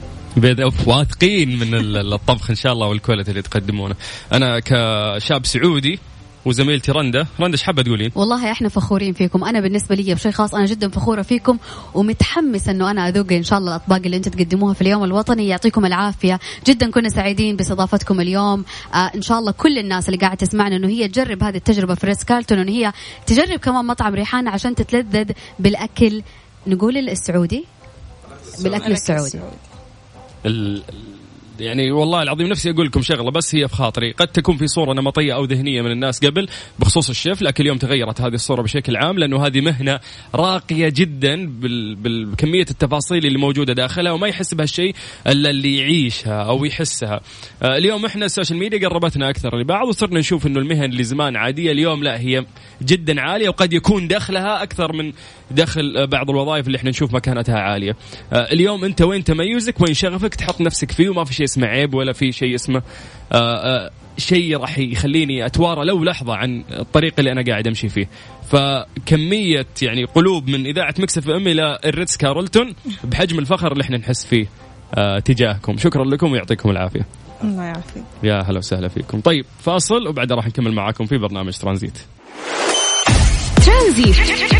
أوف، 0.60 0.88
واثقين 0.88 1.58
من 1.58 1.74
ال- 1.74 2.12
الطبخ 2.12 2.50
إن 2.50 2.56
شاء 2.56 2.72
الله 2.72 2.86
والكواليتي 2.86 3.30
اللي 3.30 3.42
تقدمونه. 3.42 3.94
أنا 4.32 4.58
كشاب 4.60 5.46
سعودي 5.46 5.98
وزميلتي 6.44 6.92
رندا. 6.92 7.26
رندا 7.40 7.52
إيش 7.52 7.62
حابة 7.62 7.82
تقولين؟ 7.82 8.12
والله 8.14 8.52
إحنا 8.52 8.68
فخورين 8.68 9.12
فيكم. 9.12 9.44
أنا 9.44 9.60
بالنسبة 9.60 9.94
لي 9.94 10.14
بشيء 10.14 10.32
خاص 10.32 10.54
أنا 10.54 10.66
جدا 10.66 10.88
فخورة 10.88 11.22
فيكم 11.22 11.58
ومتحمسه 11.94 12.72
إنه 12.72 12.90
أنا 12.90 13.08
أذوق 13.08 13.32
إن 13.32 13.42
شاء 13.42 13.58
الله 13.58 13.76
الأطباق 13.76 14.00
اللي 14.04 14.16
أنتم 14.16 14.30
تقدموها 14.30 14.74
في 14.74 14.82
اليوم 14.82 15.04
الوطني. 15.04 15.48
يعطيكم 15.48 15.86
العافية. 15.86 16.40
جدا 16.66 16.90
كنا 16.90 17.08
سعيدين 17.08 17.56
باستضافتكم 17.56 18.20
اليوم. 18.20 18.64
آه 18.94 19.10
إن 19.14 19.22
شاء 19.22 19.38
الله 19.38 19.52
كل 19.52 19.78
الناس 19.78 20.08
اللي 20.08 20.18
قاعدة 20.18 20.36
تسمعنا 20.36 20.76
إنه 20.76 20.88
هي 20.88 21.08
تجرب 21.08 21.42
هذه 21.42 21.56
التجربة 21.56 21.94
في 21.94 22.06
ريس 22.06 22.24
كارلتون 22.24 22.58
إنه 22.58 22.72
هي 22.72 22.92
تجرب 23.26 23.58
كمان 23.58 23.84
مطعم 23.84 24.14
ريحانه 24.14 24.50
عشان 24.50 24.74
تتلذذ 24.74 25.30
بالأكل. 25.58 26.22
نقول 26.66 26.96
السعودي؟ 26.96 27.64
بالأكل 28.62 28.92
السعودي. 28.92 29.40
يعني 31.60 31.92
والله 31.92 32.22
العظيم 32.22 32.46
نفسي 32.46 32.70
أقول 32.70 32.86
لكم 32.86 33.02
شغلة 33.02 33.30
بس 33.30 33.54
هي 33.54 33.68
في 33.68 33.74
خاطري 33.76 34.12
قد 34.12 34.28
تكون 34.28 34.56
في 34.56 34.66
صورة 34.66 34.92
نمطية 34.92 35.34
أو 35.34 35.44
ذهنية 35.44 35.82
من 35.82 35.90
الناس 35.90 36.24
قبل 36.24 36.48
بخصوص 36.78 37.08
الشيف 37.10 37.42
لكن 37.42 37.62
اليوم 37.62 37.78
تغيرت 37.78 38.20
هذه 38.20 38.34
الصورة 38.34 38.62
بشكل 38.62 38.96
عام 38.96 39.18
لأنه 39.18 39.46
هذه 39.46 39.60
مهنة 39.60 40.00
راقية 40.34 40.88
جدا. 40.88 41.50
بكمية 42.00 42.66
التفاصيل 42.70 43.26
اللي 43.26 43.38
موجودة 43.38 43.72
داخلها 43.72 44.12
وما 44.12 44.28
يحس 44.28 44.54
بهالشيء 44.54 44.94
إلا 45.26 45.50
اللي 45.50 45.78
يعيشها 45.78 46.42
أو 46.42 46.64
يحسها 46.64 47.20
آه، 47.62 47.76
اليوم 47.76 48.04
إحنا 48.04 48.26
ال 48.26 48.31
social 48.31 48.58
media 48.58 48.88
قربتنا 48.88 49.30
أكثر 49.30 49.58
لبعض 49.58 49.88
وصرنا 49.88 50.18
نشوف 50.18 50.46
إنه 50.46 50.58
المهن 50.58 50.84
اللي 50.84 51.04
زمان 51.04 51.36
عادية 51.36 51.72
اليوم 51.72 52.04
لا 52.04 52.20
هي 52.20 52.44
جدا 52.82 53.20
عالية 53.20 53.48
وقد 53.48 53.72
يكون 53.72 54.08
دخلها 54.08 54.62
أكثر 54.62 54.92
من 54.92 55.12
دخل 55.50 55.96
آه، 55.96 56.04
بعض 56.04 56.30
الوظائف 56.30 56.66
اللي 56.66 56.76
إحنا 56.78 56.90
نشوف 56.90 57.14
مكانتها 57.14 57.58
عالية 57.58 57.96
آه، 58.32 58.52
اليوم 58.52 58.84
أنت 58.84 59.02
وين 59.02 59.24
تميزك 59.24 59.80
وين 59.80 59.94
شغفك 59.94 60.34
تحط 60.34 60.60
نفسك 60.60 60.90
فيه 60.92 61.08
وما 61.08 61.24
في 61.24 61.34
شيء 61.34 61.46
اسمه 61.50 61.66
عيب 61.66 61.94
ولا 61.94 62.12
في 62.12 62.32
شيء 62.32 62.54
اسمه. 62.54 62.82
آه، 63.32 63.86
آه، 63.86 63.90
شيء 64.18 64.58
راح 64.58 64.78
يخليني 64.78 65.46
أتوارى 65.46 65.84
لو 65.84 66.04
لحظة 66.04 66.34
عن 66.34 66.64
الطريق 66.70 67.14
اللي 67.18 67.32
أنا 67.32 67.44
قاعد 67.48 67.66
أمشي 67.66 67.88
فيه. 67.88 68.08
فكمية 68.50 69.66
يعني 69.82 70.04
قلوب 70.04 70.48
من 70.48 70.66
إذاعة 70.66 70.94
ميكس 70.98 71.24
اف 71.24 71.30
ام 71.30 71.48
إلى 71.48 71.78
الريتس 71.84 72.16
كارلتون 72.16 72.74
بحجم 73.04 73.38
الفخر 73.38 73.72
اللي 73.72 73.82
إحنا 73.82 73.96
نحس 73.96 74.26
فيه 74.26 74.46
آه، 74.94 75.18
تجاهكم. 75.18 75.76
شكرا 75.76 76.04
لكم 76.04 76.32
ويعطيكم 76.32 76.70
العافية. 76.70 77.06
الله 77.44 77.62
يعافيك. 77.62 78.02
يا 78.22 78.42
هلا 78.42 78.58
وسهلا 78.58 78.88
فيكم. 78.88 79.20
طيب 79.20 79.44
فاصل 79.60 80.08
وبعدها 80.08 80.36
راح 80.36 80.46
نكمل 80.46 80.72
معاكم 80.72 81.06
في 81.06 81.18
برنامج 81.18 81.52
ترانزيت. 81.58 81.98
ترانزيت. 83.66 84.59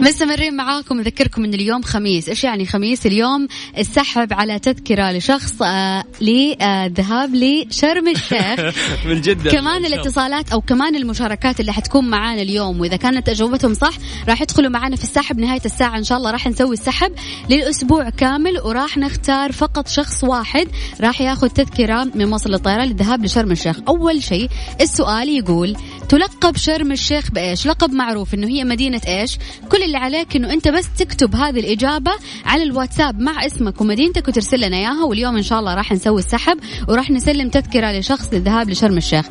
مستمرين 0.00 0.56
معاكم. 0.56 1.00
نذكركم 1.00 1.44
إن 1.44 1.54
اليوم 1.54 1.82
خميس. 1.82 2.28
إيش 2.28 2.44
يعني 2.44 2.66
خميس؟ 2.66 3.06
اليوم 3.06 3.48
السحب 3.78 4.32
على 4.32 4.58
تذكرة 4.58 5.12
لشخص 5.12 5.62
آه 5.62 6.04
للذهاب 6.20 7.34
لشرم 7.34 8.08
الشيخ. 8.08 8.60
من 9.08 9.20
جد 9.20 9.48
كمان 9.48 9.84
الاتصالات 9.84 10.52
أو 10.52 10.60
كمان 10.60 10.96
المشاركات 10.96 11.60
اللي 11.60 11.72
حتكون 11.72 12.10
معانا 12.10 12.42
اليوم. 12.42 12.80
وإذا 12.80 12.96
كانت 12.96 13.28
أجوبتهم 13.28 13.74
صح 13.74 13.92
راح 14.28 14.42
يدخلوا 14.42 14.70
معانا 14.70 14.96
في 14.96 15.04
السحب 15.04 15.38
نهاية 15.38 15.62
الساعة. 15.64 15.98
إن 15.98 16.04
شاء 16.04 16.18
الله 16.18 16.30
راح 16.30 16.46
نسوي 16.46 16.74
السحب 16.74 17.12
للأسبوع 17.50 18.10
كامل 18.10 18.60
وراح 18.64 18.98
نختار 18.98 19.52
فقط 19.52 19.88
شخص 19.88 20.24
واحد 20.24 20.68
راح 21.00 21.20
ياخذ 21.20 21.48
تذكرة 21.48 22.04
من 22.14 22.26
مصر 22.26 22.50
للطيران 22.50 22.88
للذهاب 22.88 23.24
لشرم 23.24 23.50
الشيخ. 23.52 23.76
أول 23.88 24.22
شيء 24.22 24.48
السؤال 24.80 25.28
يقول 25.28 25.76
تلقب 26.08 26.56
شرم 26.56 26.92
الشيخ 26.92 27.30
بإيش؟ 27.30 27.66
لقب 27.66 27.92
معروف 27.92 28.34
إنه 28.34 28.46
هي 28.46 28.64
مدينة 28.64 29.00
إيش؟ 29.06 29.38
كل 29.70 29.82
اللي 29.82 29.95
اللي 29.96 30.16
عليك 30.16 30.36
إنه 30.36 30.52
أنت 30.52 30.68
بس 30.68 30.88
تكتب 30.98 31.34
هذه 31.34 31.60
الإجابة 31.60 32.10
على 32.44 32.62
الواتساب 32.62 33.20
مع 33.20 33.46
اسمك 33.46 33.80
ومدينتك 33.80 34.28
وترسل 34.28 34.60
لنا 34.60 34.76
إياها. 34.76 35.04
واليوم 35.04 35.36
إن 35.36 35.42
شاء 35.42 35.58
الله 35.60 35.74
راح 35.74 35.92
نسوي 35.92 36.18
السحب 36.18 36.58
وراح 36.88 37.10
نسلم 37.10 37.48
تذكرة 37.48 37.92
لشخص 37.92 38.28
للذهاب 38.32 38.70
لشرم 38.70 38.96
الشيخ. 38.96 39.26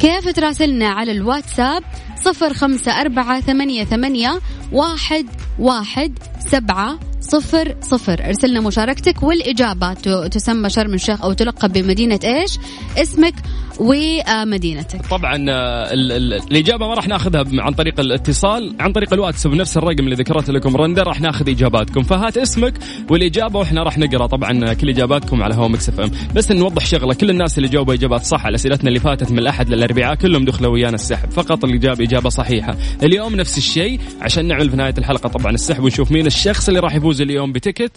كيف 0.00 0.28
تراسلنا 0.28 0.88
على 0.88 1.12
الواتساب؟ 1.12 1.82
صفر 2.24 2.54
خمسة 2.54 3.00
أربعة 3.00 3.40
ثمانية 3.40 3.84
ثمانية 3.84 4.40
واحد 4.72 5.26
واحد 5.58 6.18
سبعة 6.38 6.98
صفر 7.20 7.76
صفر. 7.80 8.24
ارسلنا 8.24 8.60
مشاركتك 8.60 9.22
والإجابة 9.22 9.94
تسمى 10.28 10.70
شرم 10.70 10.94
الشيخ 10.94 11.22
أو 11.22 11.32
تلقب 11.32 11.72
بمدينة 11.72 12.20
إيش؟ 12.24 12.58
اسمك 12.96 13.34
ومدينتك. 13.78 15.06
طبعا 15.06 15.46
آه، 15.50 15.92
ال 15.92 16.12
ال 16.12 16.34
الإجابة 16.34 16.88
ما 16.88 16.94
راح 16.94 17.08
ناخذها 17.08 17.44
عن 17.62 17.72
طريق 17.72 18.00
الاتصال 18.00 18.74
عن 18.80 18.92
طريق 18.92 19.12
الواتساب 19.12 19.54
نفس 19.54 19.76
الرقم 19.76 20.04
اللي 20.04 20.14
ذكرت 20.14 20.50
لكم 20.50 20.76
رندا 20.76 21.02
راح 21.02 21.20
ناخذ 21.20 21.48
إجاباتكم. 21.50 22.02
فهات 22.02 22.38
اسمك 22.38 22.74
والإجابة 23.10 23.58
وإحنا 23.58 23.82
راح 23.82 23.98
نقرأ 23.98 24.26
طبعا 24.26 24.74
كل 24.74 24.88
إجاباتكم 24.88 25.42
على 25.42 25.54
ميكس 25.54 25.74
اف 25.74 26.00
ام 26.00 26.10
بس 26.34 26.52
نوضح 26.52 26.86
شغلة 26.86 27.14
كل 27.14 27.30
الناس 27.30 27.58
اللي 27.58 27.68
جاوبوا 27.68 27.94
إجابات 27.94 28.24
صح 28.24 28.46
على 28.46 28.54
أسئلتنا 28.54 28.88
اللي 28.88 29.00
فاتت 29.00 29.32
من 29.32 29.38
الأحد 29.38 29.68
للأربعاء 29.68 30.14
كلهم 30.14 30.44
دخلوا 30.44 30.72
ويانا 30.72 30.94
السحب. 30.94 31.30
فقط 31.30 31.64
اللي 31.64 31.78
جاب 31.78 32.00
إجابة 32.00 32.28
صحيحة. 32.28 32.76
اليوم 33.02 33.36
نفس 33.36 33.58
الشيء 33.58 34.00
عشان 34.20 34.44
نعمل 34.48 34.70
في 34.70 34.76
نهاية 34.76 34.94
الحلقة 34.98 35.28
طبعا 35.28 35.52
السحب 35.52 35.84
ونشوف 35.84 36.12
مين 36.12 36.26
الشخص 36.26 36.68
اللي 36.68 36.80
راح 36.80 36.94
يفوز 36.94 37.20
اليوم 37.20 37.52
ب 37.52 37.58
ticket 37.58 37.92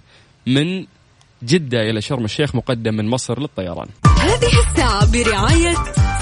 من 0.47 0.85
جدة 1.43 1.81
إلى 1.89 2.01
شرم 2.01 2.25
الشيخ 2.25 2.55
مقدم 2.55 2.93
من 2.93 3.09
مصر 3.09 3.39
للطيران. 3.39 3.87
هذه 4.19 4.51
الساعة 4.69 5.11
برعاية 5.11 5.73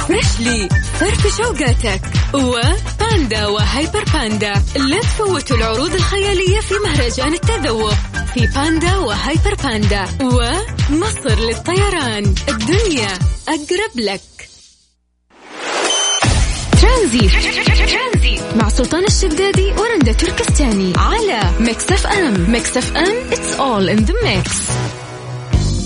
فريشلي 0.07 0.69
فرفش 0.99 1.37
وقتك 1.37 2.01
وباندا 2.33 3.47
وهيبر 3.47 4.03
باندا. 4.13 4.53
لا 4.75 4.99
تفوتوا 4.99 5.57
العروض 5.57 5.93
الخيالية 5.93 6.59
في 6.59 6.73
مهرجان 6.85 7.33
التذوق 7.33 7.93
في 8.33 8.47
باندا 8.55 8.97
وهيبر 8.97 9.55
باندا 9.63 10.05
ومصر 10.21 11.39
للطيران. 11.39 12.35
الدنيا 12.49 13.13
أقرب 13.47 13.95
لك. 13.95 14.21
ترانزيت 16.81 17.29
مع 18.55 18.69
سلطان 18.69 19.03
الشدادي 19.05 19.71
ورندا 19.71 20.11
تركستاني. 20.11 20.93
على 20.97 21.39
ميكس 21.59 21.91
أف 21.91 22.07
أم. 22.07 22.51
ميكس 22.51 22.77
أف 22.77 22.97
أم 22.97 23.29
it's 23.31 23.59
all 23.59 23.97
in 23.97 24.05
the 24.05 24.13
mix. 24.13 24.71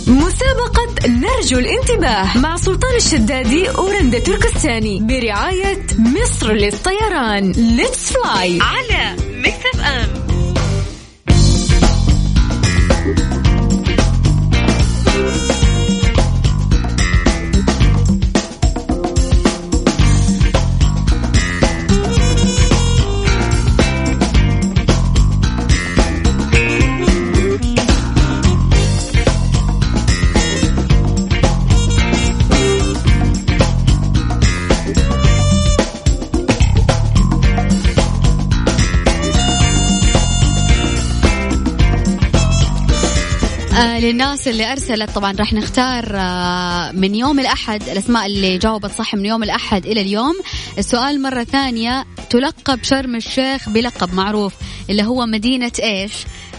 مسابقة 0.08 1.08
نرجو 1.08 1.58
الانتباه 1.60 2.38
مع 2.38 2.56
سلطان 2.56 2.95
الشدادي 2.95 3.70
ورندا 3.70 4.20
تركستاني 4.20 4.99
برعاية 5.01 5.86
مصر 5.99 6.54
للطيران. 6.54 7.51
let's 7.51 8.13
fly 8.13 8.59
على 8.62 9.16
اف 9.45 9.80
ام 9.80 10.32
للناس 44.47 44.47
اللي 44.47 44.71
أرسلت. 44.71 45.15
طبعا 45.15 45.35
راح 45.39 45.53
نختار 45.53 46.11
آه، 46.15 46.91
من 46.91 47.15
يوم 47.15 47.39
الأحد 47.39 47.83
الأسماء 47.83 48.25
اللي 48.25 48.57
جاوبت 48.57 48.91
صح 48.91 49.15
من 49.15 49.25
يوم 49.25 49.43
الأحد 49.43 49.85
إلى 49.85 50.01
اليوم. 50.01 50.33
السؤال 50.77 51.21
مرة 51.21 51.43
ثانية 51.43 52.05
تلقب 52.29 52.83
شرم 52.83 53.15
الشيخ 53.15 53.69
بلقب 53.69 54.13
معروف 54.13 54.53
اللي 54.89 55.03
هو 55.03 55.25
مدينة 55.25 55.71
إيش؟ 55.79 56.11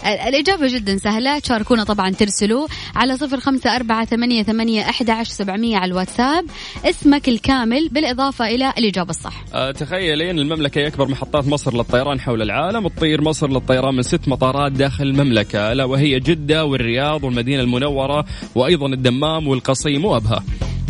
الإجابة 0.05 0.67
جدا 0.67 0.97
سهلة. 0.97 1.39
تشاركونا 1.39 1.83
طبعا 1.83 2.09
ترسلوا 2.09 2.67
على 2.95 3.17
صفر 3.17 3.39
خمسة 3.39 3.75
أربعة 3.75 4.05
ثمانية, 4.05 4.43
ثمانية 4.43 4.89
أحد 4.89 5.09
عشر 5.09 5.31
سبعمية 5.31 5.77
على 5.77 5.91
الواتساب. 5.91 6.45
اسمك 6.85 7.29
الكامل 7.29 7.89
بالإضافة 7.89 8.45
إلى 8.47 8.73
الإجابة 8.77 9.09
الصح. 9.09 9.43
أه 9.53 9.71
تخيلين 9.71 10.39
المملكة 10.39 10.79
هي 10.79 10.87
أكبر 10.87 11.07
محطات 11.07 11.47
مصر 11.47 11.73
للطيران 11.75 12.19
حول 12.19 12.41
العالم 12.41 12.87
تطير 12.87 13.21
مصر 13.21 13.49
للطيران 13.49 13.95
من 13.95 14.01
ست 14.01 14.27
مطارات 14.27 14.71
داخل 14.71 15.03
المملكة. 15.03 15.71
ألا 15.71 15.83
وهي 15.83 16.19
جدة 16.19 16.65
والرياض 16.65 17.23
والمدينة 17.23 17.63
المنورة 17.63 18.25
وأيضا 18.55 18.87
الدمام 18.87 19.47
والقصيم 19.47 20.05
وأبها. 20.05 20.43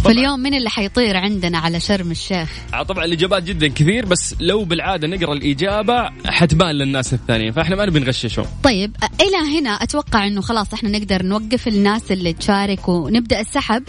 فاليوم 0.06 0.40
من 0.40 0.54
اللي 0.54 0.70
حيطير 0.70 1.18
عندنا 1.18 1.58
على 1.58 1.80
شرم 1.80 2.12
الشيخ؟ 2.12 2.50
آه، 2.74 2.84
طبعا 2.84 3.06
الإجابات 3.06 3.44
جدا 3.44 3.68
كثير 3.68 4.06
بس 4.06 4.36
لو 4.40 4.64
بالعادة 4.64 5.08
نقرأ 5.08 5.34
الإجابة 5.34 6.10
حتبان 6.26 6.76
للناس 6.76 7.14
الثانيين 7.14 7.52
فإحنا 7.52 7.76
ما 7.76 7.86
نبي 7.86 8.00
نغششهم. 8.00 8.46
طيب 8.64 8.96
إلى 9.22 9.60
هنا 9.60 9.70
أتوقع 9.70 10.28
إنه 10.28 10.42
خلاص 10.42 10.74
إحنا 10.74 10.90
نقدر 10.90 11.24
نوقف 11.24 11.68
الناس 11.68 12.12
اللي 12.12 12.34
تشارك 12.34 12.90
ونبدأ 12.90 13.40
السحب. 13.40 13.84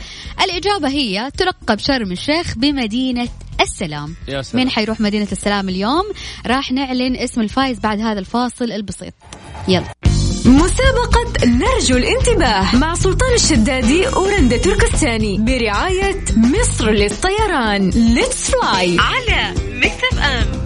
الإجابة 0.45 0.89
هي 0.89 1.31
تلقب 1.39 1.79
شرم 1.79 2.12
الشيخ 2.12 2.59
بمدينة 2.59 3.29
السلام. 3.61 4.14
يا 4.29 4.43
سلام. 4.43 4.64
مين 4.64 4.71
حيروح 4.71 5.01
مدينة 5.01 5.29
السلام 5.33 5.69
اليوم؟ 5.69 6.05
راح 6.47 6.73
نعلن 6.73 7.17
اسم 7.17 7.41
الفايز 7.41 7.79
بعد 7.79 8.01
هذا 8.01 8.19
الفاصل 8.19 8.73
البسيط. 8.73 9.14
يلا. 9.69 9.95
مسابقة 10.47 11.47
نرجو 11.47 11.97
الانتباه 11.97 12.76
مع 12.76 12.94
سلطان 12.94 13.34
الشدادي 13.34 14.07
ورندا 14.07 14.57
تركستاني 14.57 15.38
برعاية 15.38 16.24
مصر 16.36 16.90
للطيران. 16.90 17.90
let's 17.91 18.51
fly 18.51 18.97
على 19.01 19.55
اف 19.84 20.18
ام 20.18 20.66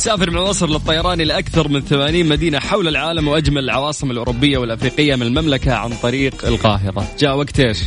تسافر 0.00 0.30
من 0.30 0.40
مصر 0.40 0.68
للطيران 0.68 1.20
إلى 1.20 1.38
أكثر 1.38 1.68
من 1.68 1.80
80 1.80 2.26
مدينة 2.26 2.58
حول 2.58 2.88
العالم 2.88 3.28
وأجمل 3.28 3.64
العواصم 3.64 4.10
الأوروبية 4.10 4.58
والأفريقية 4.58 5.14
من 5.14 5.22
المملكة 5.22 5.74
عن 5.74 5.90
طريق 5.90 6.44
القاهرة. 6.44 7.08
جاء 7.18 7.36
وقت 7.36 7.60
إيش؟ 7.60 7.78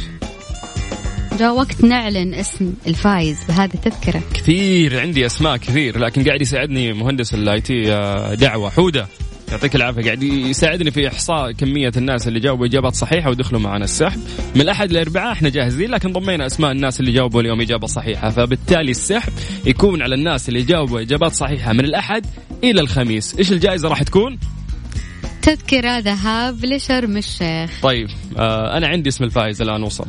جاء 1.39 1.55
وقت 1.55 1.83
نعلن 1.83 2.33
اسم 2.33 2.73
الفايز 2.87 3.43
بهذه 3.47 3.73
التذكرة. 3.73 4.21
كثير 4.33 4.99
عندي 4.99 5.25
أسماء 5.25 5.57
كثير 5.57 5.99
لكن 5.99 6.23
قاعد 6.23 6.41
يساعدني 6.41 6.93
مهندس 6.93 7.33
ال 7.33 7.61
IT 7.61 7.93
آه، 7.93 8.33
دعوة 8.33 8.69
حودة. 8.69 9.07
يعطيك 9.51 9.75
العافية. 9.75 10.03
قاعد 10.03 10.23
يساعدني 10.23 10.91
في 10.91 11.07
إحصاء 11.07 11.51
كمية 11.51 11.91
الناس 11.97 12.27
اللي 12.27 12.39
جاوبوا 12.39 12.65
إجابات 12.65 12.95
صحيحة 12.95 13.29
ودخلوا 13.29 13.61
معنا 13.61 13.83
السحب. 13.83 14.19
من 14.55 14.61
الأحد 14.61 14.91
للاربعاء 14.91 15.31
إحنا 15.31 15.49
جاهزين 15.49 15.91
لكن 15.91 16.11
ضمينا 16.13 16.45
أسماء 16.45 16.71
الناس 16.71 16.99
اللي 16.99 17.11
جاوبوا 17.11 17.41
اليوم 17.41 17.61
إجابة 17.61 17.87
صحيحة. 17.87 18.29
فبالتالي 18.29 18.91
السحب 18.91 19.33
يكون 19.65 20.01
على 20.01 20.15
الناس 20.15 20.49
اللي 20.49 20.61
جاوبوا 20.61 21.01
إجابات 21.01 21.31
صحيحة 21.31 21.73
من 21.73 21.85
الأحد 21.85 22.25
إلى 22.63 22.81
الخميس. 22.81 23.35
إيش 23.39 23.51
الجائزة 23.51 23.89
راح 23.89 24.03
تكون؟ 24.03 24.39
تذكرة 25.41 25.99
ذهاب 25.99 26.65
لشرم 26.65 27.17
الشيخ. 27.17 27.81
طيب 27.81 28.07
آه 28.37 28.77
أنا 28.77 28.87
عندي 28.87 29.09
اسم 29.09 29.23
الفائز 29.23 29.61
الآن 29.61 29.83
وصل. 29.83 30.05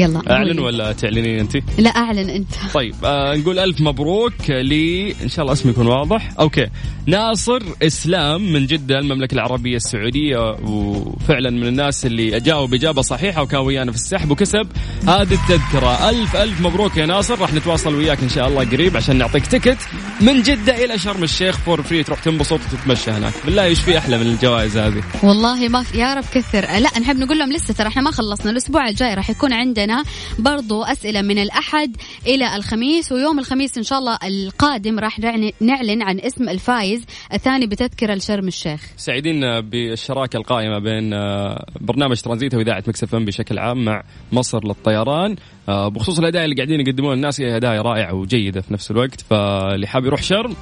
يلا. 0.00 0.22
أعلن 0.30 0.58
ولا 0.58 0.92
تعلنين 0.92 1.38
أنت؟ 1.38 1.56
لا 1.78 1.90
أعلن 1.90 2.30
أنت. 2.30 2.52
طيب 2.74 2.94
آه 3.04 3.36
نقول 3.36 3.58
ألف 3.58 3.80
مبروك 3.80 4.50
لي 4.50 5.14
إن 5.22 5.28
شاء 5.28 5.42
الله 5.42 5.52
اسمي 5.52 5.72
يكون 5.72 5.86
واضح. 5.86 6.30
أوكي. 6.40 6.66
ناصر 7.06 7.62
إسلام 7.82 8.52
من 8.52 8.66
جدة 8.66 8.98
المملكة 8.98 9.34
العربية 9.34 9.76
السعودية 9.76 10.38
وفعلا 10.64 11.50
من 11.50 11.66
الناس 11.66 12.06
اللي 12.06 12.40
جاوب 12.40 12.74
إجابة 12.74 13.02
صحيحة 13.02 13.42
وكان 13.42 13.60
ويانا 13.60 13.92
في 13.92 13.96
السحب 13.96 14.30
وكسب. 14.30 14.66
هذه 15.08 15.34
التذكرة. 15.34 16.10
ألف 16.10 16.36
ألف 16.36 16.60
مبروك 16.60 16.96
يا 16.96 17.06
ناصر. 17.06 17.40
راح 17.40 17.54
نتواصل 17.54 17.94
وياك 17.94 18.22
إن 18.22 18.28
شاء 18.28 18.48
الله 18.48 18.64
قريب 18.64 18.96
عشان 18.96 19.16
نعطيك 19.16 19.46
ticket 19.46 19.78
من 20.20 20.42
جدة 20.42 20.84
إلى 20.84 20.98
شرم 20.98 21.22
الشيخ 21.22 21.56
for 21.58 21.82
free 21.82 22.02
تروح 22.02 22.20
تنبسط 22.20 22.52
وتتمشى 22.52 23.10
هناك. 23.10 23.32
بالله 23.44 23.64
إيش 23.64 23.80
في 23.80 23.98
أحلى 23.98 24.18
من 24.18 24.26
الجوائز 24.26 24.76
هذه؟ 24.76 25.02
والله 25.22 25.68
ما 25.68 25.82
في 25.82 25.98
يا 25.98 26.14
رب 26.14 26.24
كثر. 26.34 26.60
لا 26.60 26.98
نحب 26.98 27.16
نقول 27.16 27.38
لهم 27.38 27.52
لسه 27.52 27.74
ترى 27.74 27.88
إحنا 27.88 28.02
ما 28.02 28.10
خلصنا. 28.10 28.50
الأسبوع 28.50 28.88
الجاي 28.88 29.14
راح 29.14 29.30
يكون 29.30 29.52
عندنا 29.52 29.87
عندنا 29.88 30.04
برضو 30.38 30.82
أسئلة 30.82 31.22
من 31.22 31.38
الأحد 31.38 31.96
إلى 32.26 32.56
الخميس 32.56 33.12
ويوم 33.12 33.38
الخميس 33.38 33.78
إن 33.78 33.82
شاء 33.82 33.98
الله 33.98 34.18
القادم 34.24 34.98
راح 34.98 35.18
نعلن 35.60 36.02
عن 36.02 36.20
اسم 36.20 36.48
الفايز 36.48 37.04
الثاني 37.32 37.66
بتذكرة 37.66 38.14
لشرم 38.14 38.48
الشيخ. 38.48 38.80
سعيدين 38.96 39.60
بالشراكة 39.60 40.36
القائمة 40.36 40.78
بين 40.78 41.12
آه، 41.12 41.66
برنامج 41.80 42.20
ترانزيت 42.20 42.54
وإذاعة 42.54 42.84
ميكس 42.86 43.08
اف 43.08 43.14
بشكل 43.14 43.58
عام 43.58 43.84
مع 43.84 44.02
مصر 44.32 44.64
للطيران. 44.64 45.36
آه، 45.68 45.88
بخصوص 45.88 46.18
الهدايا 46.18 46.44
اللي 46.44 46.56
قاعدين 46.56 46.80
يقدمون 46.80 47.12
الناس 47.12 47.40
هي 47.40 47.56
هدايا 47.56 47.82
رائعة 47.82 48.14
وجيدة 48.14 48.60
في 48.60 48.72
نفس 48.72 48.90
الوقت 48.90 49.20
فاللي 49.20 49.86
حاب 49.86 50.04
يروح 50.04 50.22
شرم 50.22 50.56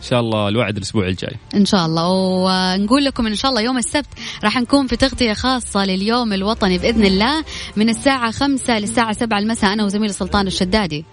إن 0.00 0.04
شاء 0.04 0.20
الله 0.20 0.48
الوعد 0.48 0.76
الأسبوع 0.76 1.08
الجاي. 1.08 1.36
إن 1.54 1.64
شاء 1.64 1.86
الله. 1.86 2.08
ونقول 2.10 3.04
لكم 3.04 3.26
إن 3.26 3.34
شاء 3.34 3.50
الله 3.50 3.60
يوم 3.60 3.78
السبت 3.78 4.06
راح 4.44 4.60
نكون 4.60 4.86
في 4.86 4.96
تغطية 4.96 5.32
خاصة 5.32 5.84
لليوم 5.84 6.32
الوطني 6.32 6.78
بإذن 6.78 7.04
الله 7.04 7.44
من 7.76 7.88
الساعة 7.88 8.30
5 8.30 8.78
للساعة 8.78 9.12
7 9.12 9.38
المساء. 9.38 9.72
أنا 9.72 9.84
وزميلي 9.84 10.12
سلطان 10.12 10.46
الشدادي. 10.46 11.04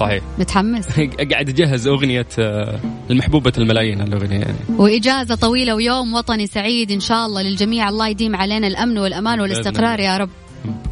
صحيح. 0.00 0.22
متحمس؟ 0.38 0.86
قاعد 1.32 1.48
أجهز 1.48 1.86
أغنية 1.86 2.26
آه، 2.38 2.80
المحبوبه 3.10 3.52
الملايين 3.58 4.00
الاغنيه 4.00 4.38
يعني. 4.38 4.58
وإجازة 4.68 5.34
طويلة 5.34 5.74
ويوم 5.74 6.14
وطني 6.14 6.46
سعيد 6.46 6.92
إن 6.92 7.00
شاء 7.00 7.26
الله 7.26 7.42
للجميع. 7.42 7.88
الله 7.88 8.08
يديم 8.08 8.36
علينا 8.36 8.66
الأمن 8.66 8.98
والأمان 8.98 9.40
والاستقرار 9.40 10.00
يا 10.00 10.16
رب. 10.16 10.30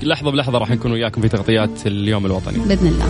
لحظة 0.02 0.30
بلحظة 0.30 0.58
راح 0.58 0.70
نكون 0.70 0.92
وياكم 0.92 1.22
في 1.22 1.28
تغطيات 1.28 1.86
اليوم 1.86 2.26
الوطني. 2.26 2.58
بإذن 2.58 2.86
الله. 2.86 3.02